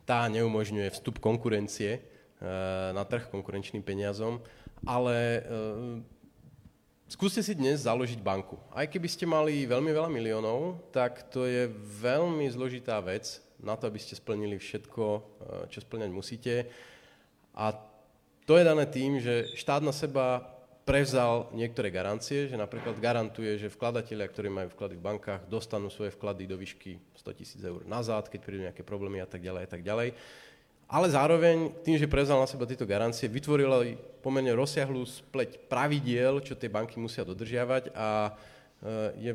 [0.02, 2.02] tá neumožňuje vstup konkurencie
[2.90, 4.42] na trh konkurenčným peniazom,
[4.82, 5.46] ale
[7.10, 8.54] Skúste si dnes založiť banku.
[8.70, 11.66] Aj keby ste mali veľmi veľa miliónov, tak to je
[11.98, 15.22] veľmi zložitá vec na to, aby ste splnili všetko, eh,
[15.74, 16.54] čo splňať musíte.
[17.58, 17.74] A
[18.46, 20.46] to je dané tým, že štát na seba
[20.90, 26.10] prevzal niektoré garancie, že napríklad garantuje, že vkladatelia, ktorí majú vklady v bankách, dostanú svoje
[26.18, 29.70] vklady do výšky 100 tisíc eur nazad, keď prídu nejaké problémy a tak ďalej a
[29.70, 30.10] tak ďalej
[30.90, 33.86] ale zároveň tým, že prezal na seba tieto garancie, vytvorila
[34.26, 39.32] pomerne rozsiahlú spleť pravidiel, čo tie banky musia dodržiavať a e, je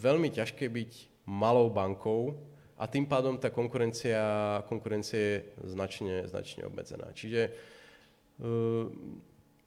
[0.00, 0.92] veľmi ťažké byť
[1.28, 2.40] malou bankou
[2.80, 5.36] a tým pádom tá konkurencia, konkurencia je
[5.68, 7.12] značne, značne obmedzená.
[7.12, 7.50] Čiže e,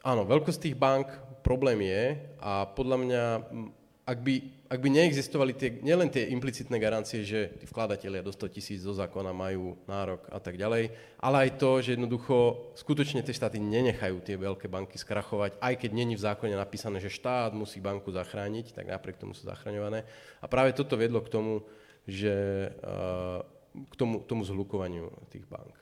[0.02, 1.08] áno, veľkosť tých bank
[1.42, 3.24] problém je a podľa mňa
[4.02, 8.50] ak by, ak by neexistovali tie, nielen tie implicitné garancie, že tí vkladatelia do 100
[8.50, 10.92] tisíc do zákona majú nárok a tak ďalej,
[11.22, 12.36] ale aj to, že jednoducho
[12.76, 17.14] skutočne tie štáty nenechajú tie veľké banky skrachovať, aj keď není v zákone napísané, že
[17.14, 20.04] štát musí banku zachrániť, tak napriek tomu sú zachraňované.
[20.42, 21.62] A práve toto viedlo k tomu,
[22.04, 22.68] že
[23.72, 25.81] k tomu, tomu zhlukovaniu tých bank.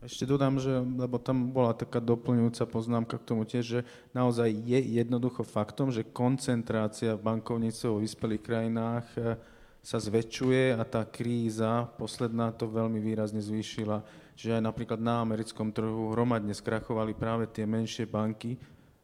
[0.00, 3.80] Ešte dodám, že, lebo tam bola taká doplňujúca poznámka k tomu tiež, že
[4.16, 9.36] naozaj je jednoducho faktom, že koncentrácia v bankovníctve vo vyspelých krajinách e,
[9.84, 14.00] sa zväčšuje a tá kríza posledná to veľmi výrazne zvýšila.
[14.40, 18.56] Že aj napríklad na americkom trhu hromadne skrachovali práve tie menšie banky,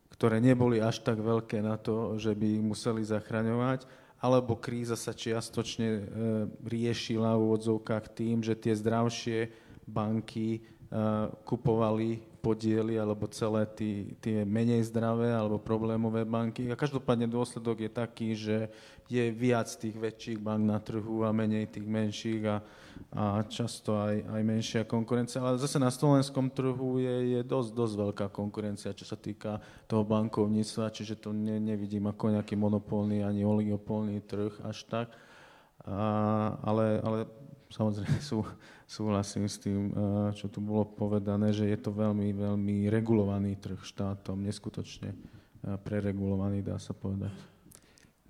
[0.09, 3.85] ktoré neboli až tak veľké na to, že by ich museli zachraňovať,
[4.17, 6.01] alebo kríza sa čiastočne e,
[6.65, 10.61] riešila v úvodzovkách tým, že tie zdravšie banky
[11.43, 16.71] kupovali podiely alebo celé tí, tie menej zdravé alebo problémové banky.
[16.71, 18.71] A každopádne dôsledok je taký, že
[19.11, 22.57] je viac tých väčších bank na trhu a menej tých menších a,
[23.15, 25.43] a často aj, aj menšia konkurencia.
[25.43, 29.59] Ale zase na slovenskom trhu je, je dosť, dosť veľká konkurencia, čo sa týka
[29.91, 35.11] toho bankovníctva, čiže to ne, nevidím ako nejaký monopolný ani oligopolný trh až tak.
[35.87, 37.19] A, ale, ale
[37.71, 38.43] samozrejme sú,
[38.87, 39.95] súhlasím s tým, eh,
[40.39, 46.63] čo tu bolo povedané, že je to veľmi, veľmi regulovaný trh štátom, neskutočne eh, preregulovaný,
[46.63, 47.35] dá sa povedať.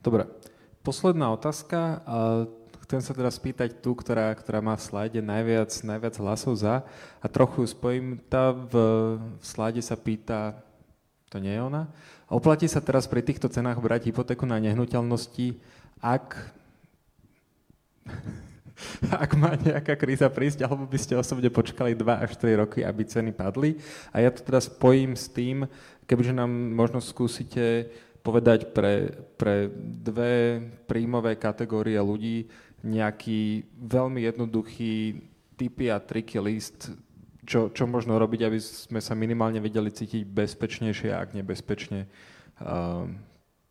[0.01, 0.25] Dobre,
[0.81, 2.01] posledná otázka.
[2.87, 6.87] Chcem sa teraz spýtať tú, ktorá, ktorá má v slajde najviac, najviac hlasov za
[7.19, 8.23] a trochu spojím.
[8.31, 8.75] Tá v,
[9.19, 10.63] v slajde sa pýta,
[11.27, 11.91] to nie je ona,
[12.31, 15.59] oplatí sa teraz pri týchto cenách brať hypotéku na nehnuteľnosti,
[15.99, 16.55] ak
[19.25, 23.03] ak má nejaká kríza prísť, alebo by ste osobne počkali 2 až 3 roky, aby
[23.05, 23.81] ceny padli.
[24.13, 25.65] A ja to teda spojím s tým,
[26.05, 27.91] kebyže nám možno skúsite
[28.21, 29.71] povedať pre, pre
[30.03, 30.59] dve
[30.91, 32.51] príjmové kategórie ľudí
[32.83, 35.23] nejaký veľmi jednoduchý
[35.55, 36.91] typy a triky list,
[37.47, 42.11] čo, čo možno robiť, aby sme sa minimálne vedeli cítiť bezpečnejšie, ak nebezpečne
[42.61, 43.07] uh,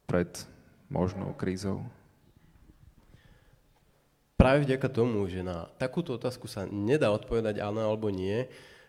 [0.07, 0.31] pred
[0.87, 1.83] možnou krízou
[4.45, 8.45] práve vďaka tomu, že na takúto otázku sa nedá odpovedať áno alebo nie,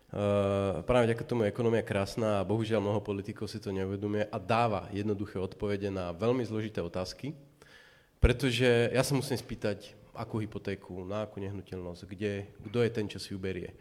[0.07, 4.39] Uh, práve vďaka tomu je ekonomia krásna a bohužiaľ mnoho politikov si to neuvedomuje a
[4.39, 7.35] dáva jednoduché odpovede na veľmi zložité otázky,
[8.23, 13.19] pretože ja sa musím spýtať, akú hypotéku, na akú nehnuteľnosť, kde, kto je ten, čo
[13.19, 13.75] si ju berie.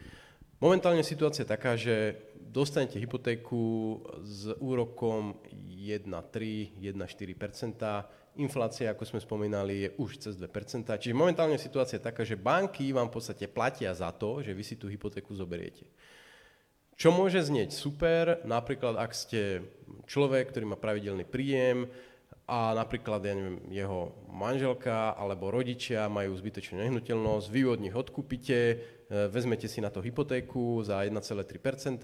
[0.57, 9.88] Momentálne situácia je taká, že dostanete hypotéku s úrokom 1,3, 1,4 Inflácia, ako sme spomínali,
[9.88, 10.91] je už cez 2%.
[10.91, 14.64] Čiže momentálne situácia je taká, že banky vám v podstate platia za to, že vy
[14.64, 15.88] si tú hypotéku zoberiete.
[16.95, 19.64] Čo môže znieť super, napríklad ak ste
[20.07, 21.91] človek, ktorý má pravidelný príjem
[22.48, 28.60] a napríklad, ja neviem, jeho manželka alebo rodičia majú zbytočnú nehnuteľnosť, vy od nich odkúpite,
[28.60, 28.76] e,
[29.28, 31.99] vezmete si na to hypotéku za 1,3%,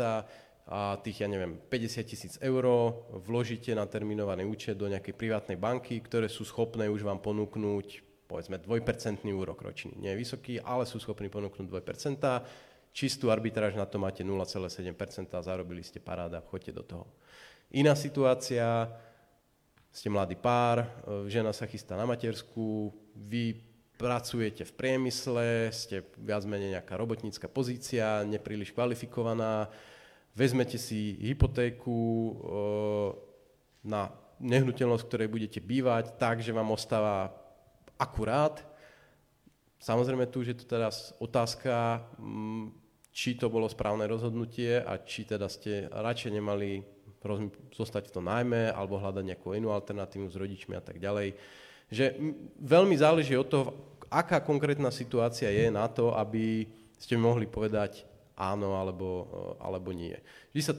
[0.68, 2.64] a tých, ja neviem, 50 tisíc eur
[3.12, 8.56] vložíte na terminovaný účet do nejakej privátnej banky, ktoré sú schopné už vám ponúknuť povedzme
[8.64, 9.92] 2% úrok ročný.
[10.00, 12.24] Nie je vysoký, ale sú schopní ponúknuť 2%.
[12.96, 17.06] Čistú arbitráž na to máte 0,7% a zarobili ste paráda, choďte do toho.
[17.76, 18.88] Iná situácia,
[19.92, 20.88] ste mladý pár,
[21.28, 23.60] žena sa chystá na matersku, vy
[24.00, 29.68] pracujete v priemysle, ste viac menej nejaká robotnícka pozícia, nepríliš kvalifikovaná,
[30.36, 33.10] vezmete si hypotéku eh,
[33.86, 37.30] na nehnuteľnosť, ktorej budete bývať, tak, že vám ostáva
[38.02, 38.66] akurát.
[39.78, 42.74] Samozrejme tu je to teraz otázka, mm,
[43.14, 46.82] či to bolo správne rozhodnutie a či teda ste radšej nemali
[47.70, 51.38] zostať v tom najmä alebo hľadať nejakú inú alternatívu s rodičmi a tak ďalej.
[51.92, 52.16] že
[52.64, 53.66] veľmi záleží od toho,
[54.08, 56.64] aká konkrétna situácia je na to, aby
[56.96, 59.28] ste mohli povedať áno alebo,
[59.60, 60.16] alebo nie.
[60.56, 60.74] Vždy sa,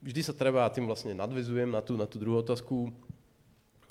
[0.00, 2.92] vždy sa treba, a tým vlastne nadvezujem na tú, na tú druhú otázku,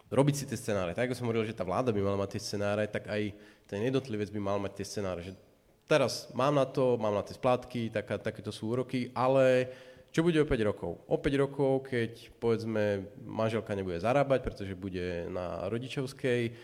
[0.10, 0.98] robiť si tie scenáre.
[0.98, 3.30] Tak ako som hovoril, že tá vláda by mala mať tie scenáre, tak aj
[3.70, 5.22] ten jednotlivec by mal mať tie scenáre.
[5.22, 5.38] Že
[5.86, 9.70] teraz mám na to, mám na tie splátky, taká, takéto sú úroky, ale
[10.10, 10.92] čo bude o 5 rokov?
[11.06, 16.58] O 5 rokov, keď povedzme manželka nebude zarábať, pretože bude na rodičovskej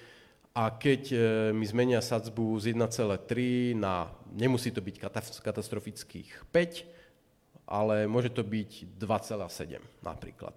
[0.56, 1.18] a keď e,
[1.52, 4.96] mi zmenia sadzbu z 1,3 na, nemusí to byť
[5.44, 10.56] katastrofických 5, ale môže to byť 2,7 napríklad.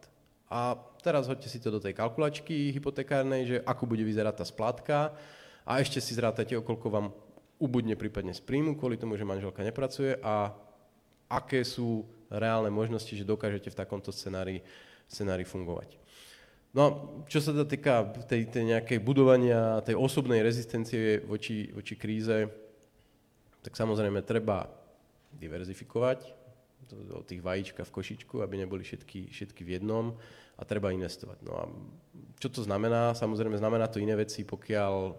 [0.49, 4.97] A teraz hoďte si to do tej kalkulačky hypotekárnej, že ako bude vyzerať tá splátka
[5.67, 7.07] a ešte si zrátajte, koľko vám
[7.59, 10.55] ubudne prípadne z príjmu kvôli tomu, že manželka nepracuje a
[11.27, 14.63] aké sú reálne možnosti, že dokážete v takomto scenári,
[15.11, 15.99] scenári fungovať.
[16.79, 16.91] No a
[17.27, 22.47] čo sa týka tej, tej nejakej budovania, tej osobnej rezistencie voči, voči kríze,
[23.67, 24.71] tak samozrejme treba
[25.35, 26.39] diverzifikovať
[27.13, 30.17] o tých vajíčka v košičku, aby neboli všetky, všetky v jednom
[30.57, 31.39] a treba investovať.
[31.43, 31.65] No a
[32.39, 33.13] čo to znamená?
[33.13, 35.13] Samozrejme znamená to iné veci, pokiaľ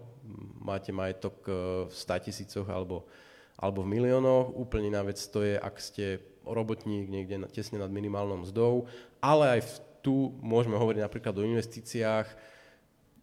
[0.64, 1.52] máte majetok e,
[1.86, 3.06] v 100 tisícoch alebo,
[3.60, 4.56] alebo v miliónoch.
[4.56, 8.88] Úplne iná vec to je, ak ste robotník niekde tesne nad minimálnou mzdou,
[9.22, 12.28] ale aj v, tu môžeme hovoriť napríklad o investíciách,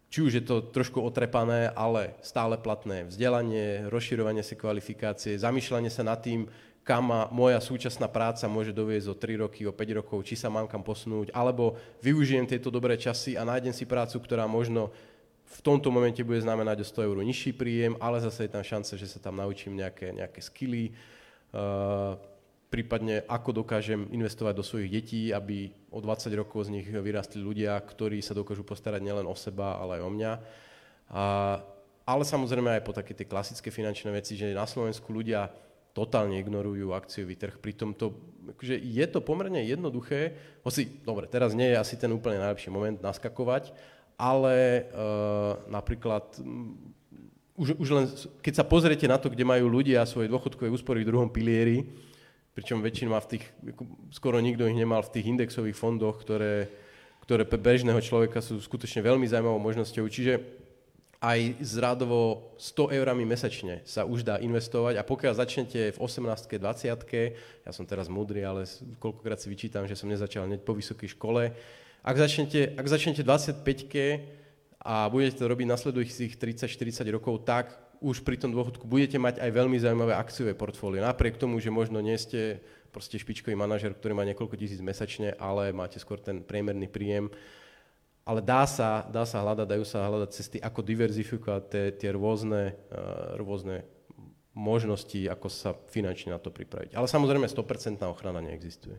[0.08, 6.00] či už je to trošku otrepané, ale stále platné vzdelanie, rozširovanie si kvalifikácie, zamýšľanie sa
[6.00, 6.48] nad tým,
[6.80, 10.48] kam ma moja súčasná práca môže doviezť o 3 roky, o 5 rokov, či sa
[10.48, 14.88] mám kam posunúť, alebo využijem tieto dobré časy a nájdem si prácu, ktorá možno
[15.44, 18.96] v tomto momente bude znamenať o 100 eur nižší príjem, ale zase je tam šanca,
[18.96, 20.96] že sa tam naučím nejaké, nejaké skily.
[21.52, 22.16] Uh,
[22.68, 27.80] prípadne ako dokážem investovať do svojich detí, aby o 20 rokov z nich vyrastli ľudia,
[27.80, 30.32] ktorí sa dokážu postarať nielen o seba, ale aj o mňa.
[31.08, 31.24] A,
[32.04, 35.48] ale samozrejme aj po také tie klasické finančné veci, že na Slovensku ľudia
[35.96, 37.56] totálne ignorujú akciový trh.
[37.56, 38.12] Pritom to,
[38.52, 43.00] akože je to pomerne jednoduché, hoci, dobre, teraz nie je asi ten úplne najlepší moment
[43.00, 43.72] naskakovať,
[44.20, 46.76] ale uh, napríklad um,
[47.58, 48.06] už, už len
[48.38, 51.82] keď sa pozriete na to, kde majú ľudia svoje dôchodkové úspory v druhom pilieri,
[52.58, 53.44] pričom väčšina v tých,
[54.10, 56.66] skoro nikto ich nemal v tých indexových fondoch, ktoré,
[57.22, 60.10] ktoré pre bežného človeka sú skutočne veľmi zaujímavou možnosťou.
[60.10, 60.42] Čiže
[61.22, 66.58] aj z rádovo 100 eurami mesačne sa už dá investovať a pokiaľ začnete v 18
[66.58, 68.66] 20 ja som teraz múdry, ale
[68.98, 71.54] koľkokrát si vyčítam, že som nezačal hneď po vysokej škole,
[72.02, 73.62] ak začnete, ak začnete 25
[74.82, 79.50] a budete to robiť nasledujúcich 30-40 rokov, tak už pri tom dôchodku budete mať aj
[79.50, 81.02] veľmi zaujímavé akciové portfólio.
[81.02, 82.62] Napriek tomu, že možno nie ste
[82.94, 87.28] proste špičkový manažer, ktorý má niekoľko tisíc mesačne, ale máte skôr ten priemerný príjem.
[88.28, 92.76] Ale dá sa, dá sa hľadať, dajú sa hľadať cesty, ako diverzifikovať tie, tie rôzne,
[92.92, 93.88] uh, rôzne
[94.52, 96.92] možnosti, ako sa finančne na to pripraviť.
[96.92, 98.98] Ale samozrejme 100% ochrana neexistuje.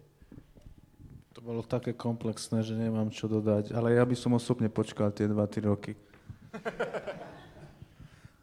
[1.38, 5.30] To bolo také komplexné, že nemám čo dodať, ale ja by som osobne počkal tie
[5.30, 5.94] 2-3 roky.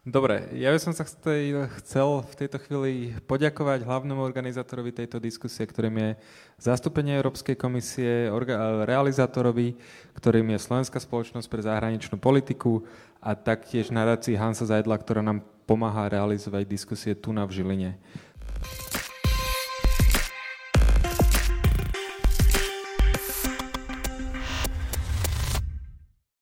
[0.07, 5.99] Dobre, ja by som sa chcel v tejto chvíli poďakovať hlavnému organizátorovi tejto diskusie, ktorým
[5.99, 6.11] je
[6.63, 8.31] zastúpenie Európskej komisie,
[8.87, 9.75] realizátorovi,
[10.15, 12.87] ktorým je Slovenská spoločnosť pre zahraničnú politiku
[13.19, 17.91] a taktiež nadácii Hansa Zajdla, ktorá nám pomáha realizovať diskusie tu na v Žiline.